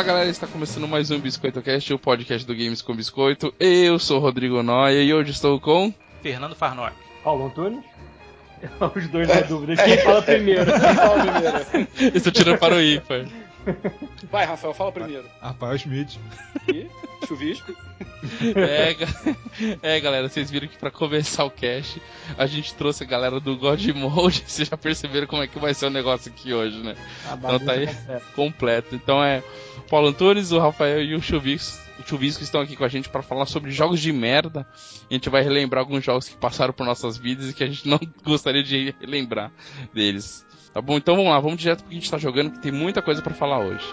[0.00, 3.52] Fala galera, está começando mais um Biscoito Cast, o podcast do Games com Biscoito.
[3.60, 5.92] Eu sou o Rodrigo Noia e hoje estou com.
[6.22, 6.96] Fernando Farnock.
[7.22, 7.84] Paulo Antunes.
[8.96, 9.76] Os dois na dúvida.
[9.84, 10.64] Quem fala primeiro?
[10.64, 12.16] Quem fala primeiro?
[12.16, 13.26] Estou tirando para o ímpar.
[14.30, 15.24] Vai, Rafael, fala primeiro.
[15.40, 16.18] Rafael Schmidt.
[16.68, 16.86] E
[17.26, 17.74] chuvisco.
[18.56, 19.36] É, ga-
[19.82, 22.00] é, galera, vocês viram que pra começar o cast
[22.38, 24.42] a gente trouxe a galera do God Mode.
[24.46, 26.96] Vocês já perceberam como é que vai ser o negócio aqui hoje, né?
[27.36, 28.22] Então tá aí completa.
[28.34, 28.94] completo.
[28.94, 29.42] Então é
[29.78, 33.08] o Paulo Antunes, o Rafael e o Chuvisco, o Chuvisco estão aqui com a gente
[33.08, 34.66] para falar sobre jogos de merda.
[35.10, 37.86] A gente vai relembrar alguns jogos que passaram por nossas vidas e que a gente
[37.88, 39.52] não gostaria de relembrar
[39.92, 40.46] deles.
[40.72, 40.96] Tá bom?
[40.96, 43.20] Então vamos lá, vamos direto pro que a gente tá jogando, que tem muita coisa
[43.20, 43.84] pra falar hoje.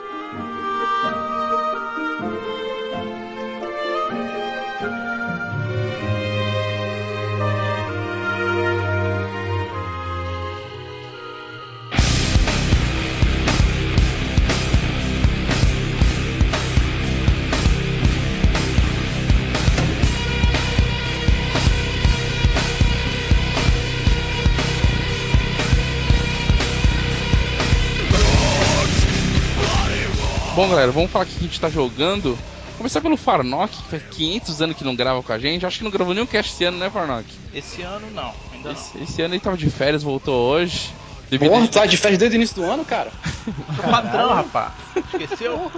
[30.57, 32.35] Bom, galera, vamos falar o que a gente tá jogando.
[32.79, 35.67] Começar pelo Farnock, que faz 500 anos que não grava com a gente.
[35.67, 37.25] Acho que não gravou nenhum cast esse ano, né, Farnock?
[37.53, 38.71] Esse ano não, ainda não.
[38.71, 40.91] Esse, esse ano ele tava de férias, voltou hoje.
[41.39, 43.11] Porra, tá de férias desde o início do ano, cara.
[43.75, 44.71] Sou patrão, rapaz.
[44.95, 45.71] Esqueceu?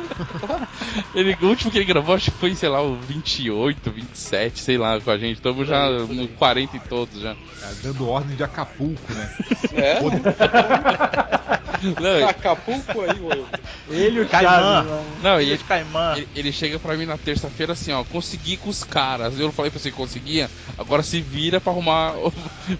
[1.13, 4.77] Ele, o último que ele gravou, acho que foi, sei lá, o 28, 27, sei
[4.77, 5.37] lá, com a gente.
[5.37, 7.31] Estamos já no 40 e todos já.
[7.31, 7.35] É,
[7.83, 9.29] dando ordem de Acapulco, né?
[9.79, 9.99] É,
[12.01, 13.45] Não, Acapulco aí, ô.
[13.93, 14.85] Ele e o Caimã.
[15.21, 16.13] Não ele, Caimã.
[16.17, 19.39] ele, ele chega pra mim na terça-feira assim, ó, consegui com os caras.
[19.39, 22.13] Eu falei pra você que conseguia, agora se vira pra arrumar,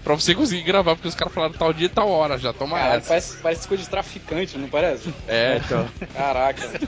[0.04, 2.76] pra você conseguir gravar, porque os caras falaram tal dia e tal hora já, toma
[2.78, 3.08] Cara, essa.
[3.08, 5.12] parece, parece coisa de traficante, não parece?
[5.26, 6.68] É, Então, Caraca.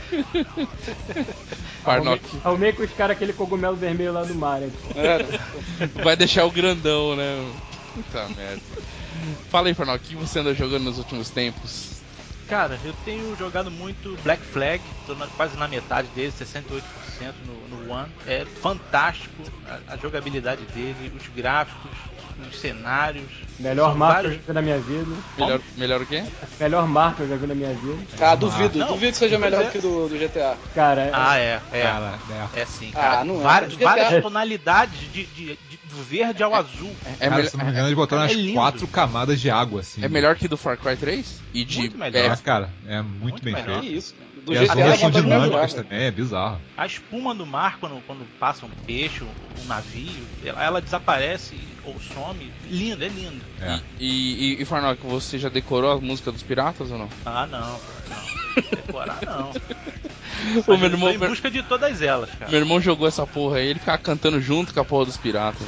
[1.83, 4.63] Farnock arrumei com os caras aquele cogumelo vermelho lá do mar.
[4.63, 4.73] aqui.
[4.95, 7.51] É, vai deixar o grandão, né?
[7.95, 8.61] Puta merda.
[9.51, 12.02] Fala aí, Farnock, o que você anda jogando nos últimos tempos?
[12.49, 16.83] Cara, eu tenho jogado muito Black Flag, tô na- quase na metade dele, 68%
[17.47, 18.09] no, no One.
[18.27, 19.43] É fantástico
[19.89, 21.91] a, a jogabilidade dele, os gráficos,
[22.49, 23.25] os cenários.
[23.59, 25.17] Melhor São marca que eu vários- já vi na minha vida.
[25.39, 26.25] Melhor, melhor o quê?
[26.61, 27.99] Melhor marca que eu já vi na minha vida.
[28.21, 29.69] Ah, duvido, Não, duvido que seja melhor é.
[29.69, 30.57] que do, do GTA.
[30.75, 31.83] Cara, Ah, é, é.
[31.83, 32.19] Cara,
[32.55, 32.61] é.
[32.61, 33.25] É sim, Ah, cara.
[33.25, 33.43] não é.
[33.43, 33.85] várias, GTA.
[33.85, 36.95] várias tonalidades de, de- de- do verde ao azul.
[37.05, 38.55] É, Cara, melhor- se não me engano, eles botaram é as lindo.
[38.55, 40.03] quatro camadas de água, assim.
[40.05, 41.41] é melhor que do Far Cry 3?
[41.55, 41.91] E de
[42.33, 42.37] Melhor.
[42.37, 43.81] É, é, cara, é muito, Muito bem melhor.
[43.81, 43.95] Feito.
[43.97, 44.15] isso.
[44.45, 46.61] Do E as GTA ondas são mesmo dinâmicas também, é bizarro.
[46.77, 52.01] A espuma do mar, quando, quando passa um peixe, um navio, ela, ela desaparece ou
[52.01, 52.51] some.
[52.65, 53.45] Lindo, é lindo.
[53.61, 53.79] É.
[53.99, 57.09] E, e, e Farnock, você já decorou a música dos piratas ou não?
[57.25, 58.63] Ah, não, não.
[58.77, 59.51] Decorar não.
[59.51, 59.55] O
[60.67, 62.51] Mas meu eu irmão, em busca de todas elas, cara.
[62.51, 65.67] meu irmão jogou essa porra aí, ele ficava cantando junto com a porra dos piratas.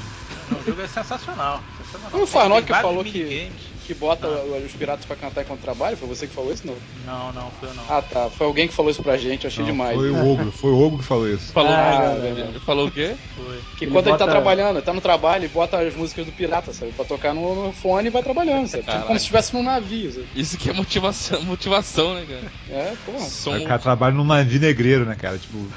[0.50, 1.62] Não, o jogo é sensacional.
[1.78, 2.22] sensacional.
[2.22, 3.73] O Farnock falou que- minigames.
[3.86, 5.94] Que bota os piratas pra cantar enquanto trabalho?
[5.96, 6.74] Foi você que falou isso, não?
[7.04, 7.84] Não, não, foi eu não.
[7.88, 8.30] Ah, tá.
[8.30, 9.94] Foi alguém que falou isso pra gente, eu achei Não, demais.
[9.94, 11.52] Foi o Ogro, foi o Ogro que falou isso.
[11.52, 13.14] Falou, Ah, ele falou o quê?
[13.36, 13.58] Foi.
[13.76, 16.32] Que Ele quando ele tá bota- trabalhando, tá no trabalho, ele bota as músicas do
[16.32, 16.92] pirata, sabe?
[16.92, 18.84] Pra tocar no, fone e vai trabalhando, sabe?
[18.84, 20.26] Tipo como se estivesse num navio, sabe?
[20.34, 22.52] Isso que é motivação, motivação, né, cara?
[22.70, 23.18] É, porra.
[23.20, 25.38] Som, o cara trabalha num navio negreiro, né, cara?
[25.38, 25.58] Tipo,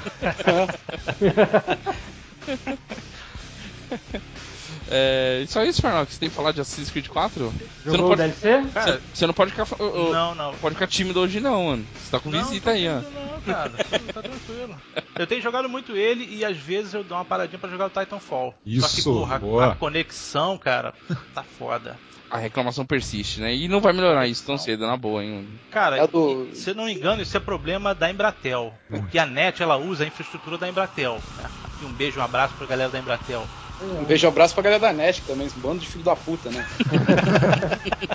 [4.90, 7.52] é, só isso, Farnock, você tem que falar de Assassin's Creed 4?
[7.84, 10.52] Você não pode, você, você não pode ficar, ô, não, não.
[10.54, 11.86] pode ficar tímido hoje não, mano.
[11.94, 13.00] Você tá com Não, visita tô aí, ó.
[13.00, 14.82] tranquilo Não, cara, tá, tá tranquilo.
[15.18, 17.90] Eu tenho jogado muito ele e às vezes eu dou uma paradinha pra jogar o
[17.90, 18.52] Titanfall.
[18.52, 19.72] Só que, Isso, porra, a- boa.
[19.72, 20.92] a conexão, cara,
[21.34, 21.98] tá foda.
[22.30, 23.54] A reclamação persiste, né?
[23.54, 25.48] E não vai melhorar isso tão cedo, na boa, hein?
[25.70, 28.74] Cara, É do- e- se eu não me engano, isso é problema da Embratel.
[28.90, 31.22] Porque a NET, ela usa a infraestrutura da Embratel.
[31.38, 31.44] né?
[31.64, 33.46] Aqui um beijo, um abraço pra galera da Embratel.
[33.80, 36.50] Um beijo e abraço pra galera da NET também, esse bando de filho da puta,
[36.50, 36.66] né?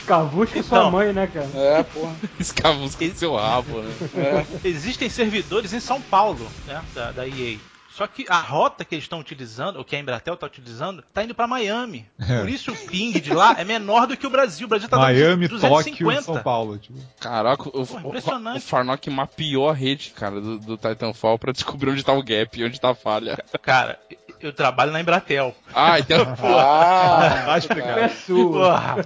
[0.00, 0.90] Escavusca sua Então.
[0.90, 1.48] mãe, né, cara?
[1.54, 2.14] É, porra.
[2.38, 3.92] Escavusca do seu rabo, né?
[4.16, 4.68] É.
[4.68, 7.58] Existem servidores em São Paulo, né, da, da EA.
[7.92, 11.22] Só que a rota que eles estão utilizando, ou que a Embratel está utilizando, tá
[11.22, 12.06] indo para Miami.
[12.18, 12.38] É.
[12.38, 14.66] Por isso o ping de lá é menor do que o Brasil.
[14.66, 16.20] O Brasil tá Miami, dando Tóquio 250.
[16.20, 16.78] e São Paulo.
[16.78, 16.98] Tipo.
[17.20, 18.58] Caraca, o, Pô, o, impressionante.
[18.58, 22.64] o Farnock mapeou a rede, cara, do, do Titanfall pra descobrir onde tá o gap,
[22.64, 23.36] onde tá a falha.
[23.60, 23.98] Cara,
[24.46, 25.54] eu trabalho na Embratel.
[25.74, 28.00] Ah, então, pô, Ah, Tá explicado.
[28.00, 28.52] É sua.
[28.52, 28.96] Porra,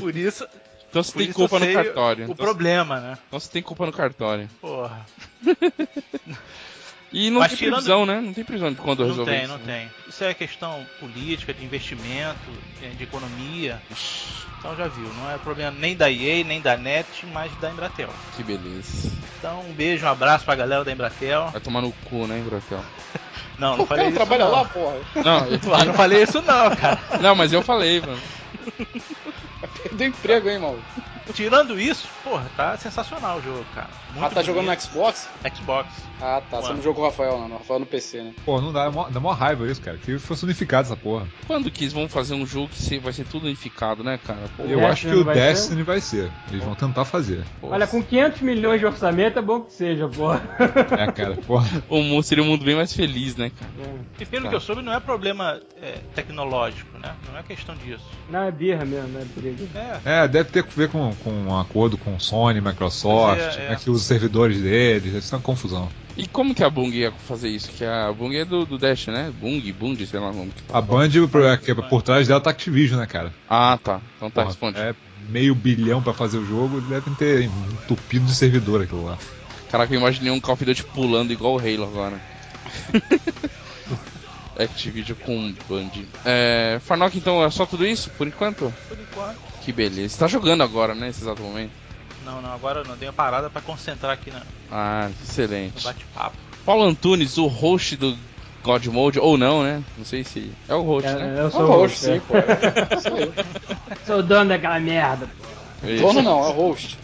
[0.00, 0.46] por isso,
[0.88, 2.22] então você por tem culpa no cartório.
[2.28, 3.18] O Então, problema, né?
[3.28, 4.48] então você tem culpa no cartório.
[4.60, 5.06] Porra.
[7.12, 8.20] E não Mas tem tirando- previsão, né?
[8.20, 9.48] Não tem previsão de quando Não resolver tem, isso.
[9.52, 9.90] não tem.
[10.06, 12.38] Isso é questão política, de investimento,
[12.80, 13.82] eh, de economia.
[14.56, 18.10] Então já viu, não é problema nem da EA, nem da NET, mas da Embratel.
[18.36, 19.10] Que beleza.
[19.40, 21.48] Então um beijo, um abraço pra galera da Embratel.
[21.50, 22.84] Vai tomar no cu, né, Embratel?
[23.60, 24.52] Não, não o falei cara isso trabalha não.
[24.52, 24.96] lá, porra.
[25.16, 26.98] Não, eu, não falei isso não, cara.
[27.20, 28.18] não, mas eu falei, mano.
[29.82, 30.82] Perdeu emprego, hein, maluco?
[31.34, 33.88] Tirando isso, porra, tá sensacional o jogo, cara.
[34.12, 34.82] Muito Ah, tá jogando no bonito.
[34.82, 35.28] Xbox?
[35.54, 35.88] Xbox.
[36.20, 36.60] Ah, tá.
[36.60, 36.74] Você Ué.
[36.74, 37.54] não jogou o Rafael, não.
[37.54, 38.34] O Rafael no PC, né?
[38.44, 39.96] Pô, não dá, é mó- dá mó raiva isso, cara.
[39.96, 41.28] Que fosse unificado essa porra.
[41.46, 44.40] Quando que eles vão fazer um jogo que vai ser tudo unificado, né, cara?
[44.56, 46.32] Pô, Eu Destiny acho que o vai Destiny vai ser.
[46.50, 47.44] Eles vão tentar fazer.
[47.62, 50.42] Olha, com 500 milhões de orçamento é bom que seja, porra.
[50.98, 51.68] É, cara, porra.
[51.88, 53.70] o mundo seria um mundo bem mais feliz, né, cara?
[54.18, 54.48] E pelo Tá.
[54.50, 57.14] que eu soube, não é problema é, tecnológico, né?
[57.30, 58.04] Não é questão disso.
[58.28, 59.49] Não, é birra mesmo, não é briga.
[60.04, 63.62] É, É, deve ter a ver com, com um acordo com Sony, Microsoft, é, como
[63.68, 63.76] é é.
[63.76, 65.88] que os servidores deles, deve ser uma confusão.
[66.16, 67.70] E como que a Bung ia fazer isso?
[67.70, 69.32] Que a Bung é do, do Dash, né?
[69.40, 72.40] Bung, Bung, sei lá o nome que A Band, o- que é por trás dela
[72.40, 73.32] tá Activision, né, cara?
[73.48, 74.00] Ah, tá.
[74.16, 74.78] Então tá, Porra, responde.
[74.78, 74.94] É
[75.28, 79.16] meio bilhão pra fazer o jogo, devem ter entupido de servidor aquilo lá.
[79.70, 82.20] Caraca, eu imaginei um Call of Duty pulando igual o Halo agora.
[84.62, 85.90] Activision com Band.
[86.24, 88.72] É, Farnock, então é só tudo isso por enquanto?
[88.88, 89.38] por enquanto.
[89.62, 90.08] Que beleza.
[90.14, 91.72] Você tá jogando agora, né, nesse exato momento?
[92.24, 95.82] Não, não, agora eu não dei uma parada pra concentrar aqui na- Ah, excelente.
[95.82, 96.36] bate-papo.
[96.64, 98.16] Paulo Antunes, o host do
[98.62, 99.82] God Mode, ou não, né?
[99.96, 100.52] Não sei se.
[100.68, 101.36] É o host, né?
[101.38, 102.36] É, eu É sou o o host, host, sim, pô.
[102.36, 103.32] É Isso aí.
[103.36, 103.96] é.
[104.06, 105.28] Sou o dono daquela merda.
[105.82, 106.02] Isso.
[106.02, 106.98] Dono não, é host.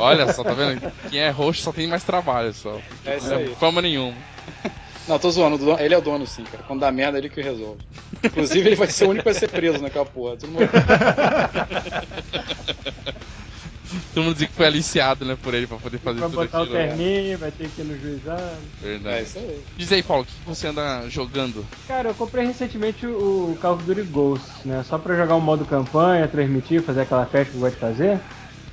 [0.00, 0.90] Olha só, tá vendo?
[1.10, 2.80] Quem é host só tem mais trabalho só.
[3.04, 3.54] É isso Não aí.
[3.60, 4.16] fama nenhuma.
[5.08, 5.56] Não, tô zoando.
[5.56, 6.62] o dono- Ele é o dono, sim, cara.
[6.66, 7.80] Quando dá merda, é ele que resolve.
[8.24, 10.36] Inclusive, ele vai ser o único que vai ser preso naquela porra.
[10.36, 10.68] Todo mundo...
[14.14, 16.62] Todo mundo dizia que foi aliciado, né, por ele pra poder fazer tudo botar o
[16.62, 16.78] aquilo.
[16.78, 16.86] né?
[16.88, 18.56] terninho, vai ter que ir no juizado.
[18.80, 19.16] Verdade.
[19.16, 19.64] É isso aí.
[19.76, 21.64] Diz aí, Paulo, o que você anda jogando?
[21.86, 24.82] Cara, eu comprei recentemente o Call of Duty Ghosts, né?
[24.88, 28.20] Só pra jogar um modo campanha, transmitir, fazer aquela festa que eu gosto de fazer.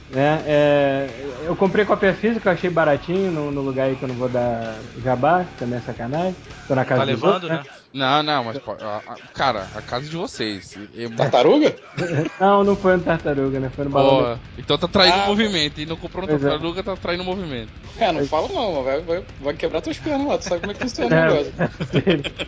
[0.10, 0.44] Né?
[0.48, 1.08] É,
[1.46, 4.80] eu comprei cópia física, achei baratinho no, no lugar aí que eu não vou dar
[5.04, 6.36] jabá, também é sacanagem.
[6.68, 7.64] Tô na casa Tá levando, outros, né?
[7.94, 10.76] Não, não, mas pô, a- a- cara, a casa de vocês.
[10.94, 11.76] Eu- Tartaruga?
[12.40, 13.70] Não, não foi no Tartaruga, né?
[13.76, 14.38] Foi no Balão.
[14.38, 15.82] Pô, então tá traindo Ah, o movimento.
[15.82, 16.38] E não comprou no é.
[16.38, 17.72] tartaruga, tá traindo o movimento.
[17.98, 20.38] É, não fala não, mas vai, vai, vai quebrar tuas pernas lá.
[20.38, 21.54] Tu sabe como é que funciona o É, negócio.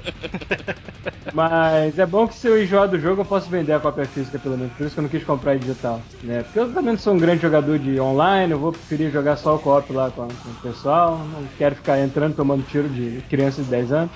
[1.34, 4.38] Mas é bom que se eu enjoar do jogo eu posso vender a cópia física
[4.38, 6.02] pelo menos, por isso que eu não quis comprar digital.
[6.22, 6.44] Né?
[6.44, 9.56] Porque eu também não sou um grande jogador de online, eu vou preferir jogar só
[9.56, 13.64] o co-op lá com, com o pessoal, não quero ficar entrando tomando tiro de crianças
[13.66, 14.12] de 10 anos.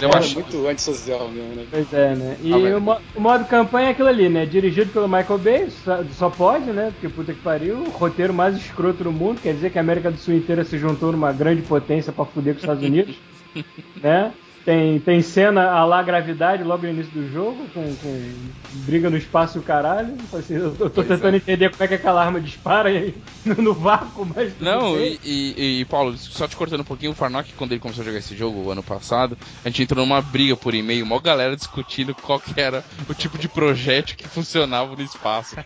[0.00, 0.34] Eu É acho.
[0.34, 1.66] muito antissocial mesmo, né?
[1.70, 2.36] Pois é, né?
[2.42, 4.44] E Ah, o, mo- o modo campanha é aquilo ali, né?
[4.46, 6.90] Dirigido pelo Michael Bay, só, só pode, né?
[6.90, 10.10] Porque puta que pariu, o roteiro mais escroto do mundo, quer dizer que a América
[10.10, 13.14] do Sul inteira se juntou numa grande potência pra fuder com os Estados Unidos,
[14.02, 14.32] né?
[14.64, 19.16] Tem, tem cena a lá gravidade logo no início do jogo, com, com briga no
[19.16, 20.28] espaço e o caralho.
[20.32, 21.38] Assim, eu tô, tô tentando é.
[21.38, 24.54] entender como é que aquela arma dispara aí, no, vácuo, mas.
[24.58, 25.00] Não, bem.
[25.00, 28.04] e, e- e, Paulo, só te cortando um pouquinho, o Farnock, quando ele começou a
[28.04, 32.14] jogar esse jogo ano passado, a gente entrou numa briga por e-mail, mó galera discutindo
[32.14, 35.56] qual que era o tipo de projétil que funcionava no espaço.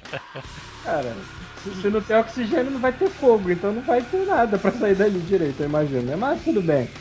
[0.83, 4.59] Cara, se, se não tem oxigênio, não vai ter fogo, então não vai ter nada
[4.59, 6.15] pra sair dali direito, eu imagino, né?
[6.17, 6.95] Mas tudo bem.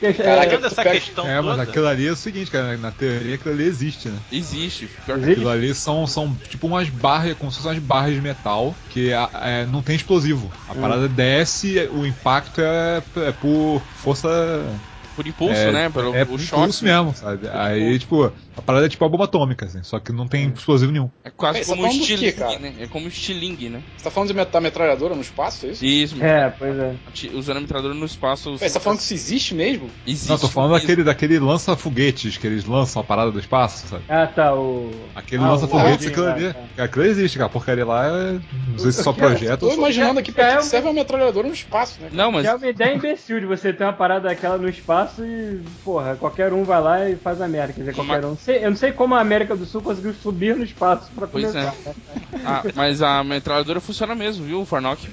[0.00, 3.34] Caraca, é, essa questão é, mas toda, aquilo ali é o seguinte, cara, na teoria
[3.34, 4.18] aquilo ali existe, né?
[4.30, 4.88] Existe.
[5.04, 5.32] Pior que Existe?
[5.32, 9.10] Aquilo ali são, são tipo umas barras, como se fossem umas barras de metal que
[9.10, 10.50] é, não tem explosivo.
[10.68, 10.80] A Hum.
[10.80, 14.28] parada desce, o impacto é, é por força.
[15.16, 15.90] por impulso, é, né?
[15.90, 16.62] Pelo é o por choque.
[16.62, 17.48] impulso mesmo, sabe?
[17.52, 20.92] Aí, tipo, a parada é tipo a bomba atômica, assim, só que não tem explosivo
[20.92, 21.08] nenhum.
[21.24, 22.58] É quase você tá como um quê, estilingue, cara?
[22.58, 22.74] né?
[22.80, 23.82] É como um estilingue, né?
[23.96, 25.84] Você tá falando de metralhadora no espaço, é isso?
[25.84, 26.94] Isso, É, pois é.
[27.34, 28.56] usando a metralhadora no espaço.
[28.58, 29.88] Você tá falando que isso existe mesmo?
[30.06, 30.86] Existe Não, eu tô falando mesmo.
[30.86, 34.04] daquele, daquele lança-foguetes que eles lançam a parada do espaço, sabe?
[34.08, 34.90] Ah, tá, o.
[35.14, 36.52] Aquele Ah, lança-foguetes, o aquilo lá, ali.
[36.76, 36.84] tá.
[36.84, 37.46] Aquilo existe, cara.
[37.48, 38.32] A porcaria lá é.
[38.70, 39.78] Não sei se só projeto Tô ou só.
[39.78, 42.08] imaginando aqui pra Já que é serve uma metralhadora no espaço, né?
[42.12, 45.60] Não, mas é uma ideia imbecil de você ter uma parada daquela no espaço e,
[45.84, 47.72] porra, qualquer um vai lá e faz a merda.
[47.72, 48.36] Quer dizer, qualquer um.
[48.48, 51.52] Sei- Eu não sei como a América do Sul conseguiu subir no espaço pra Pois
[51.52, 51.74] começar.
[51.84, 51.94] é.
[52.46, 54.62] Ah, mas a metralhadora funciona mesmo, viu?
[54.62, 55.06] O Farnock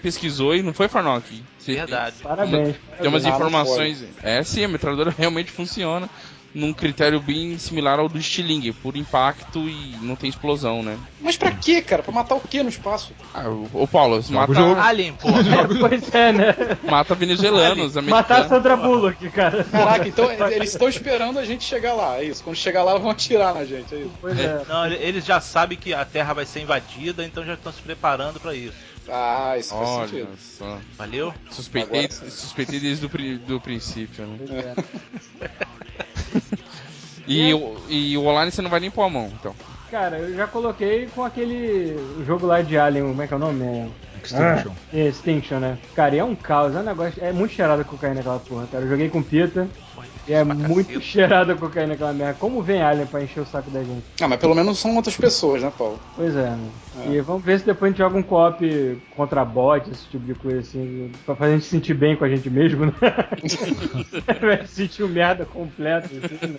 [0.00, 1.42] pesquisou e não foi Farnock.
[1.66, 2.14] Verdade.
[2.22, 2.76] Parabéns.
[3.00, 4.04] Tem umas informações.
[4.22, 6.08] É sim, a metralhadora realmente funciona
[6.58, 10.98] num critério bem similar ao do estilingue, por impacto e não tem explosão, né?
[11.20, 12.02] Mas pra quê, cara?
[12.02, 13.12] Pra matar o quê no espaço?
[13.34, 14.80] Ah, o, o Paulo, Joga mata, o jogo.
[14.80, 15.28] Alien, pô.
[15.78, 16.54] pois é, né?
[16.88, 18.48] mata venezuelanos, Matar a americanos.
[18.48, 19.64] Sandra Bullock, cara.
[19.64, 22.42] Caraca, então eles estão esperando a gente chegar lá, é isso.
[22.42, 24.12] Quando chegar lá, vão atirar na gente, é isso.
[24.20, 24.62] Pois é.
[24.66, 27.82] Não, ele- eles já sabem que a Terra vai ser invadida, então já estão se
[27.82, 28.72] preparando pra isso.
[29.08, 30.28] Ah, isso faz Olha sentido.
[30.38, 30.78] só.
[30.96, 31.34] Valeu?
[31.50, 34.38] Suspeitei, Agora suspeitei desde o pri- do princípio, né?
[35.40, 35.46] É.
[37.26, 39.54] E, o- e o online você não vai nem pôr a mão, então.
[39.90, 43.40] Cara, eu já coloquei com aquele jogo lá de Alien, como é que é o
[43.40, 43.64] nome?
[43.64, 43.88] É...
[44.22, 44.72] Extinction.
[44.92, 45.78] Ah, Extinction, né?
[45.94, 47.22] Cara, e é um caos, é um negócio.
[47.22, 48.84] É muito cheirada cocaína aquela porra, cara.
[48.84, 49.68] Eu joguei com Pita
[50.26, 51.00] e é muito caceta.
[51.00, 52.38] cheirada a cocaína aquela merda.
[52.38, 54.06] Como vem Alien pra encher o saco da gente?
[54.20, 56.00] Ah, mas pelo menos são outras pessoas, né, Paulo?
[56.14, 56.72] Pois é, né?
[56.94, 57.10] É.
[57.12, 60.34] E vamos ver se depois a gente joga um co-op contra bot, esse tipo de
[60.34, 62.92] coisa assim, pra fazer a gente se sentir bem com a gente mesmo, né?
[64.66, 66.58] Sentir um merda completo, assim, né?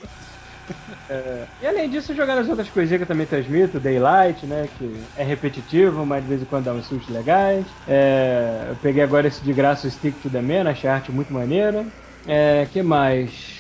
[1.10, 4.68] É, E além disso, jogar as outras coisinhas que eu também transmito, Daylight, né?
[4.78, 7.66] Que é repetitivo, mas de vez em quando dá uns sustos legais.
[7.86, 11.12] É, eu peguei agora esse de graça o Stick to the Man, achei a arte
[11.12, 11.88] muito maneira.
[12.26, 13.57] É, que mais?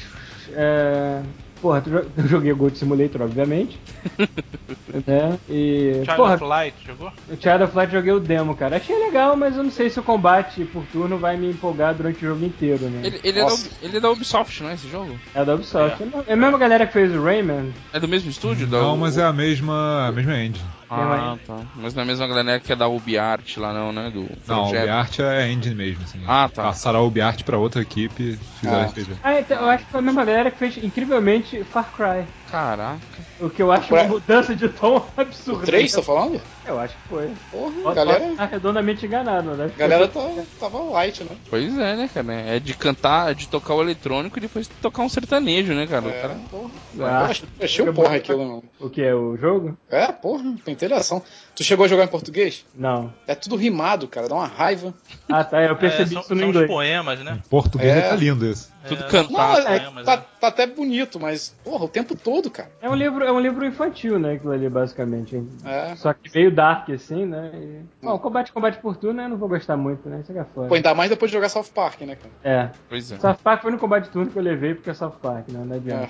[0.54, 1.22] É,
[1.62, 1.84] porra,
[2.18, 3.80] eu joguei o Gold Simulator, obviamente.
[5.06, 5.38] né?
[5.50, 5.94] E.
[6.04, 7.12] Child porra, of Light, jogou?
[7.30, 8.78] o Child of Light joguei o demo, cara.
[8.78, 12.18] Achei legal, mas eu não sei se o combate por turno vai me empolgar durante
[12.26, 13.02] o jogo inteiro, né?
[13.08, 15.18] Ele, ele, é da, ele é da Ubisoft, não é esse jogo?
[15.34, 15.98] É da Ubisoft.
[16.28, 16.34] É.
[16.34, 17.74] a mesma galera que fez o Rayman.
[17.94, 18.68] É do mesmo estúdio?
[18.68, 20.66] Da Não, U- mas é a mesma, a mesma engine.
[20.90, 21.58] Ah, tá.
[21.76, 24.10] Mas não é a mesma galera que é da UbiArt lá não, né?
[24.10, 24.84] Do Não, o projeto.
[24.84, 26.04] UbiArt é a engine mesmo.
[26.04, 26.24] Assim.
[26.28, 26.64] Ah, tá.
[26.64, 28.86] Passaram a UbiArt pra outra equipe e fizeram Ah.
[28.86, 29.18] RPG.
[29.22, 32.26] Ah, então, eu acho que foi a mesma galera que fez, incrivelmente, Far Cry.
[32.50, 33.00] Caraca.
[33.40, 34.02] O que eu acho Ué.
[34.04, 35.66] uma mudança de tom O absurda.
[35.66, 36.42] 3, tá falando?
[36.66, 37.30] Eu acho que foi.
[37.52, 39.72] Porra, Posso galera, estar redondamente enganado, né?
[39.74, 40.20] a galera tá,
[40.60, 41.30] tava light, né?
[41.50, 42.34] Pois é, né, cara?
[42.34, 46.06] É de cantar, é de tocar o eletrônico e depois tocar um sertanejo, né, cara?
[46.06, 46.36] O É, cara...
[46.50, 46.70] porra.
[47.00, 47.30] Ah.
[47.60, 48.64] Eu achei- o porra aquilo, mano.
[48.80, 49.78] O que é o jogo?
[49.90, 51.22] É, porra, tem interação.
[51.56, 52.66] Tu chegou a jogar em português?
[52.76, 53.14] Não.
[53.28, 54.94] É tudo rimado, cara, dá uma raiva.
[55.30, 55.62] Ah, tá.
[55.62, 56.68] Eu percebi É, são, isso no são os inglês.
[56.72, 57.40] poemas, né?
[57.46, 58.10] Em português É.
[58.10, 58.72] tá lindo isso.
[58.88, 59.34] Tudo É, cantado.
[59.34, 60.18] Não, Tá, é, é, mas tá, é.
[60.40, 62.70] tá até bonito, mas, porra, o tempo todo, cara.
[62.82, 64.34] É um livro, é um livro infantil, né?
[64.34, 65.44] Aquilo ali, basicamente.
[65.64, 65.96] É.
[65.96, 67.52] Só que meio dark, assim, né?
[67.54, 67.82] E...
[68.02, 70.20] Bom, combate, combate por turno, eu não vou gostar muito, né?
[70.22, 70.68] Isso aqui é foda.
[70.68, 72.34] Pô, ainda mais depois de jogar South Park, né, cara?
[72.44, 72.70] É.
[72.90, 73.18] Pois é.
[73.18, 75.64] South Park foi no combate turno que eu levei porque é South Park, né?
[75.66, 76.10] Não adianta.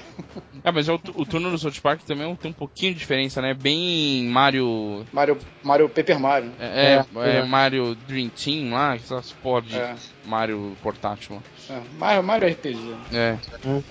[0.64, 0.70] É.
[0.70, 3.54] É, mas o, o turno do South Park também tem um pouquinho de diferença, né?
[3.54, 5.06] Bem Mario.
[5.12, 6.52] Mario, Mario Paper Mario.
[6.60, 7.46] É, é, É, é é.
[7.46, 9.96] Mario Dream Team lá, essas porra de É.
[10.28, 11.42] Mario portátil.
[11.70, 12.96] É, Mario, Mario RPG.
[13.14, 13.38] É.
[13.66, 13.82] Hum.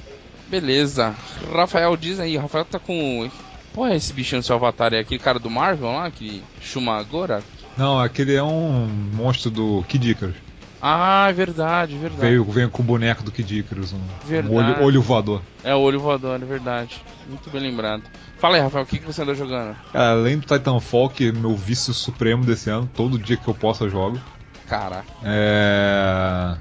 [0.48, 1.14] Beleza.
[1.52, 3.28] Rafael diz aí, Rafael tá com.
[3.72, 7.42] Pô, é esse bichinho no seu avatar é aquele cara do Marvel lá, que Shumagora?
[7.76, 10.36] Não, aquele é um monstro do Kid Icarus.
[10.80, 12.22] Ah, é verdade, é verdade.
[12.22, 14.54] Veio, veio com o boneco do Kid Icarus, um, um Verdade.
[14.54, 15.42] olho, olho voador.
[15.64, 17.02] É o olho voador, é verdade.
[17.28, 18.04] Muito bem lembrado.
[18.38, 19.76] Fala aí, Rafael, o que, que você andou jogando?
[19.92, 23.54] Cara, além do Titanfall, que é meu vício supremo desse ano, todo dia que eu
[23.54, 24.20] posso eu jogo.
[24.68, 25.06] Caraca.
[25.22, 26.56] É.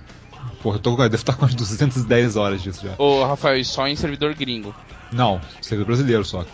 [0.61, 2.95] Porra, eu tô, eu devo estar com umas 210 horas disso já.
[2.97, 4.73] Ô, Rafael, e só em servidor gringo.
[5.11, 6.45] Não, servidor brasileiro só.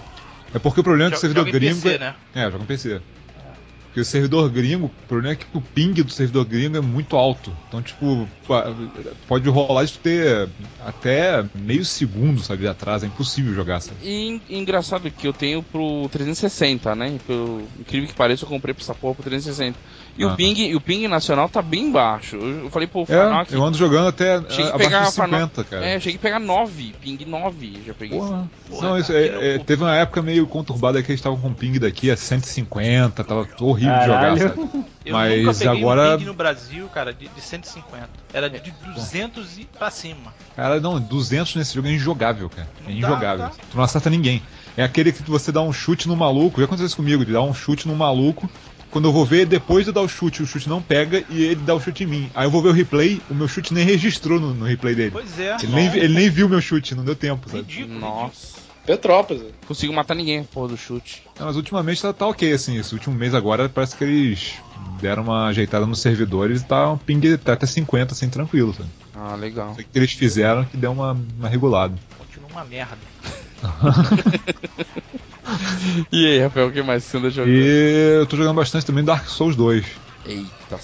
[0.54, 1.82] É porque o problema é que o servidor joga em gringo.
[1.82, 2.00] PC, é...
[2.00, 2.16] né?
[2.36, 3.02] é, joga no PC.
[3.86, 7.18] Porque o servidor gringo, o problema é que o ping do servidor gringo é muito
[7.18, 7.54] alto.
[7.68, 8.26] Então, tipo,
[9.28, 10.48] pode rolar de ter
[10.86, 13.04] até meio segundo, sabe, de atraso.
[13.04, 13.98] É impossível jogar, sabe?
[14.02, 17.20] E en- engraçado que eu tenho pro 360, né?
[17.28, 19.78] Pelo incrível que pareça, eu comprei pra essa porra pro 360.
[20.18, 20.36] E o Ah.
[20.36, 22.36] ping, e o ping nacional tá bem baixo.
[22.36, 25.16] Eu, eu falei, pô, É, Fanac, eu ando jogando até cheguei que abaixo pegar de
[25.16, 25.86] Fanac- 50, cara.
[25.86, 28.20] É, cheguei a pegar 9, ping 9, já peguei.
[28.20, 28.50] Porra.
[28.70, 31.40] Porra, Não, isso aqui é- no- é, teve uma época meio conturbada que eles estavam
[31.40, 34.40] com ping daqui a 150, tava horrível de jogar, Caralho.
[34.40, 34.86] sabe?
[35.04, 38.10] Eu Mas nunca peguei agora- um ping no Brasil, cara, de, de 150.
[38.34, 40.32] Era de 200 e pra cima.
[40.56, 42.68] Cara, não, 200 nesse jogo é injogável, cara.
[42.86, 43.38] É Não injogável.
[43.46, 43.56] dá, tá.
[43.72, 44.44] Tu não acerta ninguém.
[44.78, 47.42] É aquele que você dá um chute no maluco, já aconteceu isso comigo, de dar
[47.42, 48.48] um chute no maluco.
[48.92, 51.56] Quando eu vou ver, depois de dar o chute, o chute não pega e ele
[51.56, 52.32] dá o chute em mim.
[52.36, 55.12] Aí eu vou ver o replay, o meu chute nem registrou no, no replay dele.
[55.12, 55.56] Pois é.
[55.64, 57.62] Ele nem, ele nem viu meu chute, não deu tempo, sabe?
[57.62, 58.00] Ridículo, ridículo.
[58.00, 58.62] Nossa.
[58.86, 59.44] Petrópolis.
[59.66, 61.24] Consigo matar ninguém, porra do chute.
[61.40, 62.78] Não, mas ultimamente tá, tá ok, assim.
[62.78, 64.56] Esse último mês agora parece que eles
[65.00, 68.90] deram uma ajeitada nos servidores e tá um ping tá até 50, assim, tranquilo, sabe?
[69.16, 69.72] Ah, legal.
[69.72, 71.96] O que eles fizeram que deu uma, uma regulada.
[72.18, 72.98] Continua uma merda.
[76.12, 77.54] E aí, Rafael, o que mais você anda jogando?
[77.54, 79.86] E eu tô jogando bastante também Dark Souls 2.
[80.26, 80.78] Eita,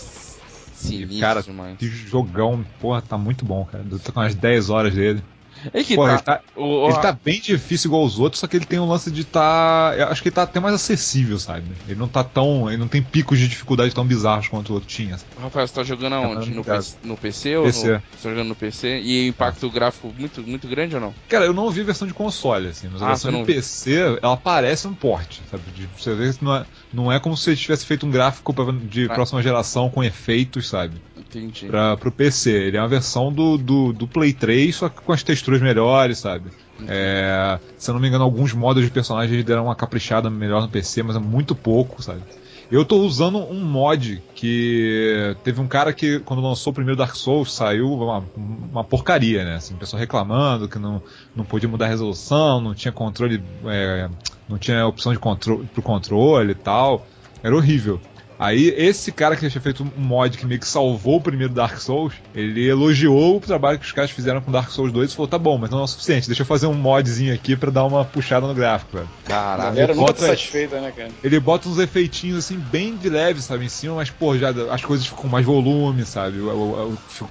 [0.74, 1.44] sinistro Cara,
[1.78, 3.84] que jogão, porra, tá muito bom, cara.
[3.90, 5.24] Eu tô com umas 10 horas dele.
[5.74, 8.48] É que Porra, tá, ele tá, o- ele tá bem difícil igual os outros, só
[8.48, 9.94] que ele tem um lance de tá.
[9.98, 11.76] Eu acho que ele tá até mais acessível, sabe?
[11.86, 12.68] Ele não tá tão.
[12.70, 15.18] Ele não tem picos de dificuldade tão bizarros quanto o outro tinha.
[15.18, 15.32] sabe?
[15.38, 16.52] Rafael, você tá jogando aonde?
[16.52, 16.64] No.
[16.64, 17.88] PC, no PC ou PC.
[17.88, 19.00] no, você tá jogando no PC?
[19.02, 21.14] E impacto gráfico muito, muito grande ou não?
[21.28, 23.46] Cara, eu não vi versão de console, assim, mas a Ah, versão você de.
[23.46, 25.72] PC, ela parece um porte, sabe?
[25.72, 28.54] De, você vê que não é, não é como se ele tivesse feito um gráfico
[28.88, 29.14] de Ah.
[29.14, 31.02] próxima geração com efeitos, sabe?
[31.20, 31.68] Entendi.
[31.68, 32.52] Pra, pro PC.
[32.52, 36.20] Ele é uma versão do, do, do Play 3, só que com as texturas melhores,
[36.20, 36.52] sabe?
[36.88, 40.62] É, se eu não me engano, alguns modos de personagem eles deram uma caprichada melhor
[40.62, 42.22] no PC, mas é muito pouco, sabe?
[42.70, 47.16] Eu tô usando um mod que teve um cara que, quando lançou o primeiro Dark
[47.16, 49.56] Souls, saiu uma, uma porcaria, né?
[49.56, 51.02] Assim, pessoal reclamando que não,
[51.34, 54.10] não podia mudar a resolução, não tinha controle, é,
[54.50, 57.08] não tinha opção de controle pro controle e tal.
[57.42, 58.02] Era horrível.
[58.39, 61.79] Aí, esse cara que tinha feito um mod que meio que salvou o primeiro Dark
[61.79, 65.27] Souls, ele elogiou o trabalho que os caras fizeram com Dark Souls 2 e falou:
[65.27, 67.84] tá bom, mas não é o suficiente, deixa eu fazer um modzinho aqui pra dar
[67.86, 69.10] uma puxada no gráfico, velho.
[69.25, 69.70] Caralho.
[69.70, 71.10] galera nunca bota- satisfeita, né, cara?
[71.24, 74.86] Ele bota uns efeitinhos assim, bem de leve, sabe, em cima, mas, pô, já as
[74.86, 76.38] coisas ficam com mais volume, sabe?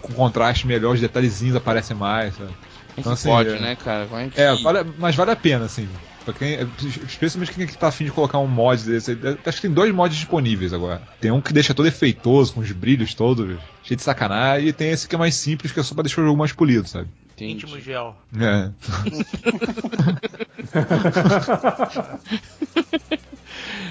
[0.01, 2.51] Com contraste melhor, os detalhezinhos aparecem mais, sabe?
[2.99, 4.09] Então, assim, pode, é- né, cara?
[4.35, 4.41] Que...
[4.41, 5.89] É, vale, mas vale a pena, assim.
[6.27, 6.59] Pra quem,
[7.07, 9.17] especialmente quem é que tá afim de colocar um mod desse.
[9.47, 11.01] Acho que tem dois mods disponíveis agora.
[11.21, 14.91] Tem um que deixa todo efeitoso, com os brilhos todos, cheio de sacanagem, e tem
[14.91, 17.07] esse que é mais simples, que é só pra deixar o jogo mais polido, sabe?
[17.33, 17.65] Entendi.
[17.65, 18.17] Íntimo gel.
[18.37, 18.71] É.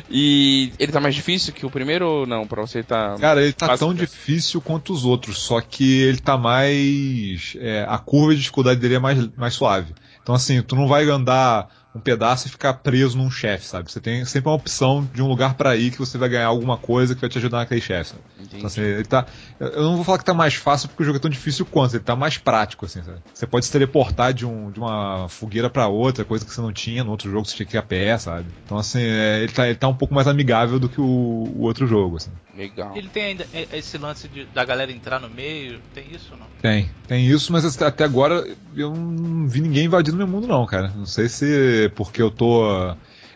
[0.08, 2.46] E ele tá mais difícil que o primeiro ou não?
[2.46, 3.16] Pra você tá.
[3.20, 7.58] Cara, ele tá tão difícil quanto os outros, só que ele tá mais.
[7.60, 9.94] é, a curva de dificuldade dele é mais, mais suave.
[10.22, 13.90] Então, assim, tu não vai andar um pedaço e ficar preso num chefe, sabe?
[13.90, 16.78] Você tem sempre uma opção de um lugar pra ir que você vai ganhar alguma
[16.78, 18.16] coisa que vai te ajudar naquele chefe.
[18.42, 19.26] Então, assim, ele tá.
[19.60, 21.96] Eu não vou falar que tá mais fácil porque o jogo é tão difícil quanto,
[21.96, 23.20] ele tá mais prático, assim, sabe?
[23.34, 26.74] Você pode se teleportar de, um, de uma fogueira pra outra, coisa que você não
[26.74, 28.46] tinha no outro jogo, você tinha que ir a pé, sabe?
[28.66, 31.62] Então, assim, é, ele, tá, ele tá um pouco mais amigável do que o, o
[31.62, 32.32] outro jogo, assim.
[32.56, 32.96] Legal.
[32.96, 36.48] Ele tem ainda esse lance de, da galera entrar no meio, tem isso ou não?
[36.62, 38.44] Tem, tem isso, mas até agora
[38.76, 40.88] eu não vi ninguém invadindo meu mundo, não, cara.
[40.96, 42.66] Não sei se porque eu tô.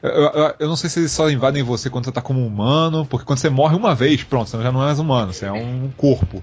[0.01, 3.05] Eu, eu- eu não sei se eles só invadem você quando você tá como humano,
[3.05, 5.51] porque quando você morre uma vez, pronto, você já não é mais humano, você é
[5.51, 6.41] um corpo.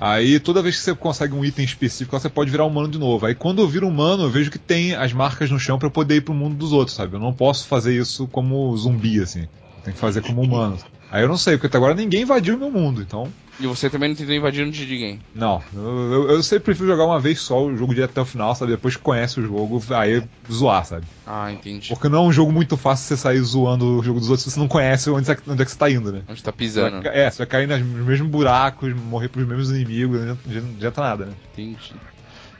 [0.00, 3.26] Aí toda vez que você consegue um item específico, você pode virar humano de novo.
[3.26, 5.92] Aí quando eu viro humano, eu vejo que tem as marcas no chão pra eu
[5.92, 7.16] poder ir pro mundo dos outros, sabe?
[7.16, 9.40] Eu não posso fazer isso como zumbi, assim.
[9.76, 10.78] Eu tenho que fazer como humano.
[11.10, 13.32] Aí eu não sei, porque até agora ninguém invadiu o meu mundo, então.
[13.60, 15.18] E você também não tentou invadir no de ninguém.
[15.34, 18.24] Não, eu, eu, eu sempre prefiro jogar uma vez só o jogo direto até o
[18.24, 18.70] final, sabe?
[18.72, 21.04] Depois que conhece o jogo, aí zoar, sabe?
[21.26, 21.88] Ah, entendi.
[21.88, 24.50] Porque não é um jogo muito fácil você sair zoando o jogo dos outros se
[24.52, 26.22] você não conhece onde, você- onde é que você tá indo, né?
[26.28, 26.92] Onde tá Você pisando.
[27.02, 31.00] vai ca- é, você vai cair nos mesmos buracos, morrer pros mesmos inimigos, não adianta-
[31.00, 31.32] nada, né?
[31.52, 31.94] Entendi.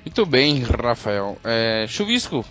[0.05, 1.39] Muito bem, Rafael.
[1.45, 2.45] É, Chuvisco, o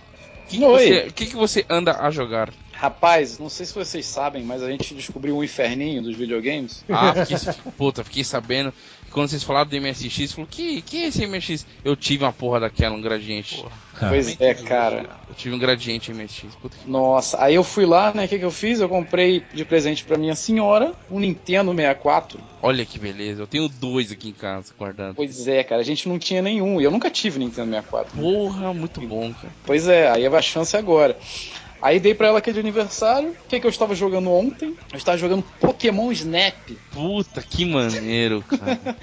[0.48, 0.84] que, que, Oi.
[0.88, 2.50] você- que que você anda a jogar?
[2.78, 6.86] Rapaz, não sei se vocês sabem, mas a gente descobriu um inferninho dos videogames.
[6.88, 8.72] Ah, fiquei, puta, fiquei sabendo.
[9.10, 11.66] Quando vocês falaram do MSX, falou, que, que é esse MSX?
[11.84, 13.56] Eu tive uma porra daquela, um gradiente.
[13.56, 13.72] Porra.
[14.10, 15.10] Pois Realmente é, cara.
[15.28, 16.54] Eu tive um gradiente MSX.
[16.62, 16.88] Puta que...
[16.88, 18.26] Nossa, aí eu fui lá, né?
[18.26, 18.80] O que, que eu fiz?
[18.80, 22.40] Eu comprei de presente pra minha senhora um Nintendo 64.
[22.62, 25.16] Olha que beleza, eu tenho dois aqui em casa guardando.
[25.16, 26.80] Pois é, cara, a gente não tinha nenhum.
[26.80, 28.20] E eu nunca tive Nintendo 64.
[28.20, 29.52] Porra, muito bom, cara.
[29.66, 31.18] Pois é, aí é a chance agora.
[31.82, 33.30] Aí dei pra ela aqui de aniversário.
[33.30, 34.76] O que, que eu estava jogando ontem?
[34.92, 36.54] Eu estava jogando Pokémon Snap.
[36.92, 38.98] Puta, que maneiro, cara.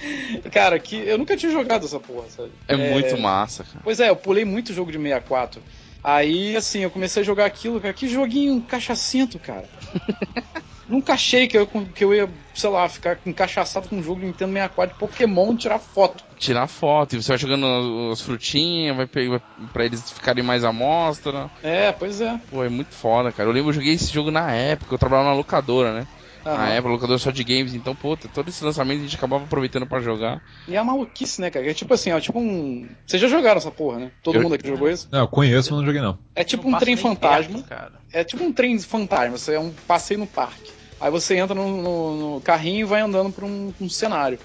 [0.50, 2.52] Cara, que eu nunca tinha jogado essa porra, sabe?
[2.66, 3.80] É, muito massa, cara.
[3.82, 5.62] Pois é, eu pulei muito jogo de 64.
[6.02, 7.94] Aí, assim, eu comecei a jogar aquilo, cara.
[7.94, 9.68] Que joguinho cachacento, cara.
[10.88, 14.26] Nunca achei que eu, que eu ia, sei lá, ficar encaixaçado com um jogo de
[14.26, 16.22] Nintendo 64 de Pokémon e tirar foto.
[16.36, 19.40] Tirar foto, e você vai jogando as frutinhas, vai pegar
[19.72, 21.50] pra eles ficarem mais à mostra.
[21.62, 22.38] É, pois é.
[22.50, 23.48] Pô, é muito foda, cara.
[23.48, 26.06] Eu lembro eu joguei esse jogo na época, eu trabalhava na locadora, né?
[26.44, 26.68] Na Aham.
[26.72, 30.00] época, locadora só de games, então, pô, todo esse lançamento a gente acabava aproveitando pra
[30.00, 30.42] jogar.
[30.68, 31.68] E é uma maluquice, né, cara?
[31.68, 32.86] É tipo assim, ó, tipo um.
[33.06, 34.10] Vocês já jogaram essa porra, né?
[34.22, 35.08] Todo Eu- mundo aqui jogou isso?
[35.10, 36.18] Não, eu conheço, mas não joguei não.
[36.34, 37.54] É tipo Não um trem fantasma.
[37.54, 37.92] perto, cara.
[38.12, 40.70] É tipo um trem fantasma, você é um passeio no parque.
[41.00, 44.38] Aí você entra no, no- no carrinho e vai andando por um, um cenário.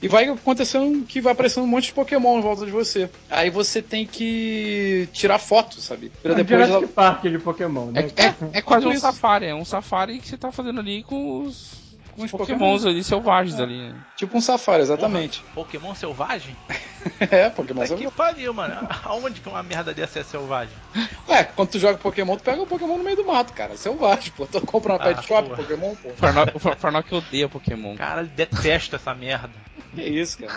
[0.00, 3.10] E vai acontecendo que vai aparecendo um monte de Pokémon em volta de você.
[3.28, 6.12] Aí você tem que tirar foto, sabe?
[6.22, 8.08] Pra É um depois Jurassic Park de Pokémon, né?
[8.16, 11.42] É, é, é quase um safari, é um safari que você tá fazendo ali com
[11.42, 11.72] os,
[12.24, 13.78] Os pokémons ali selvagens ali.
[13.88, 13.94] né?
[14.16, 15.42] Tipo um safari, exatamente.
[15.54, 16.56] Pokémon selvagem?
[17.20, 18.88] é, Pokémon Puta você que pariu, mano.
[19.04, 20.74] Aonde que uma merda dessa é selvagem?
[21.28, 23.76] É, quando tu joga Pokémon, tu pega o Pokémon no meio do mato, cara.
[23.76, 24.46] Selvagem, pô.
[24.46, 25.62] Tu compra uma Ah, pet shop, porra.
[25.62, 26.08] Pokémon, pô.
[26.54, 27.96] O Farnock- odeia Pokémon.
[27.96, 29.50] Cara, ele detesta essa merda.
[29.94, 30.52] Que isso, cara.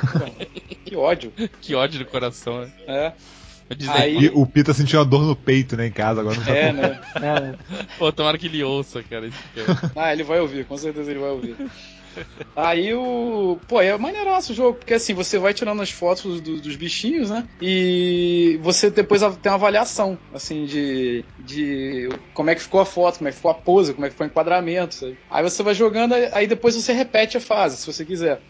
[0.86, 1.32] Que ódio.
[1.62, 2.72] Que ódio do coração, né?
[2.86, 3.14] É,
[3.90, 6.52] Aí- E o Pita sentiu uma dor no peito, né, em casa, agora não tá
[6.56, 7.00] é, né?
[7.16, 7.88] É.
[7.98, 9.28] pô, tomara que ele ouça, cara.
[9.28, 11.58] É- Ah, ele vai ouvir, com certeza ele vai ouvir.
[12.56, 13.62] Aí o.
[13.68, 17.30] Pô, é maneiraço o jogo, porque assim, você vai tirando as fotos do- dos bichinhos,
[17.30, 17.48] né?
[17.62, 23.18] E você depois tem uma avaliação, assim, de, de como é que ficou a foto,
[23.20, 25.18] como é que ficou a pose, como é que foi o enquadramento, sabe?
[25.30, 28.42] Aí você vai jogando, aí depois você repete a fase, se você quiser.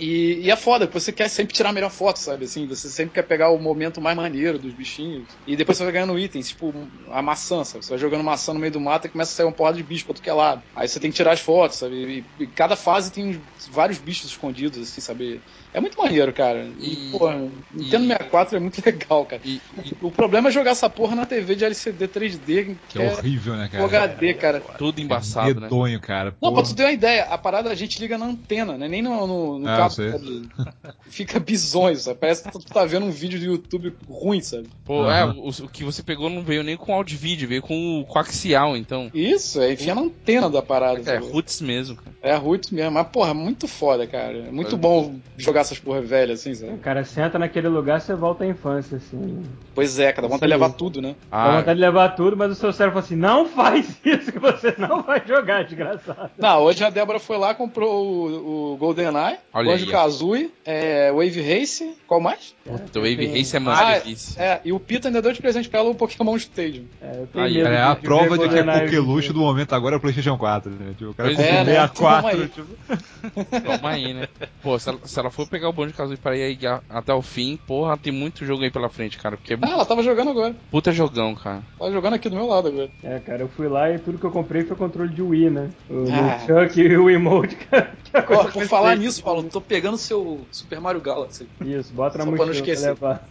[0.00, 2.44] E, e é foda, porque você quer sempre tirar a melhor foto, sabe?
[2.46, 5.38] Assim, você sempre quer pegar o momento mais maneiro dos bichinhos.
[5.46, 7.84] E depois você vai ganhando itens, tipo a maçã, sabe?
[7.84, 9.82] Você vai jogando maçã no meio do mato e começa a sair uma porrada de
[9.82, 10.62] bicho pra tudo que é lado.
[10.74, 12.26] Aí você tem que tirar as fotos, sabe?
[12.38, 15.42] E, e cada fase tem vários bichos escondidos, assim, sabe?
[15.72, 16.72] É muito maneiro, cara.
[16.78, 17.38] E, E- porra,
[17.70, 19.42] Nintendo e- 64 é muito legal, cara.
[19.44, 23.12] E, e O problema é jogar essa porra na TV de LCD 3D, Que é
[23.12, 23.84] horrível, né, cara?
[23.84, 24.60] HD, cara.
[24.78, 25.62] tudo embaçado, né?
[25.62, 26.30] Medonho, cara.
[26.40, 26.62] Não, Porra.
[26.62, 28.88] pra tu ter uma ideia, a parada a gente liga na antena, né?
[28.88, 29.89] Nem no, no, no Ah,
[31.08, 32.18] Fica bizonho, sabe?
[32.18, 34.68] Parece que tu tá vendo um vídeo do YouTube ruim, sabe?
[34.84, 35.12] Pô, Aham.
[35.12, 38.00] é, o, o que você pegou não veio nem com áudio e vídeo, veio com
[38.00, 39.10] o coaxial, então.
[39.12, 41.00] Isso, é enfia na antena da parada.
[41.00, 41.26] É, sabe?
[41.30, 42.16] roots mesmo, cara.
[42.22, 42.92] É roots mesmo.
[42.92, 44.38] Mas, porra, muito foda, cara.
[44.48, 46.78] É muito bom jogar essas porra velhas, assim, O sabe?
[46.78, 49.42] cara senta naquele lugar, você volta à infância, assim.
[49.74, 51.14] Pois é, cada vontade de levar tudo, né?
[51.30, 54.32] Dá Ah, vontade de levar tudo, mas o seu cérebro fala assim: não faz isso
[54.32, 56.30] que você não vai jogar, desgraçado.
[56.38, 59.92] Não, hoje a Débora foi lá, comprou o, o GoldenEye, Olha Banjo.
[59.92, 62.54] Kazooie, é, Wave Race, qual mais?
[62.64, 64.40] puta, o Wave Race é Ah, muito difícil.
[64.42, 66.84] é, e o Pita ainda deu de presente pra ela o Pokémon Stadium.
[67.02, 69.72] É, eu tenho Aí, medo É a de prova de que é Pokéluxo do momento
[69.74, 70.94] agora é o PlayStation 4, né?
[70.96, 71.64] Tipo, o cara comprou é, né?
[71.64, 72.48] 64, Toma aí.
[72.48, 72.66] tipo,
[73.64, 74.28] Toma aí, né?
[74.62, 77.58] Pô, se ela, se ela for pegar o Banjo Kazooie pra ir até o fim,
[77.66, 79.36] porra, tem muito jogo aí pela frente, cara.
[79.36, 80.54] Porque é Ah, ela tava jogando agora.
[80.70, 81.62] puta jogão, cara.
[81.78, 82.90] Tava jogando aqui do meu lado agora.
[83.02, 85.70] É, cara, eu fui lá e tudo que eu comprei foi controle de Wii, né?
[85.88, 86.38] O Ah.
[86.40, 87.92] Chuck e o emote, cara.
[88.04, 91.00] que é a coisa Ó, por mais falar nisso, Paulo, tô pegando seu Super Mario
[91.00, 91.46] Galaxy.
[91.64, 92.88] Isso, bota na Só pra não mochila pra esquecer.
[92.88, 93.28] levar.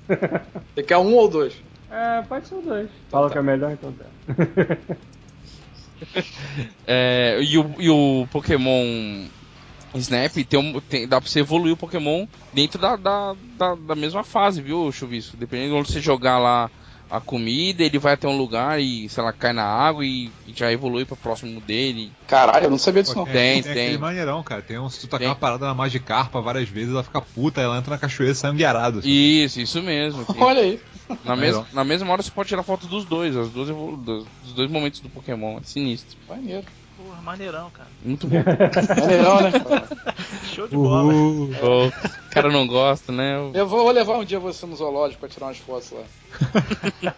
[0.76, 1.54] Você quer um ou dois?
[1.92, 2.90] É, pode ser dois.
[3.10, 3.34] Fala tá.
[3.34, 4.06] que é melhor, então tá.
[6.88, 9.26] É, e, o, e o Pokémon
[9.96, 13.96] Snap tem, um- tem- dá pra você evoluir o Pokémon dentro da, da, da, da
[13.96, 15.36] mesma fase, viu, Chuvisco?
[15.36, 16.70] Dependendo de onde você jogar lá
[17.10, 20.54] a comida, ele vai até um lugar e, sei lá, cai na água e, e
[20.56, 22.12] já evolui pro próximo dele.
[22.28, 23.26] Caralho, eu não sabia disso não.
[23.26, 23.64] Tem, tem.
[23.64, 23.72] tem.
[23.72, 24.62] aquele maneirão, cara.
[24.62, 25.28] Tem um, se tu tacar Tem.
[25.28, 28.52] uma parada na Magikarpa várias vezes, ela fica puta, ela entra na cachoeira e sai
[28.52, 29.00] anguiarada.
[29.00, 29.10] assim.
[29.10, 30.24] Isso, isso mesmo.
[30.32, 30.80] Tem- Olha aí.
[31.26, 34.70] na, mes, na mesma hora você pode tirar foto dos dois, as duas dos dois
[34.70, 35.58] momentos do Pokémon.
[35.58, 36.16] É sinistro.
[36.28, 36.66] Maneiro.
[37.02, 37.88] Porra, maneirão, cara.
[38.04, 38.36] Muito bom.
[39.00, 39.52] Maneirão, né?
[40.54, 41.14] Show de bola.
[41.14, 41.56] Uhul.
[41.60, 43.36] Pô, o cara não gosta, né?
[43.54, 46.04] Eu vou, vou levar um dia você no zoológico pra tirar umas fotos lá.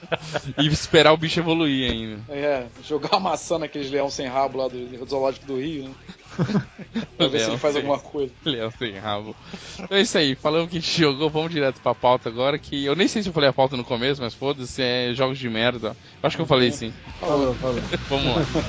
[0.57, 2.21] E esperar o bicho evoluir ainda.
[2.29, 5.91] É, jogar uma maçã naqueles leão sem rabo lá do zoológico do Rio, né?
[7.17, 8.31] pra ver se Leão ele faz sem- alguma coisa.
[8.45, 9.35] Leão sem rabo.
[9.79, 12.85] Então é isso aí, falando que a gente jogou, vamos direto pra pauta agora, que
[12.85, 15.49] eu nem sei se eu falei a pauta no começo, mas foda-se, é jogos de
[15.49, 15.89] merda.
[16.21, 16.93] Eu Acho que eu falei sim.
[17.19, 17.81] Falou, falou.
[18.09, 18.63] Vamos lá.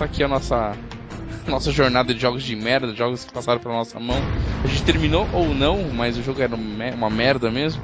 [0.00, 0.76] Começar aqui a nossa
[1.46, 4.24] nossa jornada de jogos de merda, jogos que passaram pela nossa mão.
[4.64, 7.82] A gente terminou ou não, mas o jogo era uma me- uma merda mesmo.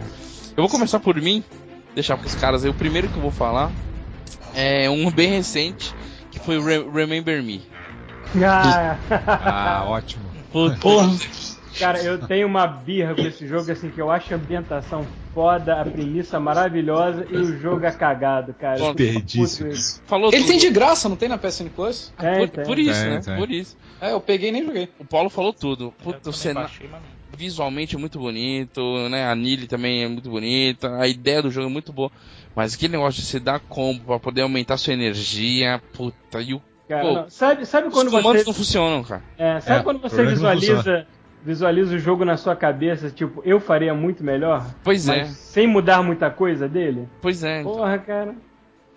[0.57, 1.45] Eu vou começar por mim,
[1.95, 2.71] deixar pros caras aí.
[2.71, 3.71] O primeiro que eu vou falar
[4.55, 5.95] é um bem recente,
[6.31, 7.63] que foi o Re- Remember Me.
[8.43, 8.97] Ah,
[9.45, 10.31] Ah, ótimo.
[10.51, 10.81] Putz,
[11.79, 15.81] cara, eu tenho uma birra com esse jogo, assim, que eu acho a ambientação foda,
[15.81, 18.77] a premissa maravilhosa e o jogo é cagado, cara.
[18.77, 19.71] Desperdício.
[20.07, 20.49] falou Ele tudo.
[20.49, 22.13] tem de graça, não tem na PSN Plus?
[22.19, 22.65] Tem, por, tem.
[22.65, 23.21] por isso, Tem, né?
[23.21, 23.37] tem.
[23.37, 23.77] Por isso.
[24.01, 24.89] É, eu peguei e nem joguei.
[24.99, 25.93] O Paulo falou tudo.
[26.03, 26.71] Puta, o cenário
[27.37, 29.27] visualmente é muito bonito, né?
[29.31, 32.11] A Nili também é muito bonita, a ideia do jogo é muito boa.
[32.55, 36.63] Mas aquele negócio de você dar combo pra poder aumentar sua energia, puta, e o
[36.89, 37.31] Cara, Pô.
[37.31, 38.47] Sabe, sabe Os quando comandos você.
[38.47, 39.23] não funcionam, cara.
[39.37, 41.07] É, sabe É, quando você é visualiza,
[41.47, 44.67] visualiza o jogo na sua cabeça, tipo, eu faria muito melhor?
[44.83, 45.25] Pois mas é.
[45.27, 47.09] sem mudar muita coisa dele?
[47.23, 47.61] Pois é.
[47.61, 47.73] então.
[47.77, 48.35] Porra, cara.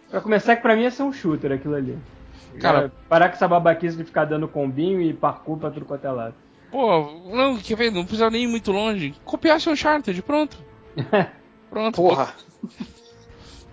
[0.09, 1.95] Pra começar, que pra mim ia ser um shooter aquilo ali.
[2.59, 6.05] Cara- É, parar com essa babaquice de ficar dando combinho e parkour pra tudo quanto
[6.05, 6.33] é lado.
[6.71, 7.91] Pô, não, quer ver?
[7.91, 9.13] Não precisa nem ir muito longe.
[9.23, 10.57] Copiasse um Uncharted, pronto.
[11.69, 11.95] Pronto.
[11.95, 12.33] Porra.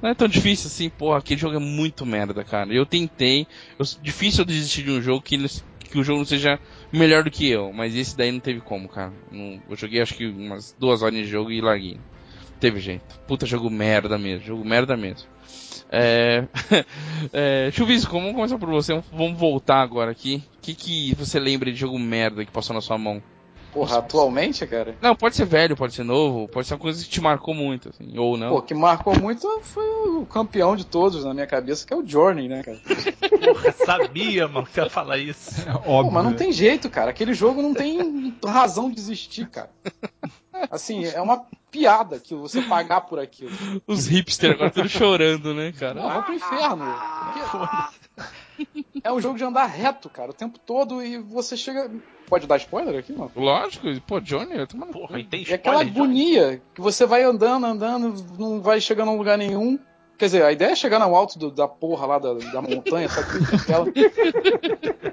[0.02, 2.70] Não é tão difícil assim, porra, aquele jogo é muito merda, cara.
[2.72, 3.46] Eu tentei,
[3.78, 5.48] eu, difícil eu desistir de um jogo que, ele-
[5.88, 6.58] que o jogo não seja
[6.92, 9.12] melhor do que eu, mas esse daí não teve como, cara.
[9.30, 11.94] Não- eu joguei acho que umas duas horas de jogo e larguei.
[11.94, 13.18] Não teve jeito.
[13.26, 15.28] Puta jogo merda mesmo, jogo merda mesmo.
[15.90, 16.44] É,
[17.32, 20.42] é, Chuvisco, vamos começar por você, vamos voltar agora aqui.
[20.58, 23.22] O que, que você lembra de jogo merda que passou na sua mão?
[23.72, 24.96] Porra, atualmente, cara?
[25.02, 27.90] Não, pode ser velho, pode ser novo, pode ser uma coisa que te marcou muito,
[27.90, 28.48] assim, ou não.
[28.48, 31.96] Pô, o que marcou muito foi o campeão de todos na minha cabeça, que é
[31.96, 32.78] o Journey, né, cara?
[33.52, 35.60] Porra, sabia, mano, que ia falar isso.
[35.68, 36.12] É Pô, óbvio.
[36.12, 37.10] mas não tem jeito, cara.
[37.10, 39.70] Aquele jogo não tem razão de existir, cara.
[40.70, 43.50] Assim, é uma piada que você pagar por aquilo.
[43.86, 45.94] Os hipsters agora tudo chorando, né, cara?
[46.00, 46.84] Não, vão pro inferno.
[47.32, 51.90] Porque É um jogo de andar reto, cara, o tempo todo e você chega.
[52.26, 53.30] Pode dar spoiler aqui, não?
[53.36, 54.78] Lógico, pô, Johnny, eu tô.
[54.86, 56.00] Porra, e tem E aquela spoiler, Johnny?
[56.38, 59.78] agonia que você vai andando, andando, não vai chegando a lugar nenhum.
[60.18, 63.08] Quer dizer, a ideia é chegar no alto do- da porra lá da, da montanha,
[63.08, 63.26] sabe?
[63.52, 63.86] Aquela...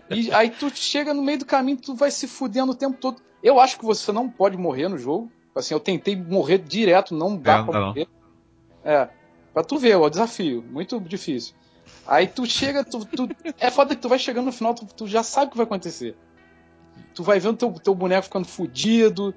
[0.09, 3.21] E aí tu chega no meio do caminho, tu vai se fudendo o tempo todo.
[3.41, 5.31] Eu acho que você não pode morrer no jogo.
[5.55, 7.87] Assim, eu tentei morrer direto, não dá É, pra não não.
[7.87, 8.07] morrer.
[8.83, 9.09] É,
[9.53, 11.53] pra tu ver, é o desafio, muito difícil.
[12.07, 15.07] Aí tu chega, tu, tu- é foda que tu vai chegando no final, tu, tu
[15.07, 16.15] já sabe o que vai acontecer.
[17.13, 19.33] Tu vai vendo teu, teu boneco ficando fudido,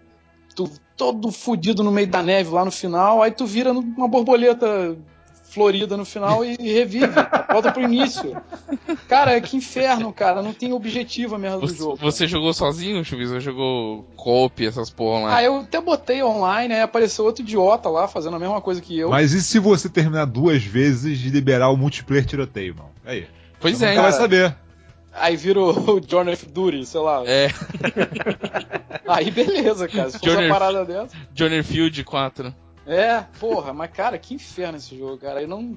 [0.55, 4.96] tu todo fudido no meio da neve lá no final, aí tu vira uma borboleta
[5.49, 7.07] florida no final e, e revive,
[7.51, 8.37] volta pro início.
[9.09, 11.97] Cara, que inferno, cara, não tem objetivo a merda do Você, jogo.
[11.97, 13.31] você jogou sozinho, Chuvis?
[13.31, 15.37] Ou jogou coop, essas porra lá?
[15.37, 18.99] Ah, eu até botei online, aí apareceu outro idiota lá fazendo a mesma coisa que
[18.99, 19.09] eu.
[19.11, 22.91] Mas e se você terminar duas vezes de liberar o multiplayer tiroteio, mano?
[23.05, 23.27] Aí.
[23.61, 24.23] pois Você é, nunca vai cara.
[24.23, 24.57] saber.
[25.19, 27.23] Aí vira o Journey of Duty, sei lá.
[27.25, 27.49] é,
[29.07, 30.11] Aí beleza, cara.
[30.11, 31.17] Se fosse uma parada dessa.
[31.33, 32.55] Johnny Field 4.
[32.87, 35.42] É, porra, mas cara, que inferno esse jogo, cara.
[35.42, 35.77] Eu não.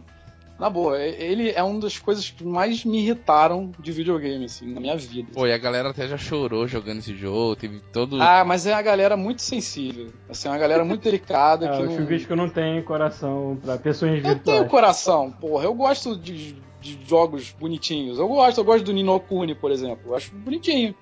[0.59, 4.81] Na boa, ele é uma das coisas que mais me irritaram de videogame, assim, na
[4.81, 5.29] minha vida.
[5.33, 8.21] Pô, e a galera até já chorou jogando esse jogo, teve todo...
[8.21, 10.11] Ah, mas é uma galera muito sensível.
[10.29, 11.95] Assim, é uma galera muito delicada Ah, que o não.
[11.95, 14.67] Chuvisco não tem coração pra pessoas Eu tenho virtuais.
[14.69, 15.63] coração, porra.
[15.63, 18.19] Eu gosto de, de jogos bonitinhos.
[18.19, 20.11] Eu gosto, eu gosto do Nino Kuni, por exemplo.
[20.11, 20.93] Eu acho bonitinho.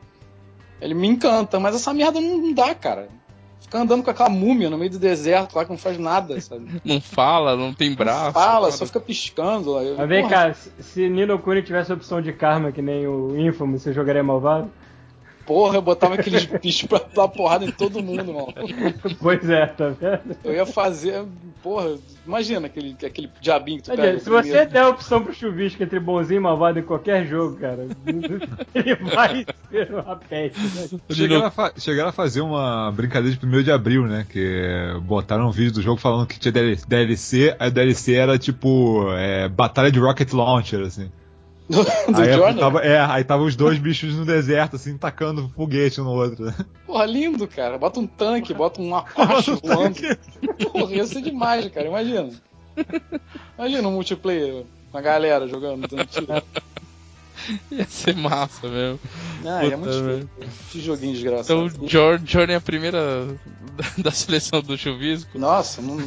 [0.80, 3.10] Ele me encanta, mas essa merda não, não dá, cara.
[3.68, 6.82] Ficar andando com aquela múmia no meio do deserto lá que não faz nada, sabe?
[6.86, 8.32] Não fala, não tem Não braço.
[8.32, 8.72] fala, cara.
[8.72, 9.72] só fica piscando.
[9.74, 9.84] lá.
[9.84, 13.06] Eu- Mas vem cá, se- se Nino Kuni tivesse a opção de karma que nem
[13.06, 14.70] o Infamous, você jogaria malvado?
[15.48, 18.54] Porra, eu botava aqueles bichos pra dar porrada em todo mundo, mano.
[19.20, 20.36] pois é, tá vendo?
[20.44, 21.24] Eu ia fazer.
[21.64, 24.20] Porra, imagina aquele, aquele diabinho que tu pega.
[24.20, 24.70] se você primeiro.
[24.72, 27.88] der a opção pro Chuvisco entre bonzinho e malvado em qualquer jogo, cara,
[28.76, 30.60] ele vai ser uma peste.
[30.60, 31.00] né?
[31.12, 34.26] Chegaram a, fa- chegaram a fazer uma brincadeira de 1 de abril, né?
[34.30, 39.08] Que botaram um vídeo do jogo falando que tinha DLC, aí o DLC era tipo
[39.14, 41.10] é, Batalha de Rocket Launcher, assim.
[41.70, 42.60] Do, do aí, Journey?
[42.60, 46.46] tava, é, aí tava os dois bichos no deserto, assim, tacando foguete um no outro.
[46.46, 46.56] né?
[46.86, 47.78] Porra, lindo, cara.
[47.78, 49.96] Bota um tanque, bota um Apache voando.
[50.72, 51.88] Porra, ia ser demais, cara.
[51.88, 52.30] Imagina.
[53.58, 55.88] Imagina um multiplayer com a galera jogando.
[56.06, 56.28] tiro.
[57.72, 59.00] Ia ser massa mesmo.
[59.46, 60.30] Ah, é muito velho.
[60.72, 61.66] Que joguinho desgraçado.
[61.68, 63.28] Então, Jor- Johnny é a primeira
[63.98, 65.38] da, seleção do chuvisco.
[65.38, 65.98] Nossa, não...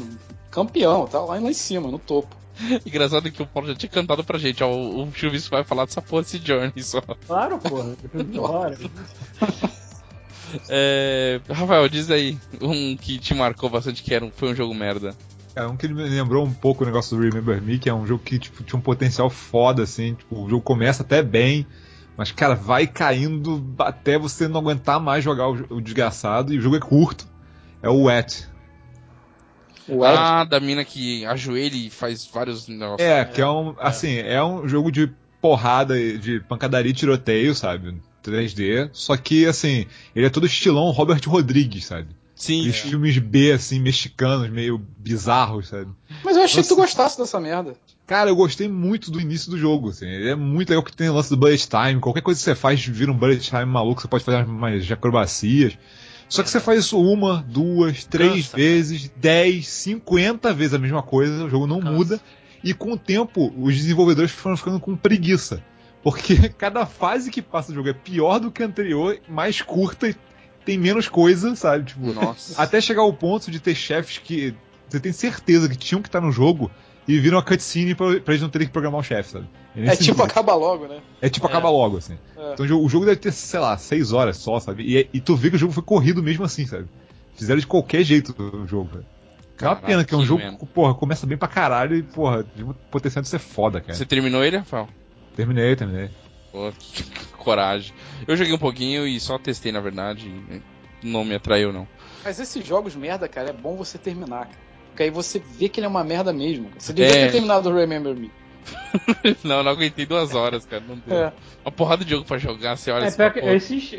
[0.50, 2.36] campeão, tá lá, lá em cima, no topo.
[2.86, 5.84] Engraçado que o Paulo já tinha cantado pra gente, ó, o, o chuvisco vai falar
[5.84, 7.00] dessa porra desse Johnny só.
[7.26, 7.96] Claro, porra.
[8.34, 8.78] Bora.
[10.68, 14.74] É, Rafael, diz aí um que te marcou bastante, que era um, foi um jogo
[14.74, 15.14] merda.
[15.54, 18.06] É um que me lembrou um pouco o negócio do Remember Me, que é um
[18.06, 20.14] jogo que tipo, tinha um potencial foda, assim.
[20.14, 21.66] Tipo, o jogo começa até bem,
[22.16, 26.52] mas, cara, vai caindo até você não aguentar mais jogar o, o desgraçado.
[26.52, 27.26] E o jogo é curto.
[27.82, 28.49] É o Wet.
[29.90, 33.00] O Ed, Ah, da mina que ajoelha e faz vários negócios.
[33.00, 33.74] É, que é um.
[33.78, 38.00] Assim, é um jogo de porrada, de pancadaria e tiroteio, sabe?
[38.22, 38.90] 3D.
[38.92, 42.08] Só que, assim, ele é todo estilão Robert Rodrigues, sabe?
[42.34, 45.90] Sim, Aqueles filmes B, assim, mexicanos, meio bizarros, sabe?
[46.24, 46.86] Mas eu achei que tu Nossa.
[46.86, 47.74] gostasse dessa merda.
[48.06, 50.06] Cara, eu gostei muito do início do jogo, assim.
[50.06, 52.00] Ele é muito legal que tem o lance do bullet time.
[52.00, 55.76] Qualquer coisa que você faz vira um bullet time maluco, você pode fazer umas acrobacias.
[56.30, 58.56] Só que você faz isso uma, duas, três Cansa.
[58.56, 61.92] vezes, dez, cinquenta vezes a mesma coisa, o jogo não Cansa.
[61.92, 62.20] muda.
[62.62, 65.62] E com o tempo, os desenvolvedores foram ficando com preguiça.
[66.02, 70.08] Porque cada fase que passa o jogo é pior do que a anterior, mais curta
[70.08, 70.16] e
[70.64, 71.86] tem menos coisa, sabe?
[71.86, 72.62] Tipo, Nossa.
[72.62, 74.54] até chegar ao ponto de ter chefes que
[74.88, 76.70] você tem certeza que tinham que estar no jogo
[77.10, 79.46] e viram a cutscene pra, pra eles não terem que programar o chefe, sabe?
[79.76, 80.24] É nesse tipo, nível.
[80.26, 81.00] acaba logo, né?
[81.20, 81.50] É tipo, É.
[81.50, 82.18] acaba logo, assim.
[82.36, 82.52] É.
[82.52, 84.82] Então o jogo, deve ter, sei lá, seis horas só, sabe?
[84.84, 86.86] E, e tu vê que o jogo foi corrido mesmo assim, sabe?
[87.34, 89.06] Fizeram de qualquer jeito o jogo, velho.
[89.62, 92.44] É uma pena que é um jogo que, porra, começa bem pra caralho e, porra,
[92.44, 93.92] tem um potencial de ser foda, cara.
[93.94, 94.88] Você terminou ele, Rafael?
[95.36, 96.08] Terminei, terminei.
[96.50, 97.04] Pô, que
[97.36, 97.94] coragem.
[98.26, 100.28] Eu joguei um pouquinho e só testei, na verdade.
[100.28, 100.62] e
[101.06, 101.86] Não me atraiu, não.
[102.24, 104.69] Mas esses jogos merda, cara, é bom você terminar, cara.
[104.90, 106.66] Porque aí você vê que ele é uma merda mesmo.
[106.68, 106.80] cara.
[106.80, 107.26] Você devia É.
[107.26, 108.30] ter terminado o Remember Me.
[109.44, 110.82] não, não aguentei duas horas, cara.
[110.86, 111.16] Não deu.
[111.16, 111.32] É.
[111.64, 113.56] Uma porrada de jogo pra jogar, você olha É, assim, pior que eu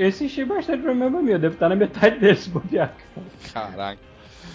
[0.08, 2.96] assisti, eu bastante pra meu amigo, deve estar na metade desse bobear.
[3.54, 4.00] caraca.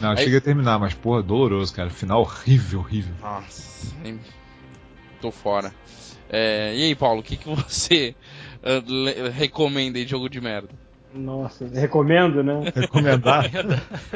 [0.00, 1.88] Não, eu Aí- cheguei a terminar, mas, porra, doloroso, cara.
[1.90, 3.14] Final horrível, horrível.
[3.20, 4.20] Nossa, nem-
[5.20, 5.72] tô fora.
[6.28, 8.14] É, e aí, Paulo, o que, que você
[8.84, 10.68] le- recomenda aí de jogo de merda?
[11.16, 12.72] Nossa, recomendo, né?
[12.74, 13.44] Recomendar.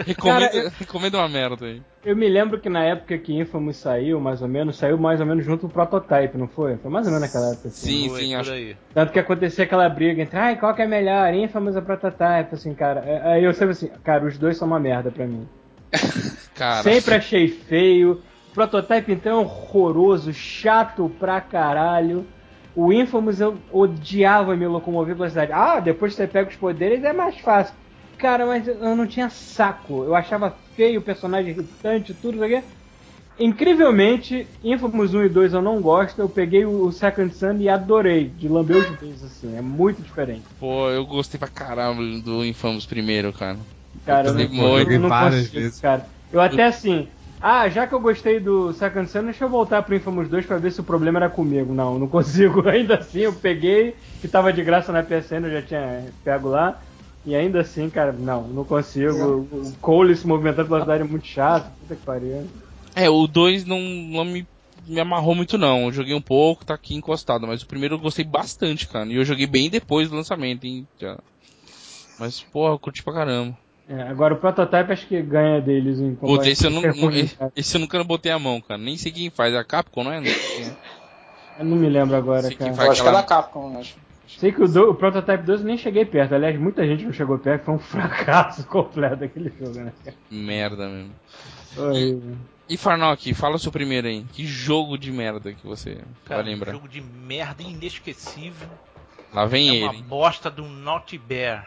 [0.06, 1.82] Recomenda, Cara, recomenda uma merda aí.
[2.04, 5.26] Eu me lembro que na época que Infamous saiu, mais ou menos, saiu mais ou
[5.26, 6.76] menos junto com o Prototype, não foi?
[6.76, 7.68] Foi mais ou menos naquela época.
[7.68, 8.02] assim.
[8.04, 8.52] Sim, Foi, sim, acho.
[8.52, 8.76] aí.
[8.94, 12.74] Tanto que acontecia aquela briga entre, ai, qual que é melhor, Infamous ou Prototype, assim,
[12.74, 13.00] cara.
[13.00, 15.46] É, Aí eu sempre assim, cara, os dois são uma merda pra mim.
[16.54, 18.20] Cara, Sempre achei feio.
[18.52, 22.26] Prototype então é horroroso, chato pra caralho.
[22.74, 25.52] O Infamous eu odiava me locomover pela cidade.
[25.52, 27.74] Ah, depois que você pega os poderes é mais fácil.
[28.16, 30.04] Cara, mas eu não tinha saco.
[30.04, 32.62] Eu achava feio o personagem irritante, tudo isso aqui.
[33.38, 36.20] Incrivelmente, Infamous 1 e 2 eu não gosto.
[36.20, 38.28] Eu peguei o Second Son e adorei.
[38.28, 39.56] De lamber os beijos, assim.
[39.56, 40.42] É muito diferente.
[40.58, 43.56] pô, eu gostei pra caramba do Infamous primeiro, cara.
[44.04, 44.90] Cara, eu também não, muito.
[44.90, 45.80] eu não Várias consigo, vezes.
[45.80, 46.06] cara.
[46.30, 47.08] Eu até assim,
[47.40, 50.58] ah, já que eu gostei do Second Son, deixa eu voltar pro Infamous 2 pra
[50.58, 51.72] ver se o problema era comigo.
[51.72, 52.66] Não, não consigo.
[52.68, 56.78] Ainda assim, eu peguei, que tava de graça na PSN, eu já tinha pego lá.
[57.24, 59.46] E ainda assim, cara, não, não consigo.
[59.52, 62.48] O Cole se movimentando pela cidade é muito chato, puta que pariu.
[62.94, 64.46] É, o 2 não, não me,
[64.86, 65.84] me amarrou muito, não.
[65.84, 69.06] Eu joguei um pouco, tá aqui encostado, mas o primeiro eu gostei bastante, cara.
[69.06, 70.86] E eu joguei bem depois do lançamento, hein?
[72.18, 73.56] Mas, porra, eu curti pra caramba.
[73.90, 77.18] É, agora o Prototype acho que ganha deles em Puta, esse eu, não, É ruim,
[77.18, 78.78] esse, esse eu nunca botei a mão, cara.
[78.80, 79.52] Nem sei quem faz.
[79.54, 80.22] A Capcom, não é?
[81.58, 82.74] Eu não me lembro agora, Sei quem cara.
[82.74, 82.86] faz.
[82.86, 83.96] Eu acho que é da Capcom, eu acho.
[84.28, 86.34] Sei que o, do- o Prototype 2 eu nem cheguei perto.
[86.36, 87.64] Aliás, muita gente não chegou perto.
[87.64, 89.92] Foi um fracasso completo aquele jogo, né?
[90.30, 91.10] Merda mesmo.
[91.76, 92.36] Horrível.
[92.68, 94.24] E Farnock, fala o seu primeiro aí.
[94.32, 96.70] Que jogo de merda que você Cara, vai lembrar?
[96.70, 98.68] um jogo de merda inesquecível.
[99.34, 99.84] Lá vem é ele.
[99.84, 101.66] uma bosta do Naughty Bear.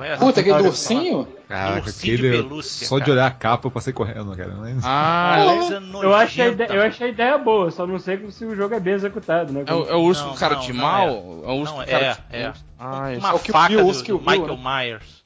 [0.00, 0.18] Conhece?
[0.24, 1.28] Puta, aquele do ursinho?
[1.46, 2.42] Caraca, ursinho de aquele.
[2.42, 3.12] pelúcia, Só de cara.
[3.12, 4.54] olhar a capa eu passei correndo, cara.
[4.54, 8.30] Não é- Ah, Coisa Eu achei, ideia, eu achei a ideia boa, só não sei
[8.30, 9.62] se o jogo é bem executado, né?
[9.66, 11.06] é, o, é o urso Não, com cara não, de não mal?
[11.08, 11.10] é.
[11.10, 12.52] o urso Não, com cara é, de é.
[12.78, 15.22] Ah, Uma É o Kill faca do, do Michael Myers.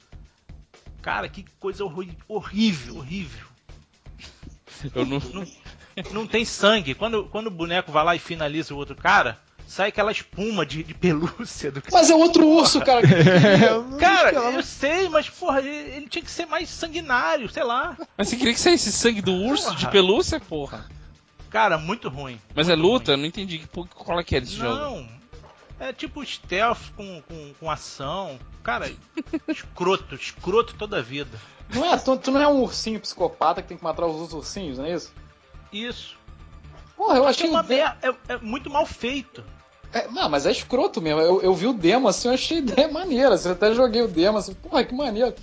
[1.01, 3.45] Cara, que coisa horrível, horrível.
[4.93, 5.19] eu não.
[5.19, 5.45] Não,
[6.11, 6.93] não tem sangue.
[6.95, 10.83] Quando, quando o boneco vai lá e finaliza o outro cara, sai aquela espuma de,
[10.83, 11.81] de pelúcia do.
[11.91, 13.01] Mas é outro urso, cara.
[13.99, 17.97] Cara, eu sei, mas porra, ele, ele tinha que ser mais sanguinário, sei lá.
[18.17, 19.91] Mas você queria que saísse sangue do urso de Porra.
[19.91, 20.85] pelúcia, porra?
[21.49, 22.39] Cara, muito ruim.
[22.53, 23.11] Mas muito é luta?
[23.11, 23.21] Eu ruim.
[23.23, 23.67] não entendi.
[23.95, 24.75] Qual é que é desse jogo?
[24.75, 25.15] Não.
[25.79, 28.39] É tipo stealth com, com, com ação.
[28.63, 28.89] Cara,
[29.47, 31.37] escroto, escroto toda a vida.
[31.73, 34.33] Não é, tu, tu não é um ursinho psicopata que tem que matar os outros
[34.33, 35.11] ursinhos, não é isso?
[35.73, 36.15] Isso.
[36.95, 37.49] Porra, eu É, achei.
[37.49, 39.43] uma de- mer- é, é muito mal feito.
[39.95, 41.21] É, não, mas é escroto mesmo.
[41.21, 43.35] Eu, eu vi o demo assim, eu achei a ideia maneira.
[43.35, 45.33] assim, Eu até joguei o demo assim, porra, que maneiro.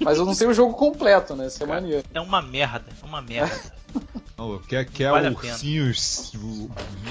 [0.00, 1.46] Mas eu não sei o jogo completo, né?
[1.46, 2.02] Isso é maneiro.
[2.14, 3.54] É uma merda, é uma merda.
[4.38, 6.32] Não, quer quer Vale ursinhos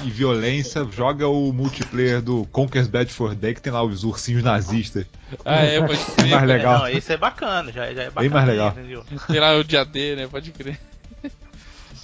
[0.04, 4.44] e violência, joga o multiplayer do Conker's Bad for Day, que tem lá os ursinhos
[4.44, 5.06] nazistas.
[5.46, 6.30] Ah, é, pode É crer.
[6.32, 6.80] mais legal.
[6.80, 8.22] Não, esse é bacana, já, já é bacana.
[8.22, 8.70] Bem mais legal.
[8.72, 9.06] Entendeu?
[9.28, 10.28] Tem lá o dia D, né?
[10.28, 10.80] Pode crer.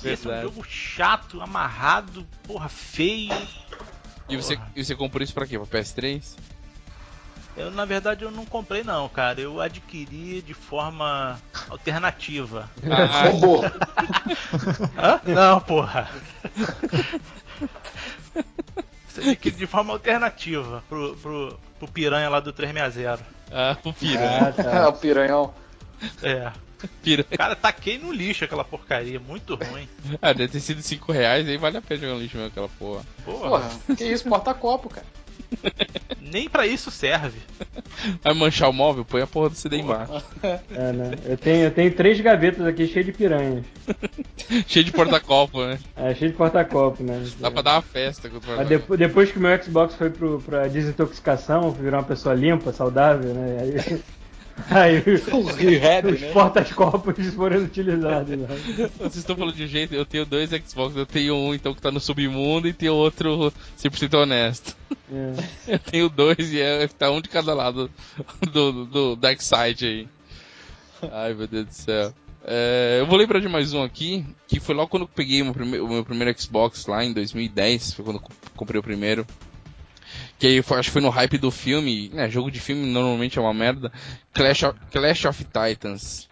[0.05, 3.33] Esse é um jogo chato, amarrado, porra, feio.
[4.29, 5.57] E você, e você comprou isso pra quê?
[5.57, 6.21] Pra PS3?
[7.55, 9.41] Eu, na verdade, eu não comprei não, cara.
[9.41, 12.69] Eu adquiri de forma alternativa.
[12.87, 13.63] Ah, Robô.
[14.95, 15.21] Hã?
[15.25, 16.07] Não, porra.
[19.07, 23.23] Você adquiri de forma alternativa pro, pro, pro piranha lá do 360.
[23.51, 24.39] ah, o piranha.
[24.49, 24.89] Ah, tá.
[24.89, 25.53] o piranhão.
[26.21, 26.51] É.
[27.03, 27.38] piranha.
[27.38, 29.88] Cara, taquei no lixo aquela porcaria, muito ruim.
[30.21, 32.69] Ah, deve ter sido 5 reais, aí vale a pena jogar no lixo mesmo aquela
[32.69, 33.03] porra.
[33.23, 33.49] Porra.
[33.49, 35.05] Porra, que isso, porta-copo, cara.
[36.21, 37.39] Nem pra isso serve.
[38.21, 39.05] Vai manchar o móvel?
[39.05, 40.23] Põe a porra do CD embaixo.
[40.43, 41.11] É, né?
[41.25, 43.65] Eu tenho, eu tenho três gavetas aqui cheias de piranhas.
[44.67, 45.80] Cheio de porta-copo, né?
[45.95, 47.25] É, cheio de porta-copo, né?
[47.39, 50.09] Dá pra dar uma festa com o Mas depois, depois que o meu Xbox foi
[50.09, 53.57] pro, pra desintoxicação, virar uma pessoa limpa, saudável, né?
[53.61, 54.01] Aí,
[54.70, 55.03] aí
[55.34, 56.32] O rehab, os né?
[56.32, 58.38] porta-copos foram utilizados.
[58.38, 58.47] Né?
[58.97, 61.82] Vocês estão falando de um jeito, eu tenho dois Xbox, eu tenho um então que
[61.82, 64.76] tá no submundo e tenho outro 100% honesto.
[65.12, 65.34] É.
[65.74, 67.89] Eu tenho dois e é, tá um de cada lado
[68.51, 70.08] do, do, do Dark Side aí.
[71.12, 72.14] Ai meu Deus do céu.
[72.49, 75.45] É, eu vou lembrar de mais um aqui, que foi logo quando eu peguei o
[75.45, 78.84] meu, prime- o meu primeiro Xbox lá em 2010, foi quando eu co- comprei o
[78.84, 79.26] primeiro.
[80.39, 82.29] Que aí foi, acho que foi no hype do filme, né?
[82.29, 83.91] Jogo de filme normalmente é uma merda.
[84.33, 86.27] Clash of, Clash of Titans.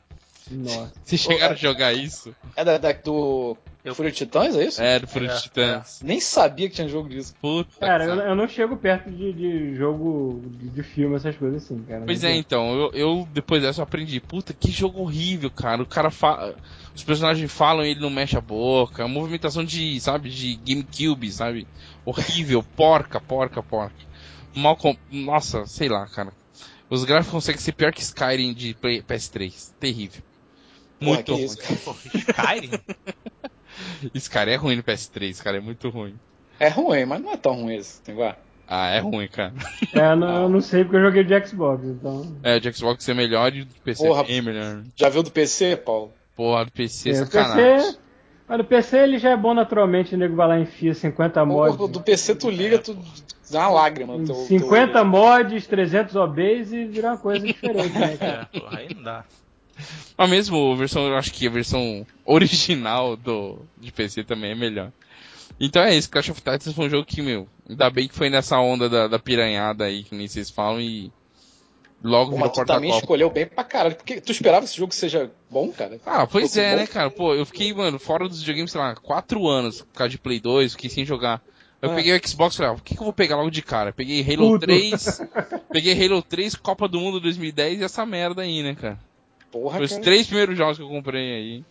[0.51, 0.93] Nossa.
[1.03, 2.35] Vocês chegaram a jogar isso?
[2.55, 3.57] É da, da- do
[3.95, 4.79] Fúria de Titãs, é isso?
[4.81, 6.01] É, do Fúria É, de Titãs.
[6.03, 7.33] Nem sabia que tinha jogo disso.
[7.41, 7.79] Puta.
[7.79, 11.81] Cara, eu, eu não chego perto de, de jogo de, de filme, essas coisas assim,
[11.83, 12.03] cara.
[12.05, 15.49] Pois Não é, tem- então, eu, eu depois dessa eu aprendi, puta, que jogo horrível,
[15.49, 15.81] cara.
[15.81, 16.55] O cara fala.
[16.95, 19.03] Os personagens falam e ele não mexe a boca.
[19.03, 21.67] A movimentação de, sabe, de GameCube, sabe?
[22.05, 23.95] Horrível, porca, porca, porca.
[24.55, 24.95] Mal com...
[25.11, 26.31] Nossa, sei lá, cara.
[26.89, 29.71] Os gráficos conseguem ser pior que Skyrim de Play- PS3.
[29.79, 30.21] Terrível.
[30.99, 31.43] Muito que ruim.
[31.43, 31.57] isso,
[32.13, 32.71] Skyrim?
[34.13, 36.15] Skyrim é ruim no PS3, cara, é muito ruim.
[36.59, 38.35] É ruim, mas não é tão ruim esse, tem igual.
[38.67, 39.53] Ah, é ruim, cara.
[39.93, 42.35] É, eu não, eu não sei porque eu joguei de Xbox, então.
[42.41, 44.23] É, de Xbox é melhor e do PC Porra.
[44.27, 44.83] é melhor.
[44.95, 46.13] Já viu do PC, Paulo?
[46.35, 47.85] Porra, do PC é É, o sacanagem.
[47.85, 47.97] PC.
[48.47, 51.43] Mas o PC ele já é bom naturalmente, o nego vai lá e enfia 50
[51.45, 51.75] mods.
[51.75, 52.95] Porra, do PC tu liga, tu
[53.49, 54.17] dá uma lágrima.
[54.17, 55.05] no Teu, 50 teu...
[55.05, 58.49] mods, 300 OBs e vira uma coisa diferente, né, cara?
[58.53, 59.25] É, porra, aí não dá.
[60.17, 64.55] Mas mesmo a versão, eu acho que a versão original do de PC também é
[64.55, 64.91] melhor.
[65.59, 68.29] Então é isso, Clash of Titans foi um jogo que, meu, ainda bem que foi
[68.29, 71.11] nessa onda da, da piranhada aí, que nem vocês falam, e
[72.03, 73.95] logo mas tu também escolheu bem pra caralho.
[73.95, 75.99] Porque tu esperava que esse jogo seja bom, cara?
[76.05, 76.75] Ah, pois é, bom?
[76.77, 77.09] né, cara?
[77.09, 80.39] Pô, eu fiquei, mano, fora dos videogames, sei lá, 4 anos por causa de Play
[80.39, 81.41] 2, fiquei sem jogar.
[81.81, 81.95] Eu Ah.
[81.95, 83.91] peguei o Xbox e falei, ah, o que, que eu vou pegar logo de cara?
[83.93, 84.59] Peguei Halo Tudo.
[84.61, 85.21] 3,
[85.71, 88.97] peguei Halo 3, Copa do Mundo 2010 e essa merda aí, né, cara?
[89.51, 90.03] Porra, Foi os cara.
[90.03, 91.63] três primeiros jogos que eu comprei aí.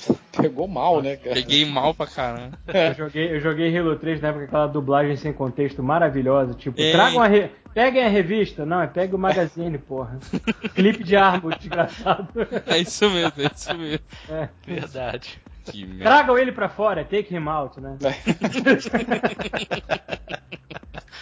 [0.36, 1.34] Pegou mal, né, cara?
[1.34, 2.58] Peguei mal pra caramba.
[2.66, 6.92] Eu joguei, eu joguei Halo 3 na época aquela dublagem sem contexto maravilhosa, tipo, Ei.
[6.92, 7.50] tragam a re...
[7.74, 10.18] peguem a revista, não, é pegue o magazine, porra.
[10.74, 12.28] Clipe de árvore, desgraçado.
[12.66, 14.04] É isso mesmo, é isso mesmo.
[14.28, 14.48] É.
[14.66, 15.38] Verdade.
[15.64, 16.04] Que merda.
[16.04, 17.96] Tragam ele pra fora, take him out, né?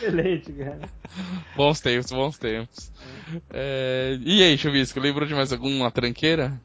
[0.01, 0.81] Excelente, cara.
[1.57, 2.91] Bons tempos, bons tempos.
[3.53, 6.59] É, E aí, Chuvisco, lembrou de mais alguma tranqueira?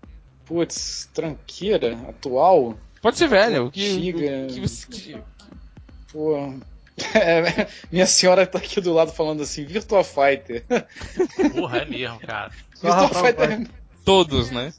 [0.45, 2.77] Putz, tranqueira, atual.
[3.01, 3.65] Pode ser velho.
[3.67, 4.19] O que, Antiga.
[4.43, 5.17] o que você- que-
[6.11, 6.53] Pô.
[7.13, 10.63] É, minha senhora tá aqui do lado falando assim, Virtua Fighter.
[11.53, 12.49] Porra, é mesmo, cara.
[12.81, 13.67] Virtua Fighter.
[14.05, 14.73] Todos, né?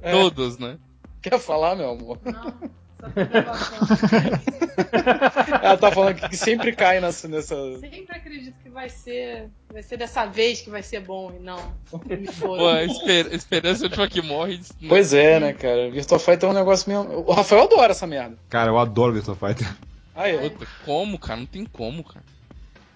[0.00, 0.76] É, Todos, né?
[1.20, 2.18] Quer falar, meu amor?
[2.24, 2.70] Não.
[5.62, 7.28] Ela tá falando que sempre cai nessa.
[7.28, 7.54] nessa...
[7.78, 9.48] Sempre acredito que vai ser.
[9.72, 11.58] Vai ser dessa vez que vai ser bom e não.
[12.08, 14.60] Me Pô, esper- esperança é última que morre.
[14.88, 15.90] Pois é, né, cara?
[15.90, 17.24] Virtua Fighter é um negócio mesmo.
[17.26, 18.36] O Rafael adora essa merda.
[18.48, 19.68] Cara, eu adoro Virtua Fighter.
[20.14, 20.22] Ó.
[20.50, 21.40] Puta, como, cara?
[21.40, 22.24] Não tem como, cara.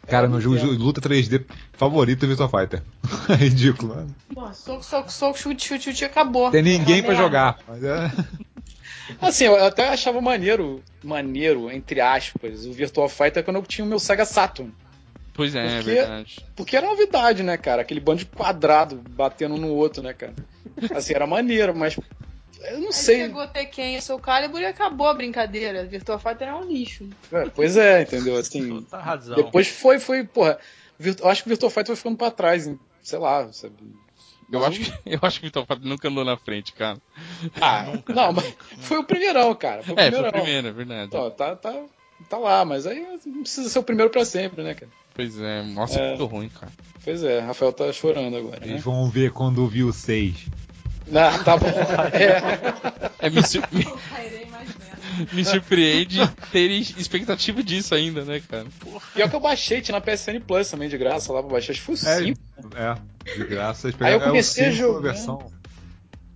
[0.07, 2.83] Cara, É, meu jogo de luta 3D favorito é Virtua Fighter.
[3.29, 4.15] É ridículo, mano.
[4.33, 6.49] Pô, soco, soco, soco, chute, chute, chute, acabou.
[6.53, 7.23] Tem ninguém pra merda.
[7.25, 7.59] jogar.
[7.67, 8.13] Mas é...
[9.21, 13.89] Assim, eu até achava maneiro, maneiro, entre aspas, o Virtua Fighter quando eu tinha o
[13.89, 14.73] meu Sega Saturn.
[15.35, 16.47] Pois é, é Porque- verdade.
[16.57, 17.83] Porque era novidade, né, cara?
[17.83, 20.35] Aquele bando de quadrado batendo um no outro, né, cara?
[20.95, 21.97] Assim, era maneiro, mas.
[22.63, 23.21] Eu não Aí sei.
[23.21, 25.85] chegou o Tekken e Soul Calibur e acabou a brincadeira.
[25.85, 27.07] Virtua Fighter é um lixo.
[27.31, 28.37] É, Pois é, entendeu?
[28.37, 28.83] Assim.
[28.89, 29.37] Toda razão.
[29.37, 30.59] Depois foi, foi, porra.
[30.99, 32.81] Virtu- Eu acho que o Virtua Fighter foi ficando pra trás, hein?
[33.03, 33.75] sei lá, sabe?
[34.51, 36.99] Eu acho que, eu acho que o Vitor Fighter nunca andou na frente, cara.
[37.61, 39.83] Ah, não, mas foi o primeirão, cara.
[39.83, 41.07] Foi o É, foi o primeiro, é verdade.
[41.07, 41.75] Então, tá, tá,
[42.29, 44.91] tá lá, mas aí não precisa ser o primeiro pra sempre, né, cara?
[45.15, 46.09] Pois é, nossa, É.
[46.09, 46.73] muito ruim, cara.
[47.03, 48.73] Pois é, Rafael tá chorando agora, né?
[48.73, 50.47] Eles vão ver quando viu o 6.
[51.15, 51.67] Ah, tá bom.
[52.13, 54.96] É, É, me, me, Cairei mais menos.
[55.33, 56.19] Me surpreende
[56.53, 58.67] ter expectativa disso ainda, né, cara?
[59.15, 61.81] pior que eu baixei, tinha na PSN Plus também de graça lá pra baixar, acho
[61.81, 62.41] que foi o É, 5.
[62.77, 63.89] é, de graça.
[64.01, 65.01] Aí eu é o comecei a cinco, jogar.
[65.13, 65.51] versão.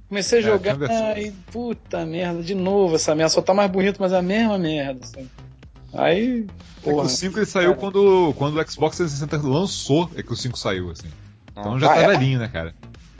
[0.08, 1.18] Comecei a É, jogar versão.
[1.18, 4.58] e puta merda, de novo essa merda, só tá mais bonito, mas é a mesma
[4.58, 5.06] merda.
[5.06, 5.28] sabe?
[5.92, 7.04] Aí, É que porra.
[7.06, 10.90] o 5 ele saiu quando, quando o Xbox 360 lançou, é que o 5 saiu,
[10.90, 11.08] assim.
[11.52, 12.06] Então já Ah, tá é?
[12.08, 12.74] velhinho, né, cara?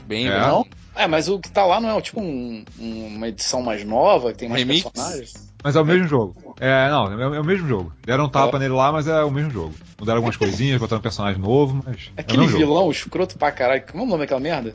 [0.06, 0.38] Bem, É.
[0.40, 0.66] Não?
[0.96, 4.32] É, mas o que tá lá não é tipo um- um- uma edição mais nova,
[4.32, 4.82] que tem mais Remix?
[4.88, 5.49] personagens?
[5.62, 6.54] Mas é o mesmo jogo.
[6.58, 7.92] É, não, é, é o mesmo jogo.
[8.04, 9.74] Deram um tapa nele lá, mas é o mesmo jogo.
[9.98, 12.11] Mudaram algumas coisinhas, botaram um personagem novo, mas.
[12.16, 12.58] é o Aquele jogo.
[12.58, 13.82] vilão escroto pra caralho.
[13.90, 14.74] Como é o nome daquela merda?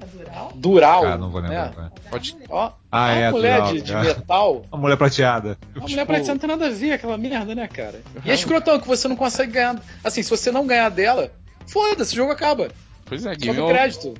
[0.00, 0.52] É Dural?
[0.56, 1.06] Dural.
[1.06, 1.74] Ah, não vou lembrar.
[1.76, 1.90] né?
[2.10, 2.36] Pode...
[2.50, 4.02] Ó, Ah, uma é, mulher Dural, de, de é.
[4.02, 4.64] metal.
[4.72, 5.48] Uma mulher prateada.
[5.48, 8.02] Uma Tipo- mulher prateada não tem nada a ver aquela merda, né, cara?
[8.24, 9.80] E é escrotão que você não consegue ganhar.
[10.04, 11.30] Assim, se você não ganhar dela,
[11.66, 12.68] foda-se, o jogo acaba.
[13.06, 14.14] Pois é, Só game crédito.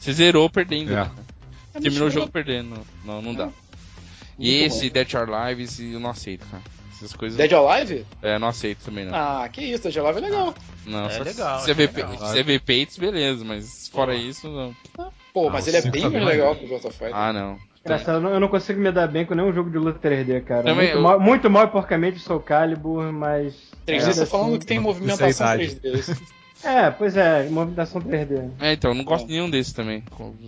[0.00, 0.92] Você zerou perdendo.
[0.92, 0.96] É.
[0.96, 1.10] né?
[1.74, 2.74] É Terminou o jogo perdendo.
[3.04, 3.48] Não, não dá.
[4.38, 4.94] E esse bom.
[4.94, 6.62] Dead or Lives eu não aceito, cara.
[6.92, 7.36] Essas coisas.
[7.36, 8.06] Dead or Alive?
[8.22, 9.14] É, não aceito também, não.
[9.14, 10.54] Ah, que isso, Dead or Alive é legal.
[10.86, 12.16] não é legal, Você é vê, legal.
[12.16, 14.74] você vê peitos, beleza, mas fora isso, não.
[15.32, 17.10] Pô, Ah, mas o ele é bem mais legal que o of Fire.
[17.12, 17.58] Ah, não.
[17.84, 20.62] Engraçado, eu não- consigo me dar bem com nenhum jogo de luta 3D, cara.
[20.62, 23.54] Também muito, eu- mal, muito mal e porcamente Soul Calibur, mas.
[23.84, 25.74] 3D, ainda você tá falando assim- que tem é movimentação idade.
[25.76, 26.16] 3D.
[26.64, 28.50] É, pois é, movimentação 3D.
[28.60, 30.02] É, então, eu não gosto de nenhum desses também.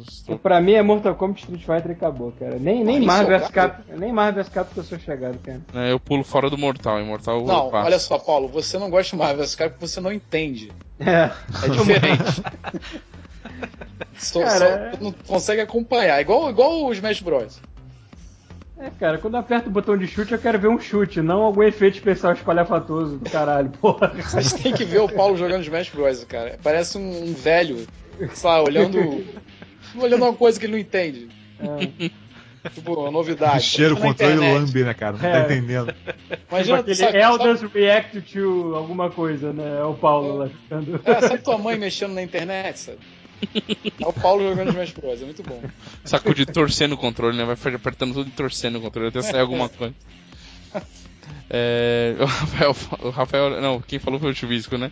[0.08, 2.56] Estou- Pra mim é Mortal Kombat Street Fighter e acabou, cara.
[2.58, 5.38] Nem, nem Ah, nem Marvel vs Cap, nem Marvel vs Cap que eu sou chegado,
[5.38, 5.60] cara.
[5.74, 6.98] É, eu pulo fora do Mortal.
[7.00, 9.54] Em Mortal eu Não, olha só, Paulo, você não gosta de Marvel vs.
[9.54, 10.72] Capcom porque você não entende.
[10.98, 11.30] É.
[11.64, 12.42] É diferente.
[14.18, 16.20] Só- Cara, só não consegue acompanhar.
[16.20, 17.60] Igual, igual o Smash Bros.
[18.78, 21.42] É, cara, quando eu aperto o botão de chute, eu quero ver um chute, não
[21.42, 24.08] algum efeito especial espalhafatoso do caralho, porra.
[24.22, 26.58] Vocês têm que ver o Paulo jogando Smash Bros, cara.
[26.62, 27.86] Parece um, um velho,
[28.34, 29.24] sei lá, olhando.
[29.96, 31.28] olhando uma coisa que ele não entende.
[31.58, 32.10] É.
[32.70, 33.62] Tipo, uma novidade.
[33.62, 35.12] Cheiro, Tá na controle lambe, né, cara?
[35.12, 35.40] Não tá É.
[35.44, 35.92] entendendo.
[35.94, 39.78] Tipo Imagina, aquele sabe, Elders sabe, React to alguma coisa, né?
[39.80, 41.00] É o Paulo lá ficando.
[41.04, 42.98] é, sabe tua mãe mexendo na internet, sabe?
[44.00, 45.62] É o Paulo jogando Smash Bros, é muito bom.
[46.04, 47.44] Sacudir torcendo o controle, né?
[47.44, 49.94] Vai apertando tudo e torcendo o controle até sair alguma coisa.
[51.48, 54.90] É, o Rafael, o Rafael, não, quem falou foi o Chuvisco, né?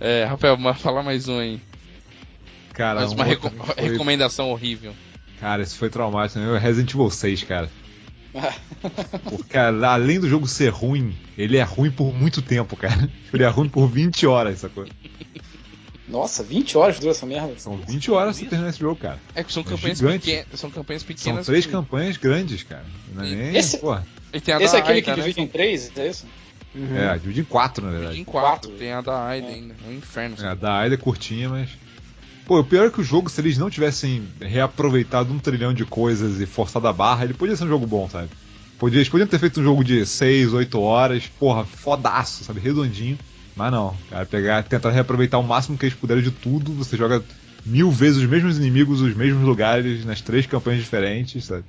[0.00, 1.60] É, Rafael, fala mais um aí.
[2.72, 4.94] Cara, Mais um uma reco- foi- recomendação horrível.
[5.40, 6.38] Cara, esse foi traumático.
[6.40, 6.58] né?
[6.58, 7.70] Resident Evil 6, cara.
[9.24, 13.08] Porque, cara, além do jogo ser ruim, ele é ruim por muito tempo, cara.
[13.32, 14.84] Ele é ruim por 20 horas, sacou?
[16.06, 17.54] Nossa, 20 horas dura essa merda.
[17.58, 19.18] São 20 horas pra terminar esse jogo, cara.
[19.34, 20.60] É que são É campanhas pequenas.
[20.60, 21.46] São campanhas São pequenas.
[21.46, 22.84] três que- campanhas grandes, cara.
[23.14, 23.56] Não é nem.
[23.56, 24.06] Esse- Porra.
[24.32, 25.16] E tem a Esse da é aquele Aida, que né?
[25.16, 26.26] divide em três, é isso?
[26.74, 26.96] Uhum.
[26.96, 28.20] É, divide em quatro, na verdade.
[28.20, 28.48] Em quatro.
[28.68, 28.70] Quatro.
[28.72, 29.74] Tem a da Aida ainda.
[29.86, 30.36] É um inferno.
[30.40, 31.70] É, a da Aida é curtinha, mas.
[32.46, 35.84] Pô, o pior é que o jogo, se eles não tivessem reaproveitado um trilhão de
[35.86, 38.28] coisas e forçado a barra, ele podia ser um jogo bom, sabe?
[38.78, 42.60] Podia, eles podiam ter feito um jogo de 6, 8 horas, porra, fodaço, sabe?
[42.60, 43.18] Redondinho.
[43.56, 47.22] Mas não, cara, pegar, tentar reaproveitar o máximo que eles puderam de tudo, você joga
[47.64, 51.64] mil vezes os mesmos inimigos, os mesmos lugares, nas três campanhas diferentes, sabe?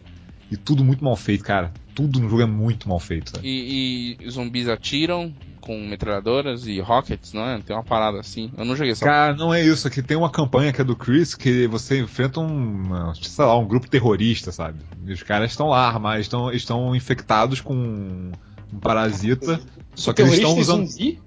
[0.51, 1.73] E tudo muito mal feito, cara.
[1.93, 3.47] Tudo no jogo é muito mal feito, sabe?
[3.47, 7.59] E, e zumbis atiram com metralhadoras e rockets, não é?
[7.59, 8.51] Tem uma parada assim.
[8.55, 9.03] Eu não joguei essa.
[9.03, 9.87] Cara, não é isso.
[9.87, 13.67] Aqui tem uma campanha que é do Chris que você enfrenta um, sei lá, um
[13.67, 14.79] grupo terrorista, sabe?
[15.05, 19.59] E os caras estão lá armados, estão, estão infectados com um parasita.
[19.95, 20.85] Só que eles estão e usando.
[20.85, 21.19] zumbi?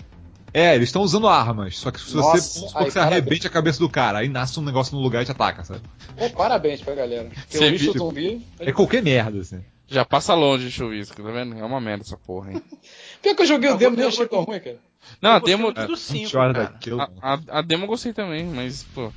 [0.53, 1.79] É, eles estão usando armas.
[1.79, 2.97] Só que se Nossa, você, que você parabéns.
[2.97, 5.81] arrebente a cabeça do cara, aí nasce um negócio no lugar e te ataca, sabe?
[6.17, 7.29] Pô, parabéns pra galera.
[7.49, 7.93] Você viu?
[7.93, 8.47] zumbi.
[8.59, 9.63] É qualquer merda, assim.
[9.87, 11.57] Já passa longe, chuvisco, tá vendo?
[11.59, 12.63] É uma merda essa porra, hein?
[13.23, 14.77] Pior que eu joguei o demo eu achei tão ruim, cara.
[15.23, 15.63] Não, a Eu demo.
[15.65, 16.69] muito do 20 5, horas cara.
[16.69, 17.01] daquilo.
[17.01, 19.11] A, a, a demo eu gostei também, mas, pô.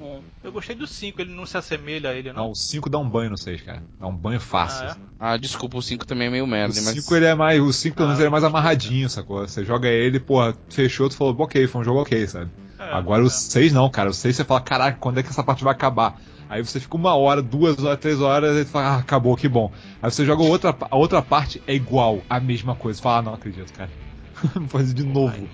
[0.00, 0.18] É.
[0.42, 2.44] Eu gostei do 5, ele não se assemelha a ele, não.
[2.44, 3.82] Não, o 5 dá um banho no 6, cara.
[3.98, 4.82] Dá um banho fácil.
[4.82, 4.90] Ah, é?
[4.90, 5.00] assim.
[5.20, 6.94] Ah, desculpa, o 5 também é meio O merda, mas.
[6.94, 7.60] 5 ele é mais.
[7.60, 9.46] O 5 pelo menos Ah, ele é mais gostei amarradinho, sacou?
[9.46, 12.50] Você joga ele, porra, fechou, tu falou, ok, foi um jogo ok, sabe?
[12.78, 13.30] É, Agora o é.
[13.30, 14.10] 6 não, cara.
[14.10, 16.20] O 6 você fala, caraca, quando é que essa parte vai acabar?
[16.48, 19.48] Aí você fica uma hora, duas horas, três horas, e tu fala, ah, acabou, que
[19.48, 19.72] bom.
[20.02, 22.98] Aí você joga outra, a outra parte, é igual, a mesma coisa.
[22.98, 23.90] Você fala, ah, não acredito, cara.
[24.68, 25.48] Faz de novo.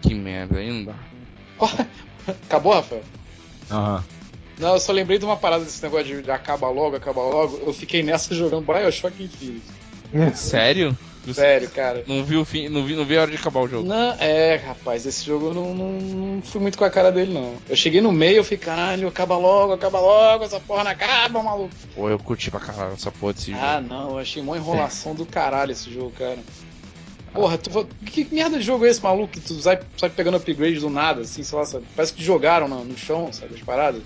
[0.00, 0.94] Que merda, dá.
[2.44, 3.02] Acabou, Rafael?
[3.70, 4.04] Aham.
[4.58, 7.60] Não, eu só lembrei de uma parada desse negócio de, acaba logo, acaba logo.
[7.66, 9.62] Eu fiquei nessa jogando Bioshock Infinite.
[10.34, 10.96] Sério?
[11.34, 12.04] Sério, cara.
[12.06, 13.86] Não vi o fim, não vi, não vi a hora de acabar o jogo.
[13.86, 17.34] Não, é, rapaz, esse jogo eu não, não, não fui muito com a cara dele,
[17.34, 17.56] não.
[17.68, 21.42] Eu cheguei no meio, eu fiquei, caralho, acaba logo, acaba logo, essa porra não acaba,
[21.42, 21.74] maluco.
[21.96, 23.92] Pô, eu curti pra caralho essa porra desse Ah, jogo.
[23.92, 26.38] não, eu achei uma enrolação do caralho esse jogo, cara.
[27.36, 29.32] Porra, tu, que merda de jogo é esse, maluco?
[29.32, 31.84] Que tu sai, sai pegando upgrade do nada, assim, sei lá, sabe?
[31.94, 34.02] Parece que jogaram no, no chão, sabe, as paradas.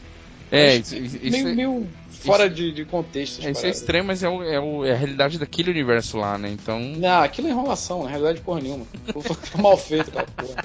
[0.50, 3.40] É, isso, isso, isso meio, é- meio fora de, de contexto.
[3.46, 6.36] é, isso é estranho, mas é, o- é, o- é a realidade daquele universo lá,
[6.36, 6.50] né?
[6.50, 6.80] Então.
[6.80, 8.84] Não, aquilo é enrolação, na realidade, porra nenhuma.
[9.12, 10.64] Foi mal feito aquela porra.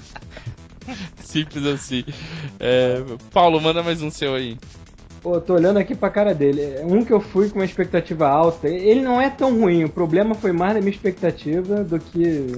[1.23, 2.03] Simples assim.
[2.59, 2.97] É,
[3.31, 4.57] Paulo, manda mais um seu aí.
[5.25, 6.83] Pô, tô olhando aqui pra cara dele.
[6.83, 8.69] Um que eu fui com uma expectativa alta.
[8.69, 9.83] Ele não é tão ruim.
[9.83, 12.51] O problema foi mais da minha expectativa do que.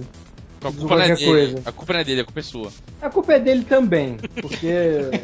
[0.62, 1.26] A culpa não é qualquer dele.
[1.26, 1.62] coisa.
[1.66, 2.70] A culpa não é dele, a culpa é sua.
[3.02, 4.18] A culpa é dele também.
[4.42, 4.74] Porque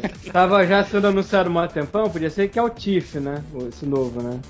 [0.32, 2.08] tava já sendo anunciado há um tempão.
[2.08, 3.44] Podia ser que é o Tiff, né?
[3.68, 4.40] Esse novo, né?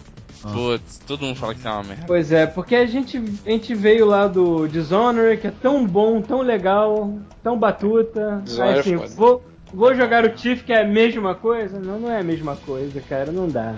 [0.41, 2.05] Putz, todo mundo fala que tá uma merda.
[2.07, 6.23] Pois é, porque a gente, a gente veio lá do Dishonored, que é tão bom,
[6.23, 8.41] tão legal, tão batuta.
[8.45, 9.15] Dishonored Aí é assim, foda.
[9.17, 9.43] vou,
[9.75, 11.81] vou jogar o Tiff, que é a mesma coisa?
[11.81, 13.75] Não, não é a mesma coisa, cara, não dá.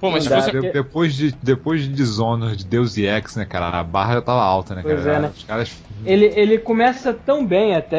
[0.00, 0.46] Pô, mas Não dá.
[0.50, 3.80] De- depois, de, depois de Dishonored, de Deus e Ex, né, cara?
[3.80, 5.18] A barra já tava alta, né, Pois cara?
[5.18, 5.30] é, né?
[5.30, 5.82] Os caras.
[6.04, 7.96] Ele, ele começa tão bem até,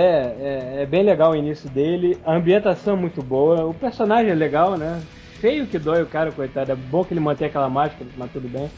[0.78, 4.36] é, é bem legal o início dele, a ambientação é muito boa, o personagem é
[4.36, 5.08] legal, né?
[5.40, 8.48] Feio que dói o cara, coitado, é bom que ele mantém aquela máscara, mas tudo
[8.48, 8.72] bem.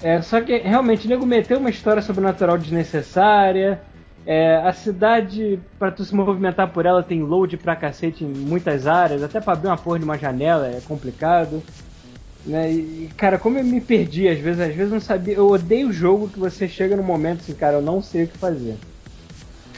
[0.00, 3.84] É, só que realmente o nego meteu uma história sobrenatural desnecessária.
[4.26, 8.86] É, a cidade, pra tu se movimentar por ela, tem load pra cacete em muitas
[8.86, 11.62] áreas, até pra abrir uma porra de uma janela é complicado.
[12.44, 12.70] Né?
[12.72, 15.34] E, cara, como eu me perdi às vezes, às vezes eu não sabia.
[15.34, 18.28] Eu odeio o jogo que você chega no momento assim, cara, eu não sei o
[18.28, 18.76] que fazer.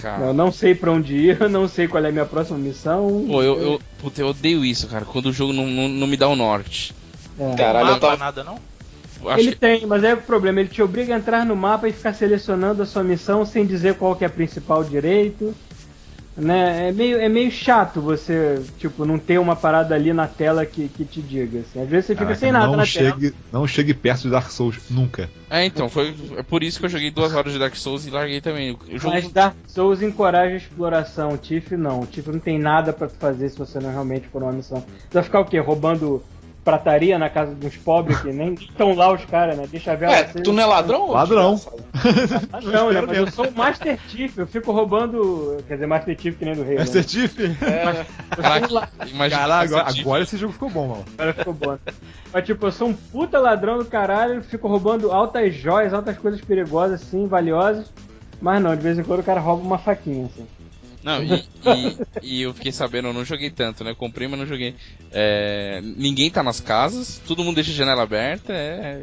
[0.00, 0.26] Cara.
[0.26, 3.24] Eu não sei pra onde ir, eu não sei qual é a minha próxima missão.
[3.26, 6.16] Pô, eu, eu, puta, eu odeio isso, cara, quando o jogo não, não, não me
[6.16, 6.94] dá o norte.
[7.38, 7.54] É.
[7.56, 8.58] Caralho, não eu tava- nada, não?
[9.22, 11.54] Eu Acho Ele que- tem, mas é o problema, ele te obriga a entrar no
[11.56, 15.54] mapa e ficar selecionando a sua missão sem dizer qual que é a principal direito.
[16.34, 16.88] Né?
[16.88, 20.88] É, meio, é meio chato você, tipo, não ter uma parada ali na tela que,
[20.88, 21.60] que te diga.
[21.60, 21.82] Assim.
[21.82, 23.10] Às vezes você fica Caraca, sem nada não na tela.
[23.10, 25.28] chegue, Não chegue perto de Dark Souls nunca.
[25.50, 28.10] É, então, foi é por isso que eu joguei duas horas de Dark Souls e
[28.10, 28.72] larguei também.
[28.72, 32.06] O jogo Mas Dark Souls encoraja a exploração, Tiff não.
[32.06, 34.78] Tiff não tem nada pra tu fazer se você não realmente for uma missão.
[34.80, 35.58] Você vai ficar o quê?
[35.58, 36.24] Roubando
[36.64, 39.66] prataria na casa dos pobres que nem estão lá os caras, né?
[39.70, 41.10] Deixa ver É, tu não é ladrão?
[41.10, 41.60] Ladrão.
[42.52, 43.00] Ah, não, né?
[43.00, 45.56] Mas eu sou o Master Chief, eu fico roubando.
[45.66, 46.74] Quer dizer, Master Chief que nem do rei.
[46.76, 46.80] Né?
[46.80, 47.38] Master Chief?
[47.40, 48.04] É,
[48.34, 51.04] sou um la- Imagina essa agora, agora esse jogo ficou bom, mano.
[51.18, 51.78] Agora ficou bom.
[52.32, 56.40] Mas tipo, eu sou um puta ladrão do caralho, fico roubando altas joias, altas coisas
[56.40, 57.92] perigosas, assim, valiosas.
[58.40, 60.46] Mas não, de vez em quando o cara rouba uma faquinha, assim.
[61.02, 63.94] Não, e, e- e eu fiquei sabendo, eu não joguei tanto, né?
[63.94, 64.74] Comprei, mas não joguei.
[65.10, 69.02] É, ninguém tá nas casas, todo mundo deixa a janela aberta, é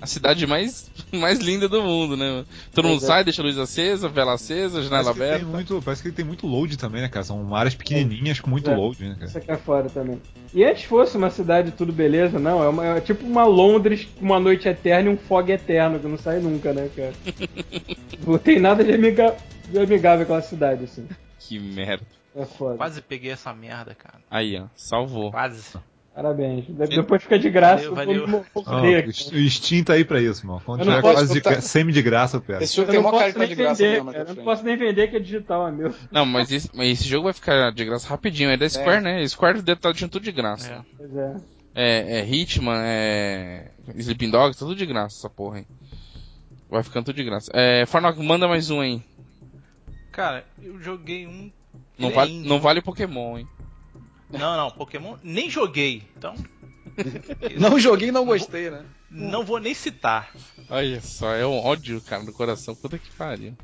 [0.00, 2.44] a cidade mais, mais linda do mundo, né?
[2.72, 3.06] Todo mundo é.
[3.06, 5.44] sai, deixa a luz acesa, vela acesa, janela Parece que, aberta.
[5.44, 7.24] tem muito, parece que ele tem muito load também, né, cara?
[7.24, 8.74] São áreas pequenininhas com muito É.
[8.76, 9.26] load, né, cara?
[9.26, 10.18] Isso aqui é fora também.
[10.54, 14.24] E antes fosse uma cidade tudo beleza, não, é, uma- é tipo uma Londres com
[14.24, 17.12] uma noite eterna e um fog eterno, que não sai nunca, né, cara?
[18.26, 19.36] não tem nada de, amiga,
[19.68, 21.06] de amigável aquela cidade, assim.
[21.40, 22.04] Que merda.
[22.36, 22.76] É foda.
[22.76, 24.20] Quase peguei essa merda, cara.
[24.30, 25.32] Aí, ó, salvou.
[25.32, 25.76] Quase.
[26.14, 26.66] Parabéns.
[26.66, 27.90] De- Depois fica de graça.
[27.90, 28.44] Valeu, eu valeu.
[28.54, 29.34] morder o aqui.
[29.36, 30.60] o Steam tá aí pra isso, mano.
[30.66, 32.62] Quando tiver posso quase gra- semi de graça, eu pego.
[32.62, 34.12] esse jogo Eu tem não uma cara posso que tá nem de graça vender, mesmo.
[34.12, 34.28] cara.
[34.28, 35.94] Eu não posso nem vender que é digital, é meu.
[36.10, 38.50] Não, mas esse, mas esse jogo vai ficar de graça rapidinho.
[38.50, 39.26] É da Square, né?
[39.26, 40.70] Square deve estar deixando tudo de graça.
[40.72, 40.80] É.
[40.96, 41.36] Pois é.
[41.74, 43.70] É, é Hitman, é.
[43.94, 45.66] Sleeping Dogs, tá tudo de graça essa porra aí.
[46.68, 47.50] Vai ficando tudo de graça.
[47.54, 49.00] É, Farnock, manda mais um aí.
[50.20, 51.50] Cara, eu joguei um.
[51.98, 52.48] Não é vale, indie.
[52.48, 53.48] não vale Pokémon, hein?
[54.30, 56.02] Não, não, Pokémon nem joguei.
[56.14, 56.34] Então,
[57.58, 58.84] Não joguei e não gostei, né?
[59.10, 60.30] não vou nem citar.
[60.68, 62.74] Olha só, é um ódio, cara, no coração.
[62.74, 63.56] Puta que pariu.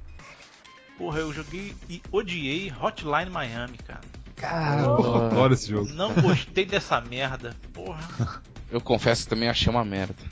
[0.97, 4.01] Porra, eu joguei e odiei Hotline Miami, cara.
[4.35, 5.93] Cara, eu adoro esse jogo.
[5.93, 7.55] Não gostei dessa merda.
[7.75, 8.43] Porra.
[8.71, 10.25] Eu confesso que também achei uma merda.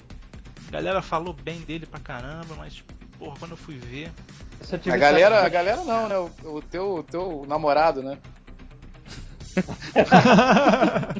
[0.69, 2.83] A galera falou bem dele pra caramba, mas,
[3.25, 4.11] porra, quando eu fui ver.
[4.91, 6.19] A galera, a galera não, né?
[6.19, 8.19] O, o teu, o teu namorado, né?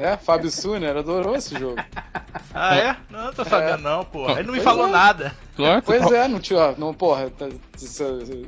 [0.01, 1.77] É, Fábio Suner adorou esse jogo.
[2.53, 2.97] Ah, é?
[3.11, 4.35] Não, tô sabendo não, porra.
[4.35, 4.91] Ele não me Pois falou é.
[4.91, 5.35] nada.
[5.57, 6.73] Claro, Pois é, não tinha.
[6.79, 8.05] Não, porra, tá- essa,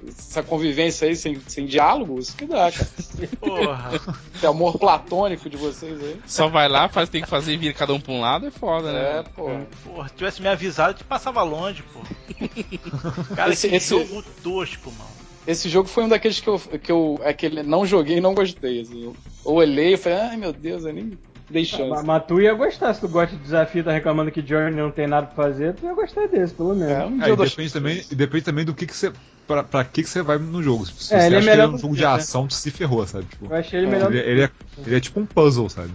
[0.09, 2.89] essa convivência aí sem, sem diálogo, isso que dá, cara.
[3.41, 3.91] Porra.
[4.35, 6.21] Esse amor platônico de vocês aí.
[6.27, 8.51] Só vai lá, faz, tem que fazer e vira cada um pra um lado, é
[8.51, 9.25] foda, É, né?
[9.35, 9.67] porra.
[9.85, 12.01] Porra, se tivesse me avisado, eu te passava longe, pô.
[13.37, 15.17] Cara, Esse- esse, esse- jogo tosco, mano.
[15.47, 18.35] Esse jogo foi um daqueles que eu, que eu é que não joguei e não
[18.35, 18.81] gostei.
[18.81, 19.05] Assim.
[19.05, 21.17] Eu olhei e falei, ai meu Deus, eu nem
[21.49, 22.05] dei Mas, chance.
[22.05, 25.07] mas tu ia gostar, se tu gosta de desafio, tá reclamando que Journey não tem
[25.07, 26.91] nada pra fazer, tu ia gostar desse, pelo menos.
[26.93, 29.13] É, um É, e depende também, e depende também do que, que você.
[29.47, 30.85] Pra, pra que, que você vai no jogo.
[30.87, 32.13] Se É, você ele é acha melhor que é um jogo que, de né?
[32.13, 33.27] ação, tu se ferrou, sabe?
[33.27, 34.51] Tipo, Eu achei ele melhor ele, ele é,
[34.85, 35.93] ele é tipo um puzzle, sabe?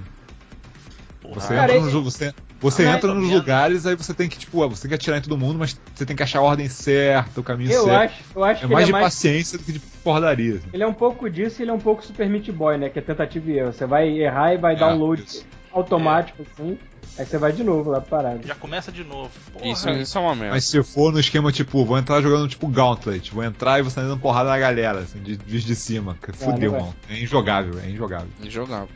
[1.33, 3.35] Você Cara, entra ele- no jogo, você, você Ah, entra nos menos.
[3.39, 6.05] lugares, aí você tem que, tipo, você tem que atirar em todo mundo, mas você
[6.05, 8.13] tem que achar a ordem certa, o caminho Eu certo.
[8.13, 9.05] acho, eu acho É que mais ele de é mais.
[9.13, 10.55] paciência do que de porradaria.
[10.55, 10.69] assim.
[10.71, 12.89] Ele é um pouco disso e ele é um pouco Super Meat Boy, né?
[12.89, 13.73] Que é tentativa e erro.
[13.73, 15.45] Você vai errar e vai dar É, um load isso.
[15.73, 16.77] automático, assim.
[17.17, 18.39] Aí você vai de novo lá pra parada.
[18.47, 19.29] Já começa de novo.
[19.51, 19.67] Porra.
[19.67, 20.51] Isso, isso é uma merda.
[20.55, 23.95] Mas se for no esquema, tipo, vou entrar jogando tipo Gauntlet, vou entrar e você
[23.95, 26.17] tá dando porrada na galera, assim, de, de, de cima.
[26.33, 26.95] Fudeu, mano.
[27.09, 28.27] É injogável, é injogável.
[28.41, 28.87] Injogável.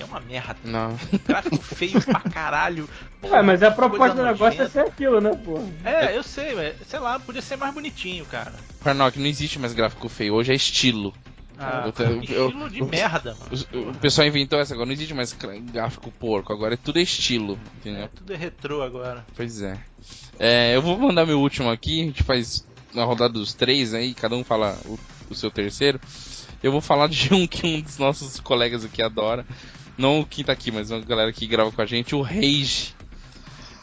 [0.00, 0.56] É uma merda.
[0.64, 0.96] Não.
[1.26, 2.88] Gráfico feio pra caralho.
[3.20, 5.58] Porra, Ué, mas a proposta do negócio é ser aquilo, né, pô?
[5.84, 8.52] É, eu sei, mas sei lá, podia ser mais bonitinho, cara.
[8.80, 11.14] Farnock, não existe mais gráfico feio, hoje é estilo.
[11.58, 13.90] Ah, Eu eu- estilo de eu- merda, mano.
[13.90, 15.36] O pessoal inventou essa, agora não existe mais
[15.72, 18.04] gráfico porco, agora é tudo estilo, entendeu?
[18.04, 19.26] É, tudo é retrô agora.
[19.36, 19.78] Pois é.
[20.38, 24.14] É, Eu vou mandar meu último aqui, a gente faz na rodada dos três aí,
[24.14, 24.98] cada um fala o,
[25.28, 26.00] o seu terceiro.
[26.62, 29.44] Eu vou falar de um que um dos nossos colegas aqui adora.
[30.00, 32.94] Não quem tá aqui, mas uma galera que grava com a gente, o Rage.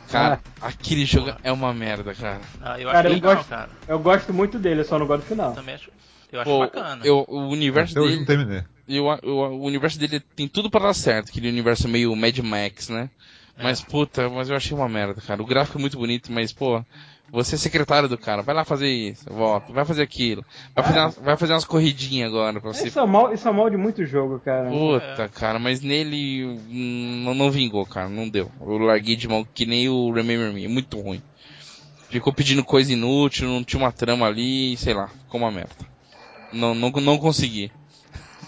[0.09, 2.41] Cara, aquele jogo é uma merda, cara.
[2.61, 3.69] Ah, eu Cara, acho eu gosto- cara.
[3.87, 5.53] Eu gosto muito dele, eu só não gosto do final.
[5.53, 5.91] Também acho,
[6.31, 7.05] eu acho Pô, bacana.
[7.05, 8.19] eu- o universo Até hoje dele.
[8.21, 8.63] não terminei.
[8.87, 12.37] E o, o, o universo dele tem tudo pra dar certo, aquele universo meio Mad
[12.39, 13.09] Max, né?
[13.61, 15.41] Mas puta, mas eu achei uma merda, cara.
[15.41, 16.83] O gráfico é muito bonito, mas pô,
[17.31, 20.99] você é secretário do cara, vai lá fazer isso, volta, vai fazer aquilo, vai fazer,
[20.99, 22.87] umas, vai fazer umas corridinhas agora pra você.
[22.87, 24.69] Isso é, mal, isso é mal de muito jogo, cara.
[24.69, 28.51] Puta, cara, mas nele hum, não, não vingou, cara, não deu.
[28.61, 31.21] Eu larguei de mão que nem o Remember Me, é muito ruim.
[32.09, 35.75] Ficou pedindo coisa inútil, não tinha uma trama ali, sei lá, ficou uma merda.
[36.53, 37.69] Não, não, não consegui.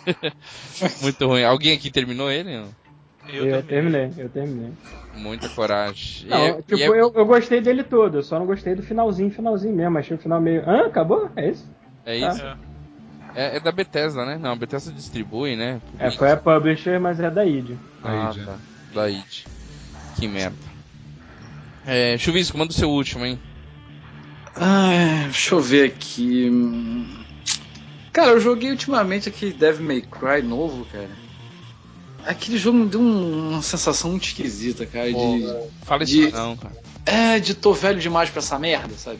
[1.01, 1.43] muito ruim.
[1.43, 2.55] Alguém aqui terminou ele?
[2.57, 2.78] Não?
[3.33, 4.07] Eu, Eu, terminei.
[4.09, 4.71] terminei, eu terminei.
[5.15, 6.27] Muita coragem.
[6.29, 8.83] Não, é- tipo, e é- eu, eu gostei dele todo, eu só não gostei do
[8.83, 9.97] finalzinho, finalzinho mesmo.
[9.97, 10.67] Achei o final meio.
[10.67, 10.85] Hã?
[10.85, 11.29] Acabou?
[11.35, 11.69] É isso?
[12.05, 12.41] é isso.
[12.41, 12.57] É.
[13.35, 14.37] É, é da Bethesda, né?
[14.37, 15.79] Não, a Bethesda distribui, né?
[15.99, 17.77] É, foi a publisher, mas é da id.
[18.03, 18.57] Ah, tá.
[18.93, 19.45] Da id.
[20.17, 20.57] Que merda.
[21.85, 23.39] É, Chuvisco, manda o seu último, hein?
[24.55, 26.49] Ah, deixa eu ver aqui.
[28.11, 31.09] Cara, eu joguei ultimamente aquele Devil May Cry novo, cara.
[32.25, 35.11] Aquele jogo me deu um- uma sensação muito esquisita, cara.
[35.11, 36.75] De, Fala isso De- não, cara.
[37.05, 39.19] é, de tô velho demais pra essa merda, sabe?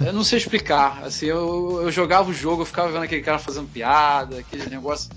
[0.00, 1.02] Eu não sei explicar.
[1.04, 5.10] Assim, eu, eu jogava o jogo, eu ficava vendo aquele cara fazendo piada, aquele negócio.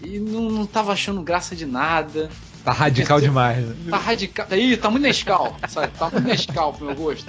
[0.00, 2.30] E não, não tava achando graça de nada.
[2.64, 3.74] Tá radical demais, né?
[3.90, 4.46] Tá radical.
[4.52, 5.92] Ih, tá muito Nescau, sabe?
[5.98, 7.26] Tá muito Nescau pro meu gosto.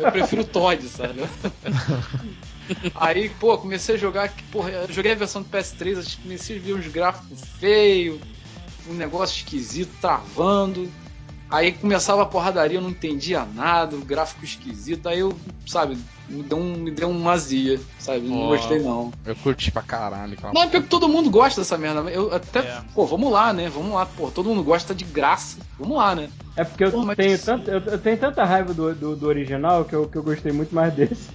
[0.00, 1.24] Eu prefiro o Todd, sabe?
[2.94, 4.32] Aí, pô, comecei a jogar.
[4.50, 8.20] Porra, joguei a versão do PS3, acho que comecei a ver uns gráficos feios,
[8.88, 10.90] um negócio esquisito, travando.
[11.50, 15.08] Aí começava a porradaria, eu não entendia nada, o gráfico esquisito.
[15.08, 15.36] Aí eu,
[15.66, 15.96] sabe,
[16.28, 18.20] me deu, um, me deu uma azia, sabe?
[18.26, 18.48] Não Ó.
[18.48, 19.12] gostei não.
[19.24, 22.00] Eu curti pra caralho aquela Não, é porque todo mundo gosta dessa merda.
[22.10, 22.80] Eu até, É.
[22.94, 23.68] pô, vamos lá, né?
[23.68, 25.58] Vamos lá, pô, todo mundo gosta de graça.
[25.78, 26.28] Vamos lá, né?
[26.56, 29.26] É porque eu, Pô, mas- tenho, tanto, eu, eu tenho tanta raiva do, do, do
[29.26, 31.28] original que eu, que eu gostei muito mais desse.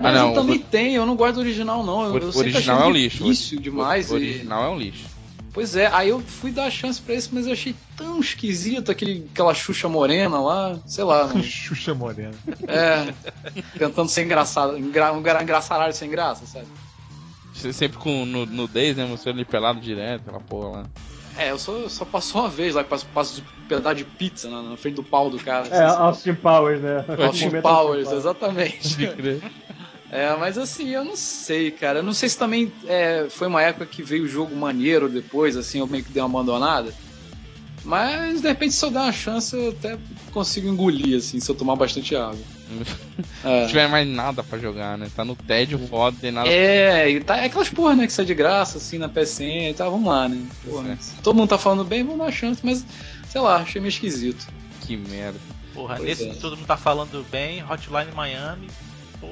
[0.00, 2.04] Mas não, eu também o- tenho, eu não gosto do original, não.
[2.04, 3.24] Eu, O- eu original é um lixo.
[3.24, 4.10] difícil O- demais.
[4.10, 5.04] O e- original é um lixo.
[5.52, 9.26] Pois é, aí eu fui dar chance pra esse, mas eu achei tão esquisito aquele,
[9.32, 11.26] aquela Xuxa morena lá, sei lá.
[11.26, 12.32] não- Xuxa Morena.
[12.66, 13.12] é,
[13.78, 16.66] tentando ser engraçado, engra, um gra- engraçaralho sem graça, sabe?
[17.52, 19.04] Você sempre com nu- nudez, né?
[19.04, 20.84] Mostrando ele pelado direto, aquela porra lá.
[21.36, 24.62] É, eu só, só passo uma vez lá, passo, passo um pedaço de pizza na,
[24.62, 25.66] na frente do pau do cara.
[25.68, 27.04] É, Austin Powers, né?
[27.26, 29.42] Austin Powers, Austin exatamente.
[30.12, 32.00] É, mas assim, eu não sei, cara.
[32.00, 35.56] Eu não sei se também é, foi uma época que veio o jogo maneiro depois,
[35.56, 36.92] assim, eu meio que dei uma abandonada.
[37.84, 39.98] Mas de repente, se eu der uma chance, eu até
[40.30, 42.38] consigo engolir, assim, se eu tomar bastante água.
[43.42, 45.08] Não É, tiver mais nada pra jogar, né?
[45.16, 46.48] Tá no tédio foda, tem nada.
[46.48, 49.74] é, e tá, é aquelas porra, né, que sai de graça, assim, na PSN e
[49.74, 50.40] tal, vamos lá, né?
[50.64, 50.96] Porra, É.
[51.00, 52.84] se todo mundo tá falando bem, vamos dar uma chance, mas
[53.28, 54.46] sei lá, achei meio esquisito.
[54.82, 55.38] Que merda.
[55.74, 56.34] Porra, Pois nesse é.
[56.34, 58.68] que todo mundo tá falando bem, Hotline Miami,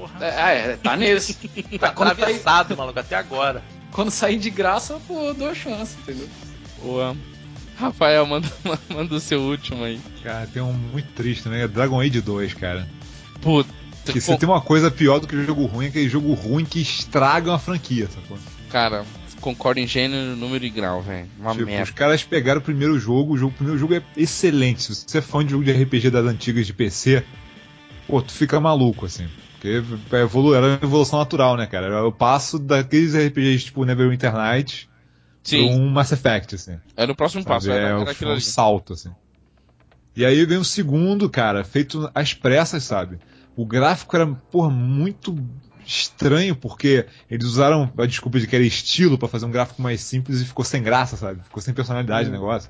[0.01, 0.25] porra.
[0.25, 1.33] É, é, tá nesse.
[1.79, 3.63] Tá sair- atravessado, maluco, até agora.
[3.91, 6.27] Quando sair de graça, pô, eu dou a chance, entendeu?
[6.81, 7.15] Boa.
[7.77, 8.47] Rafael, manda,
[8.89, 9.99] manda o seu último aí.
[10.23, 12.87] Cara, tem um muito triste também, é Dragon Age 2, cara.
[13.41, 13.69] Puta.
[14.05, 16.81] Que se tem uma coisa pior do que jogo ruim, é aquele jogo ruim que
[16.81, 18.37] estraga uma franquia, sacou?
[18.69, 19.05] Cara,
[19.39, 21.27] concordo em gênero, número e grau, velho.
[21.39, 21.83] Uma tipo, merda.
[21.83, 24.81] os caras pegaram o primeiro jogo, o, jogo, o primeiro jogo é excelente.
[24.81, 27.23] Se você é fã de jogo de RPG das antigas de PC,
[28.07, 29.27] pô, tu fica maluco, assim.
[29.61, 31.85] Porque é evolu era uma evolução natural, né, cara?
[31.85, 34.87] Era o passo daqueles RPGs tipo Neverwinter Nights
[35.47, 36.79] pra Sim, um Mass Effect, assim.
[36.95, 37.77] era o próximo passo, Sabe?
[37.77, 38.41] era, é, era foi aquilo um ali.
[38.41, 39.11] salto, assim.
[40.15, 43.19] E aí vem o segundo, cara, feito às pressas, sabe?
[43.55, 45.37] O gráfico era, porra, muito
[45.85, 50.01] estranho, porque eles usaram a desculpa de que era estilo pra fazer um gráfico mais
[50.01, 51.41] simples e ficou sem graça, sabe?
[51.43, 52.69] Ficou sem personalidade o negócio.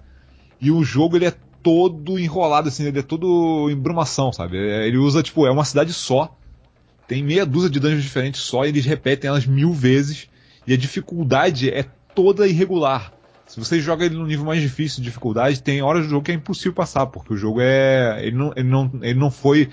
[0.60, 1.34] E o jogo, ele é
[1.64, 4.58] todo enrolado, assim, ele é todo embrumação, sabe?
[4.58, 6.36] É, Ele usa, tipo, é uma cidade só,
[7.12, 10.30] tem meia dúzia de dungeons diferentes só, e eles repetem elas mil vezes,
[10.66, 11.84] e a dificuldade é
[12.16, 13.12] toda irregular.
[13.45, 16.32] Se você joga ele no nível mais difícil de dificuldade, tem horas do jogo que
[16.32, 18.26] é impossível passar, porque o jogo é.
[18.26, 19.70] Ele não, ele não, ele não foi.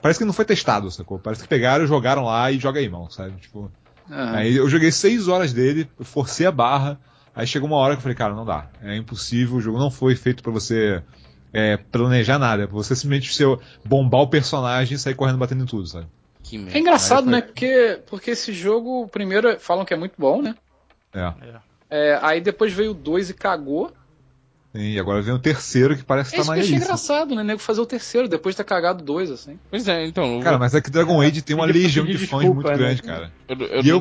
[0.00, 1.20] Parece que não foi testado, sacou?
[1.20, 3.40] Parece que pegaram, jogaram lá e joga aí, mão, sabe?
[3.40, 3.70] Tipo.
[4.10, 6.98] Ah, Aí eu joguei 6 horas dele, eu forcei a barra,
[7.32, 8.68] aí chegou uma hora que eu falei, cara, não dá.
[8.82, 11.00] É impossível, o jogo não foi feito pra você
[11.52, 15.62] é, planejar nada, é pra você simplesmente seu, bombar o personagem e sair correndo batendo
[15.62, 16.08] em tudo, sabe?
[16.52, 16.78] Que É merda.
[16.78, 17.40] engraçado, Aí foi- né?
[17.40, 20.54] Porque, porque esse jogo, primeiro, falam que é muito bom, né?
[21.14, 21.20] É.
[21.20, 21.56] É.
[22.14, 23.90] É, aí depois veio o 2 e cagou.
[24.74, 27.42] E agora vem o terceiro que parece que Esse tá que eu achei engraçado, né?
[27.42, 29.58] Nego fazer o terceiro depois de ter cagado dois, assim.
[29.70, 30.40] Pois é, então.
[30.40, 32.76] Cara, mas é que Dragon Age tem uma legião de fãs desculpa, muito né?
[32.76, 33.32] grande, cara.
[33.48, 34.00] eu, eu, E eu,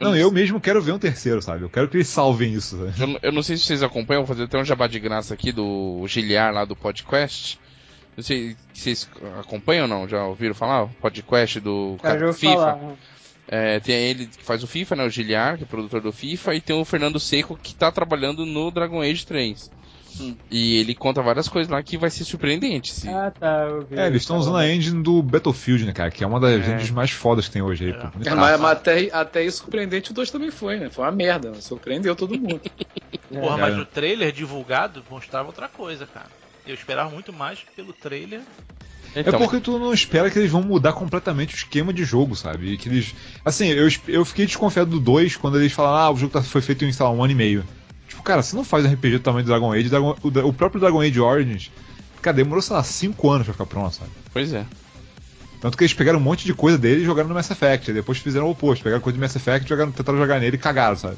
[0.00, 1.62] não- não, eu mesmo quero ver um terceiro, sabe?
[1.64, 2.76] Eu quero que eles salvem isso.
[3.00, 5.34] eu, não- eu não sei se vocês acompanham, vou fazer até um jabá de graça
[5.34, 7.58] aqui do Giliar lá do podcast.
[8.20, 10.84] Não sei se vocês acompanham ou não, já ouviram falar?
[10.84, 12.54] O podcast do Cara, FIFA.
[12.54, 12.78] falar.
[13.48, 15.04] É, tem ele que faz o FIFA, né?
[15.06, 18.44] O Giliar, que é produtor do FIFA, e tem o Fernando Seco que tá trabalhando
[18.44, 19.70] no Dragon Age 3.
[20.20, 20.36] Hum.
[20.50, 22.92] E ele conta várias coisas lá que vai ser surpreendente.
[22.92, 23.08] Se...
[23.08, 23.98] Ah, tá, eu vi.
[23.98, 26.10] É, eles estão usando a engine do Battlefield, né, cara?
[26.10, 27.92] Que é uma das engines mais fodas que tem hoje aí.
[27.92, 28.28] É.
[28.30, 30.90] É, mas, mas até, até isso surpreendente o 2 também foi, né?
[30.90, 32.60] Foi uma merda, surpreendeu todo mundo.
[33.32, 36.39] Porra, mas o trailer divulgado mostrava outra coisa, cara.
[36.66, 38.40] Eu esperava muito mais pelo trailer.
[39.14, 42.36] É Então, porque tu não espera que eles vão mudar completamente o esquema de jogo,
[42.36, 42.72] sabe?
[42.72, 43.14] E que eles.
[43.44, 46.60] Assim, eu, eu fiquei desconfiado do 2 quando eles falaram, ah, o jogo tá- foi
[46.62, 47.64] feito em, sei lá, um ano e meio.
[48.08, 49.88] Tipo, cara, você não faz RPG do tamanho do Dragon Age.
[49.88, 51.70] Dragon- o, o próprio Dragon Age Origins,
[52.22, 54.10] cara, demorou, sei lá, 5 anos pra ficar pronto, sabe?
[54.32, 54.64] Pois é.
[55.60, 57.90] Tanto que eles pegaram um monte de coisa dele e jogaram no Mass Effect.
[57.90, 60.58] e depois fizeram o oposto, pegaram coisa de Mass Effect, jogaram, tentaram jogar nele e
[60.58, 61.16] cagaram, sabe?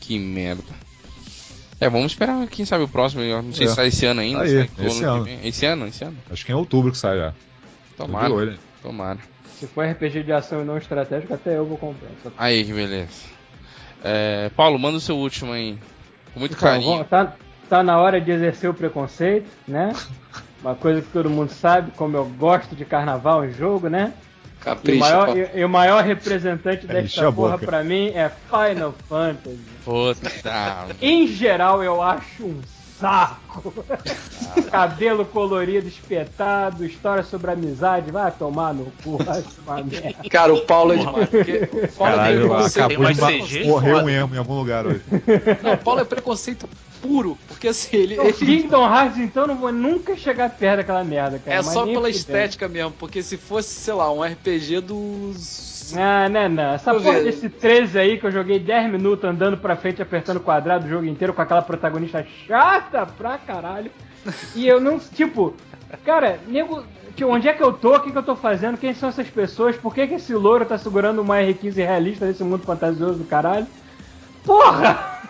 [0.00, 0.62] Que merda.
[1.80, 3.22] É, vamos esperar, quem sabe o próximo.
[3.22, 3.68] Eu não sei É.
[3.68, 4.42] se sai esse ano ainda.
[4.42, 5.28] Aí, esse ano.
[5.44, 6.16] Esse ano, esse ano.
[6.30, 7.28] Acho que é em outubro que sai já.
[7.30, 7.34] De
[7.96, 8.58] Tomara, olho.
[8.82, 9.18] tomara.
[9.58, 12.08] Se for RPG de ação e não estratégico, até eu vou comprar.
[12.22, 13.08] Só- Aí, que beleza.
[14.04, 15.78] É, Paulo, manda o seu último aí.
[16.34, 17.04] Com muito Então, carinho.
[17.04, 17.34] tá,
[17.68, 19.92] tá na hora de exercer o preconceito, né?
[20.62, 24.12] Uma coisa que todo mundo sabe, como eu gosto de carnaval em jogo, né?
[24.66, 24.98] E o Capricha.
[24.98, 25.36] maior, pô.
[25.36, 29.58] e, e o maior representante É, enche desta a porra pra mim é Final Fantasy.
[29.84, 30.30] Puta.
[31.00, 32.60] Em geral, eu acho um
[33.00, 33.72] saco.
[34.70, 40.28] Cabelo colorido, espetado, história sobre amizade, vai tomar no cu, vai tomar merda.
[40.30, 41.28] Cara, o Paulo é demais.
[41.28, 42.84] Porque o Paulo é Caralho, preconceito.
[42.84, 44.04] acabou mais de CG, morrer foda.
[44.04, 45.02] um emo em algum lugar hoje.
[45.62, 46.68] Não, o Paulo é preconceito
[47.02, 47.38] puro.
[47.48, 48.14] Porque assim, ele.
[48.14, 51.58] Então, ele- Kingdom Hearts, então, não vou nunca chegar perto daquela merda, cara.
[51.58, 55.75] É só pela estética mesmo, porque se fosse, sei lá, um RPG dos.
[55.92, 56.74] Não, não, não.
[56.74, 57.32] Essa Deixa eu porra ver.
[57.32, 61.04] desse 13 aí que eu joguei 10 minutos andando pra frente, apertando quadrado o jogo
[61.04, 63.90] inteiro com aquela protagonista chata pra caralho.
[64.54, 65.54] E eu não, tipo,
[66.04, 66.82] cara, nego.
[67.14, 67.96] Tipo, onde é que eu tô?
[67.96, 68.76] O que, que eu tô fazendo?
[68.76, 69.76] Quem são essas pessoas?
[69.76, 73.66] Por que, que esse louro tá segurando uma R15 realista nesse mundo fantasioso do caralho?
[74.44, 75.20] Porra!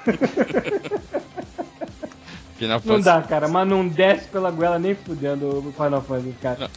[2.57, 6.57] Final Não dá, cara, mas não desce pela goela nem fudendo o Final Fantasy, cara.
[6.57, 6.71] Final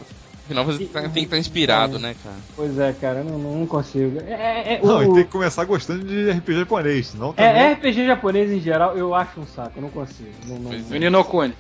[0.56, 2.38] Fantasy tá- tem que estar inspirado, né, cara?
[2.56, 4.20] Pois é, cara, não, não consigo.
[4.28, 7.52] É, é, é, Não, o- e tem que começar gostando de RPG japonês, senão também...
[7.52, 10.30] É, RPG japonês em geral, eu acho um saco, eu não consigo.
[10.48, 11.54] Não, não- Pois Menino Okune.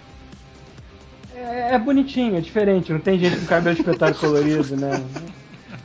[1.35, 5.03] é, é bonitinho, é diferente, não tem gente com cabelo espetado colorido, né?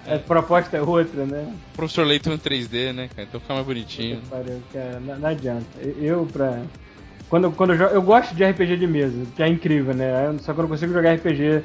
[0.06, 1.50] A proposta é outra, né?
[1.72, 3.26] O professor Leito em 3D, né, cara?
[3.28, 4.20] Então fica mais bonitinho.
[4.28, 5.64] Pariu, cara, não, não adianta.
[5.98, 6.58] Eu, pra.
[7.28, 10.34] Quando, quando eu, jogo, eu gosto de RPG de mesa, que é incrível, né?
[10.40, 11.62] Só que eu não consigo jogar RPG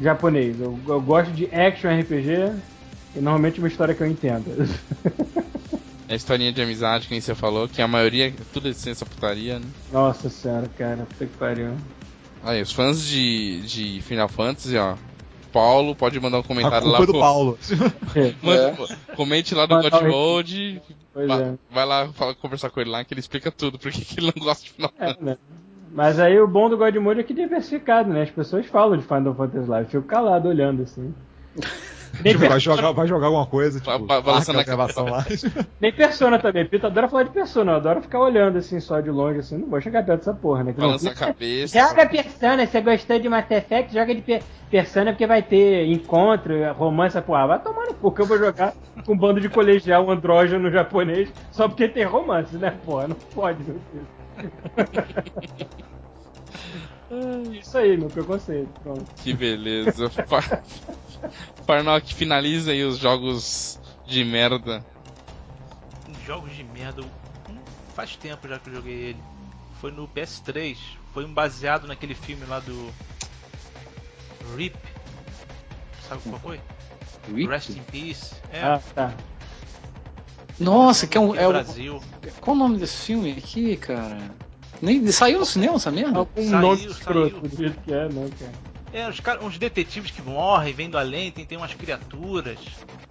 [0.00, 0.58] japonês.
[0.60, 2.52] Eu, eu gosto de action RPG
[3.16, 4.44] e normalmente uma história que eu entendo.
[6.08, 9.58] A historinha de amizade que nem você falou, que a maioria, tudo é licença putaria,
[9.58, 9.66] né?
[9.92, 11.72] Nossa senhora, cara, puta que pariu.
[12.42, 14.96] Aí, os fãs de, de Final Fantasy, ó.
[15.52, 17.58] Paulo, pode mandar um A comentário culpa lá é do pro- Paulo.
[18.42, 20.80] Manda- Comente lá no Manda God Mode.
[21.12, 21.54] Pois Vai, é.
[21.70, 24.44] vai lá fala- conversar com ele lá que ele explica tudo, porque que ele não
[24.44, 25.24] gosta de Final É, Fantasy.
[25.24, 25.36] né?
[25.92, 28.22] Mas aí o bom do God Mode é que é diversificado, né?
[28.22, 31.14] As pessoas falam de Final Fantasy Live, eu fico calado olhando assim.
[32.22, 35.24] Tipo, vai, jogar, vai jogar alguma coisa, tipo, Vai- vai balançando a gravação lá.
[35.78, 36.64] nem Persona também.
[36.66, 39.58] Pito adora falar de Persona, eu adoro ficar olhando assim só de longe, assim.
[39.58, 40.72] Não vou chegar perto dessa porra, né?
[40.72, 41.78] Balança a cabeça.
[41.78, 46.54] Joga Persona, você gostou de Mass Effect, joga de Pe- Persona porque vai ter encontro,
[46.72, 47.46] romance, porra.
[47.46, 48.72] Vai tomar no cu que eu vou jogar
[49.04, 53.06] com um bando de colegial andrógeno japonês só porque tem romance, né, porra?
[53.08, 54.17] Não pode, meu Deus.
[57.52, 58.68] Isso aí, meu preconceito.
[58.82, 59.06] Pronto.
[59.22, 60.10] Que beleza.
[60.10, 60.62] Fa-
[61.66, 64.84] Farnock, finaliza aí os jogos de merda.
[66.26, 67.02] Jogos de merda.
[67.94, 69.22] Faz tempo já que eu joguei ele.
[69.80, 70.76] Foi no PS3.
[71.14, 72.92] Foi um baseado naquele filme lá do.
[74.56, 74.76] Rip.
[76.08, 76.60] Sabe qual foi?
[77.46, 78.34] Rest in Peace.
[78.52, 78.62] É.
[78.62, 79.14] Ah, tá.
[80.60, 81.34] Nossa, que é um.
[81.34, 82.02] É no o, Brasil.
[82.40, 84.18] qual o nome desse filme aqui, cara?
[84.80, 86.18] Nem, saiu no cinema essa merda?
[86.20, 88.52] Algum Saiu, nome escroto do jeito que é, né, cara?
[88.90, 92.58] É, os, cara, uns detetives que morrem, vêm do além, tem, tem umas criaturas.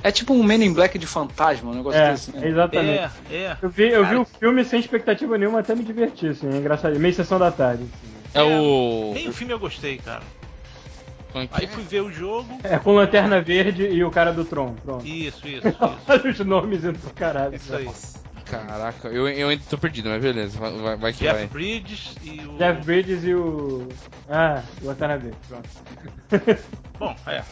[0.02, 2.36] É tipo um Men in Black de fantasma, um negócio É, desse.
[2.36, 2.48] né?
[2.48, 3.12] exatamente.
[3.30, 3.58] É, é.
[3.62, 6.98] Eu vi, eu vi o filme sem expectativa nenhuma, até me diverti, assim, é engraçado.
[7.00, 7.84] Meio sessão da tarde.
[7.84, 8.14] assim.
[8.34, 9.12] É o.
[9.14, 10.24] Nem o filme eu gostei, cara.
[11.36, 11.68] É Aí é?
[11.68, 12.60] fui ver o jogo.
[12.64, 15.06] É com Lanterna Verde e o cara do Tron, pronto.
[15.06, 15.78] Isso, isso, isso.
[16.08, 17.56] Olha os nomes indo pro caralho.
[17.56, 17.90] Isso aí.
[18.46, 21.48] Caraca, eu, eu ainda tô perdido, mas beleza, vai, vai, vai que Jeff vai.
[21.48, 22.58] Bridges e o.
[22.58, 23.88] Jeff Bridges e o.
[24.30, 25.34] Ah, o Watanabe.
[25.50, 25.70] Pronto.
[26.98, 27.44] Bom, é.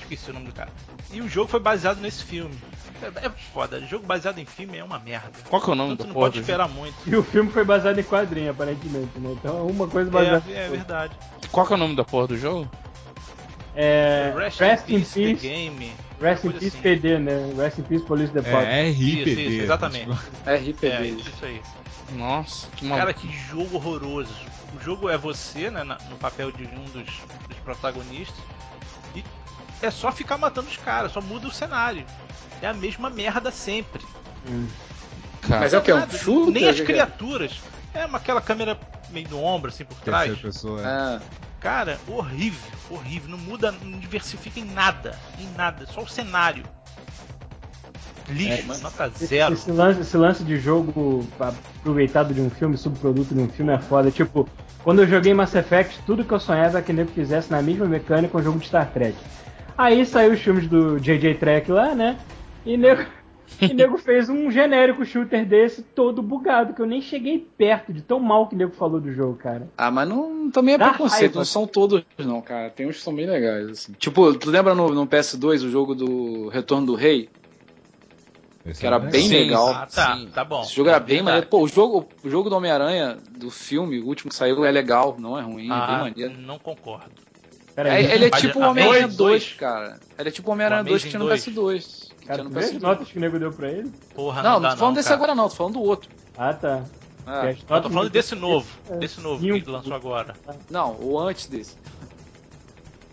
[0.00, 0.70] Esqueci o nome do cara.
[1.12, 2.54] E o jogo foi baseado nesse filme.
[3.00, 5.30] É, é foda, jogo baseado em filme é uma merda.
[5.48, 6.94] Qual que é o nome Então do não porra pode esperar muito.
[7.06, 9.32] E o filme foi baseado em quadrinho, aparentemente, né?
[9.32, 10.44] Então é uma coisa baseada.
[10.50, 11.14] É, é verdade.
[11.14, 11.48] jogo?
[11.50, 12.68] Qual que é o nome da porra do jogo?
[13.76, 14.32] É.
[14.36, 15.40] Rest, Rest in in Peace, Peace.
[15.40, 15.92] The Game.
[16.20, 16.80] Rest in Peace assim.
[16.80, 17.52] PD, né?
[17.56, 18.68] Rest in Peace Police Department.
[18.70, 19.30] É, RIPD.
[19.30, 20.04] Isso, isso, exatamente.
[20.10, 20.86] Tipo, RPD.
[20.86, 21.62] É, isso aí.
[22.12, 23.20] Nossa, que Cara, maluco.
[23.20, 24.34] que jogo horroroso.
[24.78, 27.06] O jogo é você, né, no papel de um dos,
[27.48, 28.38] dos protagonistas.
[29.14, 29.24] E
[29.82, 32.04] é só ficar matando os caras, só muda o cenário.
[32.60, 34.04] É a mesma merda sempre.
[34.48, 34.66] Hum.
[35.42, 35.92] Cara, Mas é o que?
[35.92, 36.52] Um Nada, shooter?
[36.52, 36.84] Nem as é?
[36.84, 37.60] criaturas.
[37.92, 38.78] É uma, aquela câmera
[39.10, 40.36] meio no ombro, assim, por trás.
[40.38, 40.80] pessoa.
[40.80, 40.84] é.
[40.84, 41.20] Ah,
[41.64, 42.60] Cara, horrível,
[42.90, 43.30] horrível.
[43.30, 45.18] Não muda, não diversifica em nada.
[45.40, 46.62] Em nada, só o cenário.
[48.28, 49.54] Lixo, É, mas- nota zero.
[49.54, 53.78] Esse lance, esse lance de jogo aproveitado de um filme, subproduto de um filme é
[53.78, 54.10] foda.
[54.10, 54.46] Tipo,
[54.82, 57.86] quando eu joguei Mass Effect, tudo que eu sonhava é que nego fizesse na mesma
[57.86, 59.16] mecânica um jogo de Star Trek.
[59.76, 62.18] Aí saiu os filmes do JJ Trek lá, né?
[62.66, 63.06] E nego,
[63.60, 68.02] e nego fez um genérico shooter desse todo bugado, que eu nem cheguei perto de
[68.02, 69.68] tão mal que o nego falou do jogo, cara.
[69.76, 71.38] Ah, mas não, também é Dá preconceito, raiva.
[71.38, 72.70] não são todos não, cara.
[72.70, 73.92] Tem uns que são bem legais, assim.
[73.92, 77.28] Tipo, tu lembra no, no PS2 o jogo do Retorno do Rei?
[78.66, 79.36] Esse que era é bem Sim.
[79.40, 79.68] legal.
[79.68, 80.28] Ah, tá, Sim.
[80.32, 80.62] tá bom.
[80.62, 81.24] Esse jogo era bem Verdade.
[81.24, 81.46] maneiro.
[81.48, 85.16] Pô, o jogo, o jogo do Homem-Aranha, do filme, o último que saiu, é legal,
[85.18, 86.32] não é ruim, é bem Ah, maneiro.
[86.38, 87.10] não concordo.
[87.76, 90.00] É, ele é tipo o Homem-Aranha Amazing 2, 2, cara.
[90.18, 92.13] Ele é tipo o Homem-Aranha O 2 que tinha no Amazing PS2.
[92.26, 92.80] Cara, tu vê as PS2.
[92.80, 93.90] notas que o nego deu pra ele?
[94.14, 95.16] Porra, Não, não, não tô falando não, desse cara.
[95.16, 96.10] agora não, tô falando do outro.
[96.36, 96.84] Ah, tá.
[97.26, 98.68] Ah, Eu tô falando desse novo.
[98.90, 99.64] É, Desse novo cinco.
[99.64, 100.34] que lançou agora.
[100.68, 101.76] não, o antes desse.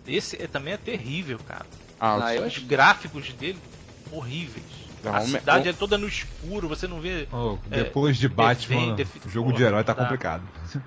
[0.07, 1.65] Esse é- também é terrível, cara.
[1.99, 3.59] ah, Os gráficos dele,
[4.11, 4.65] horríveis.
[5.03, 7.27] Não, a cidade é toda no escuro, você não vê.
[7.31, 8.95] Oh, É, depois de Batman,
[9.25, 10.03] o jogo de herói tá dá.
[10.03, 10.43] complicado.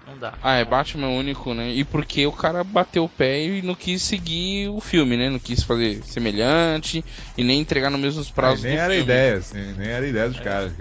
[0.07, 0.35] Não dá.
[0.43, 1.71] Ah, é Batman único, né?
[1.71, 5.29] E porque o cara bateu o pé e não quis seguir o filme, né?
[5.31, 7.05] Não quis fazer semelhante
[7.37, 9.03] e nem entregar nos mesmos prazos nem do era a filme.
[9.03, 10.73] ideia, assim, nem era a ideia dos caras.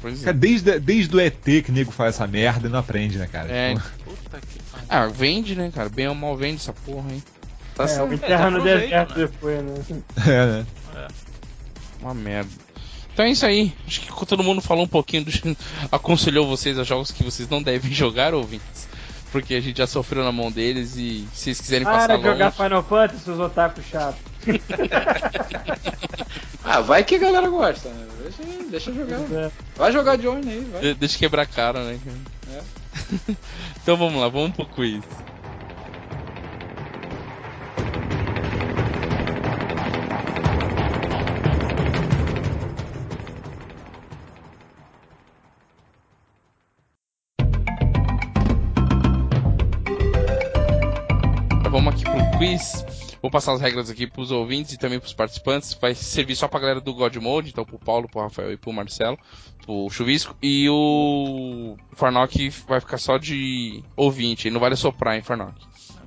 [0.00, 0.24] Pois é.
[0.24, 3.28] Cara, desde, desde o ET que o nego faz essa merda e não aprende, né,
[3.30, 3.52] cara?
[3.52, 3.74] É.
[3.74, 4.86] Tipo, Puta que pariu.
[4.88, 5.88] Ah, vende, né, cara?
[5.88, 7.22] Bem ou mal vende essa porra, hein?
[7.76, 8.10] Tá É, certo.
[8.10, 9.26] o Enterra no deserto né?
[9.26, 10.02] depois, né?
[10.26, 10.66] é, né?
[12.00, 12.50] Uma merda.
[13.12, 13.72] Então é isso aí.
[13.86, 15.32] Acho que todo mundo falou um pouquinho, do...
[15.92, 18.88] aconselhou vocês a jogos que vocês não devem jogar, ouvintes.
[19.30, 22.22] Porque a gente já sofreu na mão deles e se vocês quiserem passar Para de
[22.22, 22.56] jogar longe...
[22.56, 24.20] Final Fantasy, seus otakus chatos.
[26.64, 28.06] Ah, vai que a galera gosta, né?
[28.22, 29.18] Deixa, deixa jogar.
[29.32, 29.50] É.
[29.76, 30.80] Vai jogar Journey aí, vai.
[30.80, 31.98] de- Deixa quebrar a cara, né?
[32.50, 32.62] É.
[33.82, 35.02] então vamos lá, vamos pro quiz.
[52.42, 52.84] Quiz.
[53.22, 55.74] Vou passar as regras aqui pros ouvintes e também pros participantes.
[55.74, 58.72] Vai servir só pra galera do God Mode, então pro Paulo, pro Rafael e pro
[58.72, 59.16] Marcelo,
[59.64, 60.36] pro Chuvisco.
[60.42, 65.54] E o Farnock vai ficar só de ouvinte, ele não vale soprar, hein, Farnock.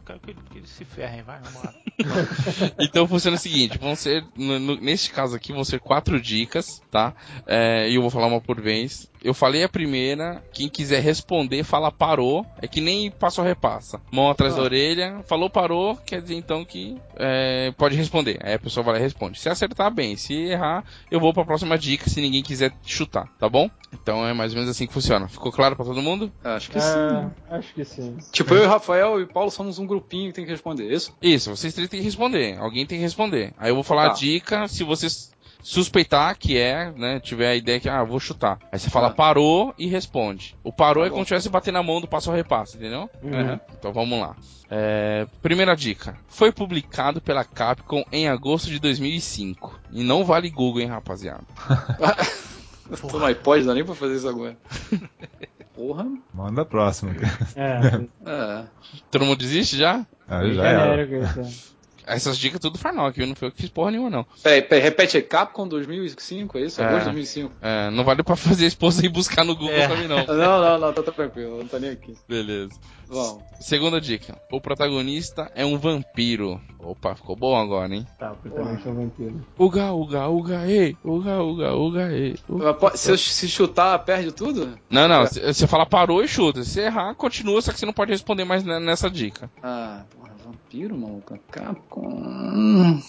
[0.08, 1.74] Eu quero que, que eles se ferrem, vai, vamos lá.
[2.80, 6.82] Então funciona o seguinte, vão ser, no- no- neste caso aqui, vão ser quatro dicas,
[6.91, 7.14] tá?
[7.47, 9.10] É, e eu vou falar uma por vez.
[9.24, 13.99] Eu falei a primeira, quem quiser responder, fala parou, é que nem passa ou repassa.
[14.12, 14.58] Mão atrás Ah.
[14.58, 18.38] da orelha, falou parou, quer dizer então que é, pode responder.
[18.43, 19.39] Aí a pessoa vai lá e responde.
[19.39, 20.16] Se acertar, bem.
[20.16, 23.68] Se errar, eu vou pra próxima dica, se ninguém quiser chutar, tá bom?
[23.91, 25.28] Então é mais ou menos assim que funciona.
[25.28, 26.32] Ficou claro pra todo mundo?
[26.43, 26.88] Acho que sim.
[26.88, 28.18] Ah, acho que sim.
[28.32, 31.16] Tipo, eu, Rafael e Paulo somos um grupinho que tem que responder isso?
[31.22, 32.58] Isso, vocês três têm que responder.
[32.58, 33.54] Alguém tem que responder.
[33.58, 34.12] Aí eu vou falar Tá.
[34.12, 35.34] a dica, se vocês
[35.64, 38.60] suspeitar que é, né, tiver a ideia que, ah, vou chutar.
[38.72, 39.16] Aí você fala Tá.
[39.16, 40.56] parou e responde.
[40.64, 43.10] O parou Tá é como se tivesse bater na mão do passo ao repasse, entendeu?
[43.24, 43.60] Uhum.
[43.80, 44.36] Então vamos lá.
[44.70, 46.18] É, primeira dica.
[46.28, 49.80] Foi publicado pela Capcom em agosto de 2005.
[49.91, 51.43] E não vale Google, hein, rapaziada.
[53.32, 54.56] IPod, não dá nem pra fazer isso agora.
[55.76, 56.05] Porra.
[56.34, 57.13] Manda a próxima.
[57.13, 57.38] cara.
[57.55, 58.63] É, É.
[59.11, 60.05] Todo mundo desiste já?
[60.28, 60.95] Ah, já era.
[61.05, 61.71] genérico isso.
[61.71, 61.74] é.
[62.08, 63.28] Essas dicas tudo Farnock, viu?
[63.28, 64.26] Não foi eu que fiz porra nenhuma, não.
[64.43, 65.24] Peraí, peraí, repete aí.
[65.24, 66.82] Capcom 2005, é isso?
[66.82, 66.86] É.
[66.86, 67.51] Agosto de 2005.
[67.62, 69.88] É, não vale pra fazer a esposa ir buscar no Google É.
[69.88, 70.26] também, não.
[70.26, 72.16] Não, não, não, tá, tá tranquilo, não tá nem aqui.
[72.28, 72.72] Beleza.
[73.08, 73.43] Vamos.
[73.60, 74.36] Segunda dica.
[74.51, 76.60] O protagonista é um vampiro.
[76.80, 78.06] Opa, ficou bom agora, hein?
[78.20, 79.45] Tá, o protagonista é um vampiro.
[79.58, 80.95] Uga, uga, uga, e.
[81.03, 82.36] Uga, uga, uga, e.
[82.49, 82.76] uga.
[82.97, 84.78] Se eu se chutar, perde tudo?
[84.89, 85.26] Não, não.
[85.28, 86.64] c- Você fala parou e chuta.
[86.64, 89.49] Se errar, continua, só que você não pode responder mais ne- nessa dica.
[89.62, 91.38] Ah, porra, vampiro, maluco.
[91.52, 93.02] Capcom.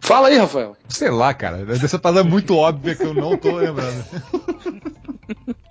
[0.00, 0.76] Fala aí, Rafael.
[0.88, 1.64] Sei lá, cara.
[1.64, 4.04] Dessa parada muito óbvia que eu não tô lembrando.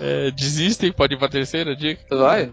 [0.00, 2.02] É, desistem, pode ir pra terceira dica?
[2.16, 2.52] Vai?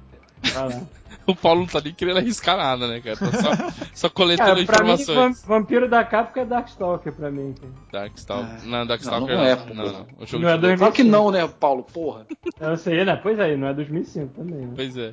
[0.53, 0.81] Lá.
[1.27, 3.17] O Paulo não tá nem querendo arriscar nada, né, cara?
[3.17, 5.43] Tá só, só coletando Cara, pra mim, informações.
[5.43, 7.53] vam- Vampiro da Capcom é Darkstalker pra mim.
[7.59, 7.73] cara.
[7.91, 8.49] Darkstalker.
[8.49, 9.65] Ah, não, Darkstalker não, não é, não.
[9.75, 10.07] não, não.
[10.19, 11.83] O jogo Não é de- dois- Claro que não, né, Paulo?
[11.83, 12.25] Porra.
[12.61, 13.17] Eu sei, né?
[13.21, 14.67] Pois aí, não é 2005 também.
[14.67, 14.73] Né?
[14.73, 15.11] Pois é.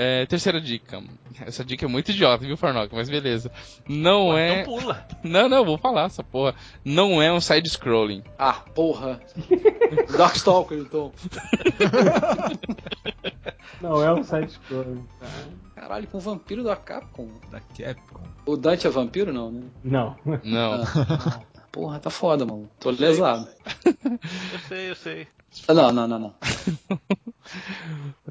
[0.00, 1.02] É, Terceira dica.
[1.44, 2.94] Essa dica é muito idiota, viu, Farnock?
[2.94, 3.50] Mas beleza.
[3.88, 4.60] Não Pô, é.
[4.60, 5.06] Então pula.
[5.24, 6.54] Não, não, vou falar essa porra.
[6.84, 8.22] Não é um side-scrolling.
[8.38, 9.20] Ah, porra.
[10.16, 11.12] Darkstalker, então.
[13.80, 14.98] Não, é um side-scroller.
[15.74, 17.28] Caralho, com o vampiro da Capcom.
[17.50, 18.20] Da Capcom.
[18.44, 19.62] O Dante é vampiro, não, né?
[19.84, 20.16] Não.
[20.42, 20.84] Não.
[21.70, 22.68] Porra, tá foda, mano.
[22.80, 23.46] Tô lesado.
[23.84, 25.28] Eu sei, eu sei.
[25.66, 26.34] Ah, Não, não, não, não.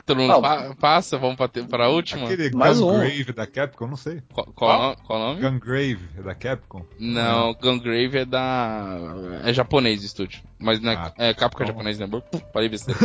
[0.05, 0.41] Todo mundo Não.
[0.41, 2.25] pa- passa, vamos pra, pra última?
[2.25, 2.85] Aquele Mais um.
[2.87, 4.21] Gungrave da Capcom, não sei.
[4.31, 5.41] Qual, qual, qual o nome?
[5.41, 6.85] Gungrave é da Capcom?
[6.99, 8.95] Não, Gungrave é da.
[9.43, 10.41] É japonês o estúdio.
[10.59, 12.07] Mas não é, Ah, é Capcom é japonês, né?
[12.07, 12.21] Pum,
[12.53, 12.99] Falei besteira.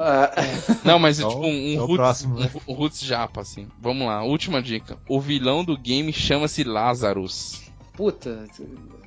[0.00, 0.32] Ah,
[0.84, 2.50] Não, mas é Então, tipo um, um é roots, próximo, né?
[2.66, 3.68] um, um roots japa, assim.
[3.80, 4.98] Vamos lá, última dica.
[5.08, 7.62] O vilão do game chama-se Lazarus.
[7.96, 8.44] Puta.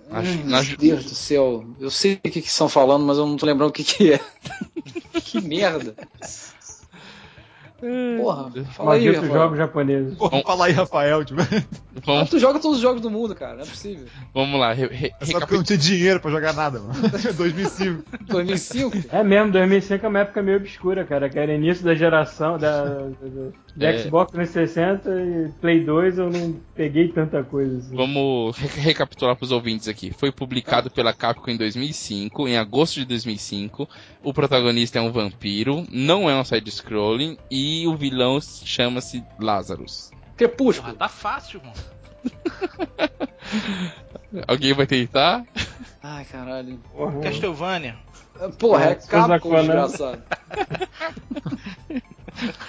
[0.09, 1.65] Acho- Meu Deus do céu.
[1.79, 4.13] Eu sei o que, que estão falando, mas eu não tô lembrando o que, que
[4.13, 4.19] é.
[5.21, 5.93] que merda.
[8.19, 9.33] Porra, fala aí, Rafael.
[9.33, 10.17] jogos japoneses.
[10.17, 11.23] Pô, fala aí, Rafael.
[11.23, 13.57] Tipo, é Ah, Vamos, tu joga todos os jogos do mundo, cara.
[13.57, 14.07] Não é possível.
[14.33, 16.93] vamos lá, re, re, só porque eu não tinha dinheiro pra jogar nada, mano.
[17.38, 18.03] 2005.
[18.27, 18.97] 2005?
[19.11, 21.29] É mesmo, 2005 é uma época meio obscura, cara.
[21.29, 23.09] Que era início da geração da, da,
[23.78, 23.99] da É.
[23.99, 27.95] Xbox 360 e Play 2 eu não peguei tanta coisa assim.
[27.95, 30.11] Vamos re- recapitular para os ouvintes aqui.
[30.11, 33.88] Foi publicado pela Capcom em 2005, em agosto de 2005.
[34.23, 40.09] O protagonista é um vampiro, não é um side-scrolling e o vilão chama-se Lazarus.
[40.11, 40.93] Porra, Crepúsculo.
[40.95, 41.73] tá fácil, mano.
[44.47, 45.45] Alguém vai tentar?
[46.03, 46.78] Ai, caralho.
[46.93, 47.19] Porra.
[47.21, 47.95] Castlevania.
[48.59, 48.95] Porra, é É,
[49.39, 49.59] Conan.
[49.61, 50.21] desgraçado.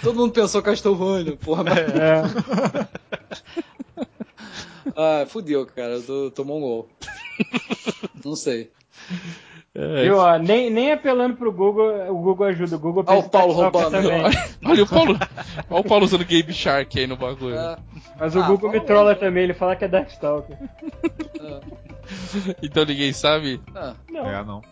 [0.02, 1.78] Todo mundo pensou Castlevania, porra, mas...
[1.78, 2.22] É,
[4.96, 5.94] Ah, fudeu, cara.
[5.94, 6.88] Eu tô, tô mongol.
[8.24, 8.70] Não sei.
[9.80, 12.74] É, viu, ó, nem, nem apelando pro Google, o Google ajuda.
[12.74, 13.90] O Google Ó, o pensa Paulo roubando.
[13.92, 14.22] também.
[14.66, 15.16] Olha o Paulo,
[15.70, 17.54] olha o Paulo usando Game Shark aí no bagulho.
[17.56, 17.76] É,
[18.18, 19.16] Mas o Ah, Google me trola aí.
[19.16, 20.56] também, ele fala que é Darkstalker.
[21.40, 21.60] é.
[22.62, 23.60] Então ninguém sabe.
[23.74, 24.26] Ah, Não.
[24.26, 24.62] É, não.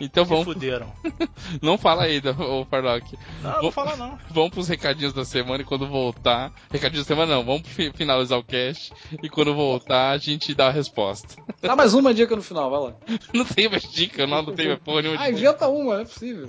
[0.00, 0.92] Então Se vamos, fuderam.
[1.62, 3.16] não fala aí, o Farlock.
[3.42, 4.18] Não, não vou falar não.
[4.30, 6.52] Vamos pros recadinhos da semana e quando voltar.
[6.70, 10.70] Recadinhos da semana não, vamos finalizar o cast e quando voltar a gente dá a
[10.70, 11.36] resposta.
[11.60, 12.94] Dá mais uma dica no final, vai lá.
[13.34, 15.20] Não tem mais dica, não, não tem mais porra nenhuma.
[15.20, 16.48] Ah, inventa uma, não é possível.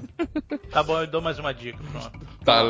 [0.69, 2.19] Tá bom, eu dou mais uma dica, pronto.
[2.43, 2.61] Tá,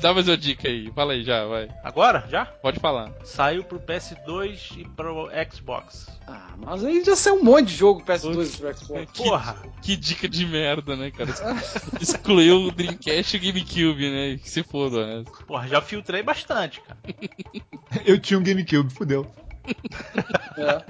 [0.00, 0.90] dá mais uma dica aí.
[0.92, 1.68] Fala aí já, vai.
[1.82, 2.26] Agora?
[2.30, 2.46] Já?
[2.46, 3.10] Pode falar.
[3.24, 6.08] Saiu pro PS2 e pro Xbox.
[6.26, 9.18] Ah, mas aí já saiu um monte de jogo PS2 pro Xbox.
[9.18, 9.56] Porra!
[9.82, 11.30] Que dica de merda, né, cara?
[12.00, 14.38] Excluiu o Dreamcast e o GameCube, né?
[14.38, 15.24] Que se foda, né?
[15.46, 16.98] Porra, já filtrei bastante, cara.
[18.04, 19.26] Eu tinha um GameCube, fudeu.
[20.58, 20.82] É.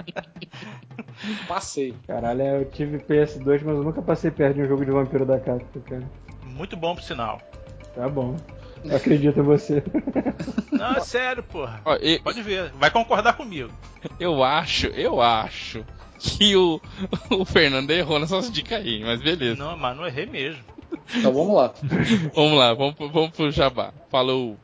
[1.47, 1.93] Passei.
[2.05, 5.39] Caralho, eu tive PS2, mas eu nunca passei perto de um jogo de vampiro da
[5.39, 6.09] Capcom, cara.
[6.43, 7.41] Muito bom por sinal.
[7.95, 8.35] Tá bom.
[8.85, 9.83] Eu acredito em você.
[10.71, 11.81] Não, é sério, porra.
[11.85, 13.71] Ó, e- Pode ver, vai concordar comigo.
[14.19, 15.83] eu acho, eu acho
[16.19, 16.79] que o,
[17.31, 19.61] o Fernando errou nessas dicas aí, mas beleza.
[19.63, 20.63] Não, mas não errei mesmo.
[21.15, 21.73] Então vamos lá.
[22.33, 23.93] Vamos lá, vamos, vamos pro Jabá.
[24.09, 24.57] Falou.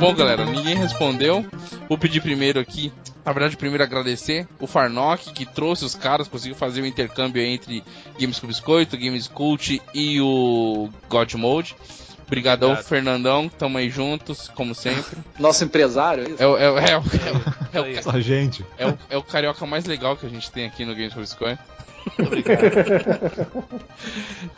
[0.00, 1.44] Bom, galera, ninguém respondeu.
[1.88, 2.90] Vou pedir primeiro aqui,
[3.24, 7.84] na verdade, primeiro agradecer o Farnock que trouxe os caras, conseguiu fazer o intercâmbio entre
[8.18, 11.76] Games com Biscoito, Games Cult e o God Mode.
[12.26, 12.88] Obrigadão, Obrigado.
[12.88, 15.18] Fernandão, tamo aí juntos, como sempre.
[15.38, 16.42] Nosso empresário, é isso?
[16.42, 17.02] É, o- é, o- é, o- é, o-
[17.72, 18.64] é, o- Isso Só gente.
[18.78, 21.26] é o, é o carioca mais legal que a gente tem aqui no Games for
[21.26, 21.58] Square.
[22.18, 22.60] Obrigado.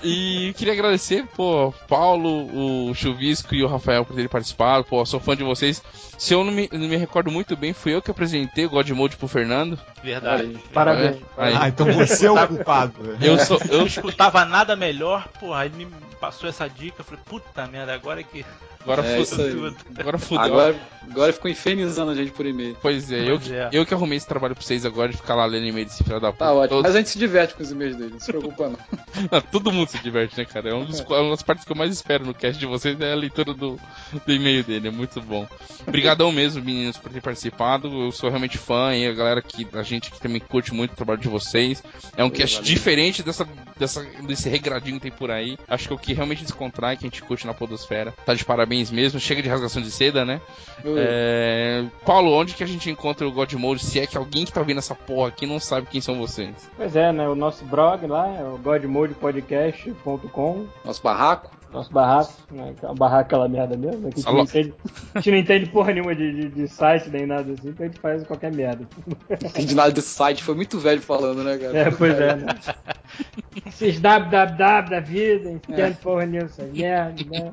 [0.03, 4.85] E queria agradecer, pô, Paulo, o Chuvisco e o Rafael por terem participado.
[4.85, 5.83] Pô, sou fã de vocês.
[6.19, 8.89] Se eu não me, não me recordo muito bem, fui eu que apresentei o God
[8.91, 9.79] Mode pro Fernando.
[10.03, 10.43] Verdade.
[10.43, 10.59] Aí.
[10.73, 11.17] Parabéns.
[11.37, 11.55] Aí.
[11.59, 12.95] Ah, então você é o culpado.
[13.03, 13.19] velho.
[13.21, 13.59] Eu sou.
[13.69, 15.87] Eu não Eu, escutava nada melhor, porra, aí me
[16.21, 18.45] passou essa dica, eu falei, puta merda, agora é que.
[18.81, 19.75] agora É fudeu.
[19.99, 20.45] Agora fudeu.
[20.45, 20.77] Agora,
[21.11, 22.77] agora ficou infernizando a gente por e-mail.
[22.81, 23.69] Pois é, eu, Pois é.
[23.73, 26.21] eu que arrumei esse trabalho pra vocês agora de ficar lá lendo e-mail desse filho
[26.21, 26.45] da puta.
[26.45, 26.69] Tá ótimo.
[26.69, 28.79] todo, Mas a gente se diverte diverte com os e-mails dele, não se preocupa não.
[29.31, 30.71] Não, todo mundo se diverte, né, cara?
[30.71, 33.13] É um dos, uma das partes que eu mais espero no cast de vocês é
[33.13, 33.79] a leitura do,
[34.27, 35.47] do e-mail dele, é muito bom.
[35.87, 37.89] Obrigadão mesmo, meninos, por ter participado.
[37.89, 40.97] Eu sou realmente fã e a galera que a gente que também curte muito o
[40.97, 41.83] trabalho de vocês.
[42.17, 42.69] É um cast valeu.
[42.69, 43.47] diferente dessa,
[43.79, 45.59] dessa, desse regradinho que tem por aí.
[45.69, 48.13] Acho que é o que realmente descontrai, que a gente curte na Podosfera.
[48.25, 49.21] Tá de parabéns mesmo.
[49.21, 50.41] Chega de rasgação de seda, né?
[50.85, 51.85] É...
[52.05, 53.85] Paulo, onde que a gente encontra o God Mode?
[53.85, 56.55] Se é que alguém que tá ouvindo essa porra aqui não sabe quem são vocês.
[56.77, 57.22] Pois é, né?
[57.29, 60.67] O nosso blog lá é o godmodepodcast.com.
[60.85, 61.51] Nosso barraco.
[61.73, 62.75] Nosso barraco, né?
[62.83, 64.03] A barraca é aquela merda mesmo.
[64.03, 64.75] né, Que a, gente não entende,
[65.15, 67.89] a gente não entende porra nenhuma de, de, de site nem nada assim, então a
[67.89, 68.87] gente faz qualquer merda.
[69.07, 69.17] Não
[69.49, 71.79] entendi nada desse site, foi muito velho falando, né, cara?
[71.79, 72.47] É, pois é, né?
[73.67, 77.53] Esses www da vida, entende porra nenhuma dessa merda, né?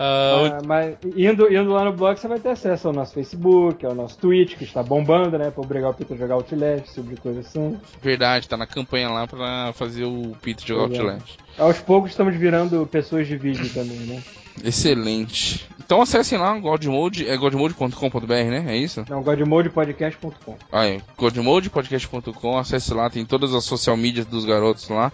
[0.00, 3.84] Ah, Ah, mas indo, indo lá no blog você vai ter acesso ao nosso Facebook,
[3.84, 5.50] ao nosso Twitch, que está bombando, né?
[5.50, 7.76] Pra obrigar o Peter a jogar Outlast, esse tipo de coisa assim.
[8.00, 11.02] verdade, tá na campanha lá pra fazer o Peter jogar Pois é.
[11.02, 11.36] Outlast.
[11.58, 14.22] Aos poucos estamos virando pessoas de vídeo também, né?
[14.64, 15.68] Excelente.
[15.88, 18.64] Então acessem lá Godmode, é godmode.com.br, né?
[18.68, 19.04] É isso?
[19.08, 20.56] Não, godmodepodcast.com.
[20.70, 21.00] Ah, é.
[21.16, 25.10] Godmodepodcast.com, acesse lá, tem todas as social medias dos garotos lá.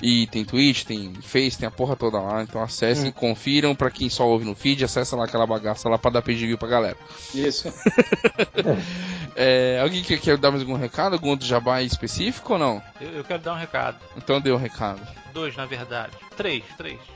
[0.00, 2.42] E tem Twitch, tem Face, tem a porra toda lá.
[2.42, 3.74] Então acessem, confiram.
[3.74, 6.58] Pra quem só ouve no feed, acessa lá aquela bagaça lá pra dar page view
[6.58, 6.96] pra galera.
[7.34, 7.72] Isso.
[9.40, 11.12] É, alguém quer, quer dar mais algum recado?
[11.12, 12.82] Algum outro jabá específico ou não?
[13.00, 13.96] Eu, eu quero dar um recado.
[14.16, 15.00] Então dê um recado.
[15.32, 16.10] Dois, na verdade.
[16.36, 16.98] Três, três.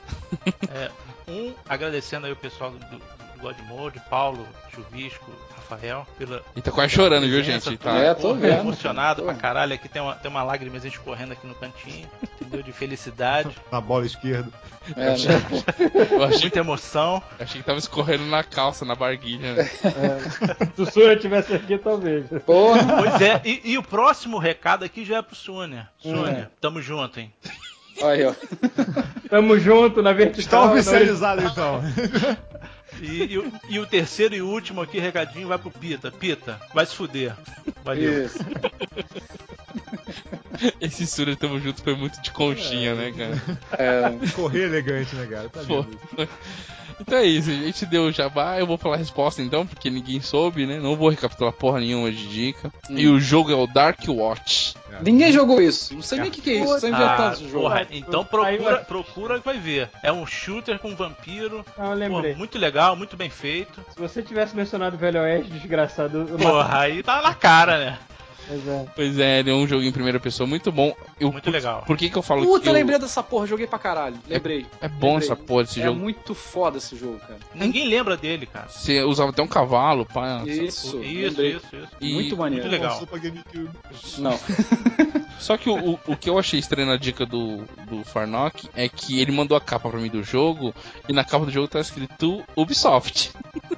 [0.73, 0.89] É,
[1.27, 6.41] um, agradecendo aí o pessoal do, do, do God Mode, Paulo, Chuvisco, Rafael, pela.
[6.55, 7.77] E tá quase chorando, viu, gente?
[7.77, 7.97] Tá.
[7.97, 8.59] É, tô vendo.
[8.59, 9.27] emocionado Tô.
[9.27, 9.73] pra caralho.
[9.73, 12.61] Aqui tem uma, tem uma lágrima escorrendo aqui no cantinho, entendeu?
[12.63, 14.49] De felicidade, Na bola esquerda.
[14.97, 15.17] É, né?
[16.11, 17.23] Eu achei, muita emoção.
[17.39, 19.53] achei que tava escorrendo na calça, na barguilha.
[19.53, 19.69] né?
[19.83, 22.25] É, se o Sônia tivesse aqui, talvez.
[22.45, 22.97] Porra.
[22.97, 25.89] Pois é, e, e o próximo recado aqui já é pro Sônia.
[26.03, 26.15] Hum.
[26.15, 27.33] Sônia, tamo junto, hein?
[28.01, 28.33] Aí, ó.
[29.29, 30.65] Tamo junto na Está vertical.
[30.67, 31.81] na oficializado então.
[33.03, 36.11] E, e o- e o terceiro e último aqui, recadinho, vai pro Pita.
[36.11, 37.33] Pita, vai se fuder.
[37.83, 38.25] Valeu.
[38.25, 38.39] Isso.
[40.79, 43.57] Esse Surya Tamo Junto foi muito de conchinha, né, cara?
[43.77, 45.49] É, Correr elegante, né, cara?
[45.49, 45.99] Tá lindo.
[47.01, 49.89] Então é isso, a gente deu o jabá, eu vou falar a resposta então, porque
[49.89, 50.79] ninguém soube, né?
[50.79, 52.71] Não vou recapitular porra nenhuma de dica.
[52.89, 54.75] E o jogo é o Dark Watch.
[55.01, 55.93] ninguém jogou isso.
[55.95, 56.77] Não sei nem o que, que é isso.
[56.87, 57.63] Inventando Ah, esse jogo.
[57.63, 59.89] porra, então procura, procura que vai ver.
[60.03, 61.65] É um shooter com vampiro.
[61.77, 62.35] Ah, eu Pô, lembrei.
[62.35, 63.83] muito legal, muito bem feito.
[63.93, 66.27] Se você tivesse mencionado o Velho Oeste, desgraçado.
[66.29, 67.99] eu Porra, aí tá na cara, né?
[68.49, 68.85] É.
[68.93, 70.93] Pois é, ele é um jogo em primeira pessoa muito bom.
[71.17, 71.81] Eu, Muito por, legal.
[71.87, 74.17] Por que que eu falo Puta, que eu- lembrei dessa porra, joguei pra caralho.
[74.27, 74.65] Lembrei.
[74.81, 75.25] é bom Lembrei.
[75.29, 75.97] essa porra desse É jogo?
[75.97, 77.37] muito foda esse jogo, cara.
[77.55, 78.67] Ninguém lembra dele, cara.
[78.67, 80.43] Você usava até um cavalo, pá.
[80.45, 81.87] Isso, Isso, isso, isso.
[82.01, 82.67] E- Muito maneiro.
[82.67, 82.99] Muito legal.
[84.17, 84.37] Não.
[85.39, 88.87] Só que o, o, o que eu achei estranho na dica do, do Farnock é
[88.87, 90.73] que ele mandou a capa pra mim do jogo
[91.07, 93.31] e na capa do jogo tá escrito Ubisoft.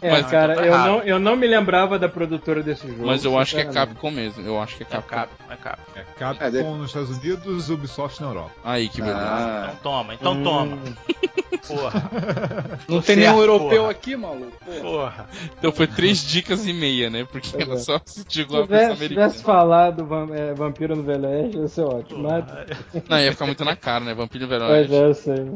[0.00, 3.06] É, Mas- cara, então tá eu, não, eu não me lembrava da produtora desse jogo.
[3.06, 3.64] Mas eu acho que é.
[3.66, 4.44] Capcom mesmo.
[4.44, 5.14] Eu acho que é É Capcom.
[5.14, 5.80] Cap, é Cap.
[5.94, 5.95] É, Capcom
[6.40, 8.50] É, de- nos Estados Unidos, Ubisoft na Europa.
[8.64, 9.18] Aí, que beleza.
[9.20, 10.42] Ah, Então toma, então Hum.
[10.42, 10.78] toma.
[11.66, 12.10] Porra.
[12.88, 13.90] não Tô tem nenhum europeu porra.
[13.90, 14.52] aqui, maluco.
[14.64, 14.80] Porra.
[14.82, 15.28] Porra.
[15.58, 17.24] Então foi três dicas e meia, né?
[17.30, 17.78] Porque Pois era é.
[17.78, 19.28] só Se igual a tivesse, americana.
[19.28, 22.22] tivesse falado é, Vampiro no Velho Oeste, ia ser ótimo.
[22.22, 22.44] Mas.
[23.08, 24.14] Não, ia ficar muito na cara, né?
[24.14, 24.94] Vampiro Velho pois Oeste.
[24.94, 25.44] é, eu sei.
[25.44, 25.54] né?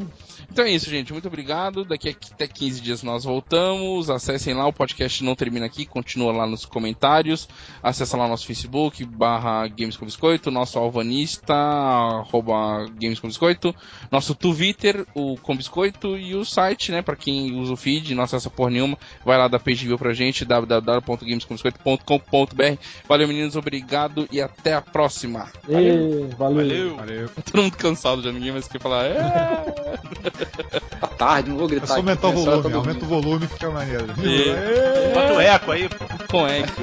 [0.51, 1.13] Então é isso, gente.
[1.13, 1.85] Muito obrigado.
[1.85, 4.09] Daqui a até 15 dias nós voltamos.
[4.09, 7.47] Acessem lá, o podcast não termina aqui, continua lá nos comentários.
[7.81, 13.73] Acesse lá nosso Facebook, barra Games com Biscoito, nosso alvanista, arroba Games com Biscoito,
[14.11, 17.01] nosso Twitter, o Com Biscoito, e o site, né?
[17.01, 20.13] Pra quem usa o feed, não acessa porra nenhuma, vai lá dar page view pra
[20.13, 22.77] gente, www.gamescombiscoito.com.br.
[23.07, 25.47] Valeu, meninos, obrigado e até a próxima.
[25.67, 26.55] E, valeu.
[26.55, 26.95] Valeu.
[26.97, 27.29] Valeu.
[27.51, 29.05] Todo mundo cansado já, ninguém mais quer falar.
[29.05, 29.15] É.
[30.99, 31.87] Tá tarde, não vou É gritar.
[31.87, 34.05] só aqui, aumentar o pessoal, volume, aumenta o volume fica maneiro.
[34.23, 35.13] É.
[35.13, 35.89] Bota o eco aí.
[36.29, 36.81] Com eco.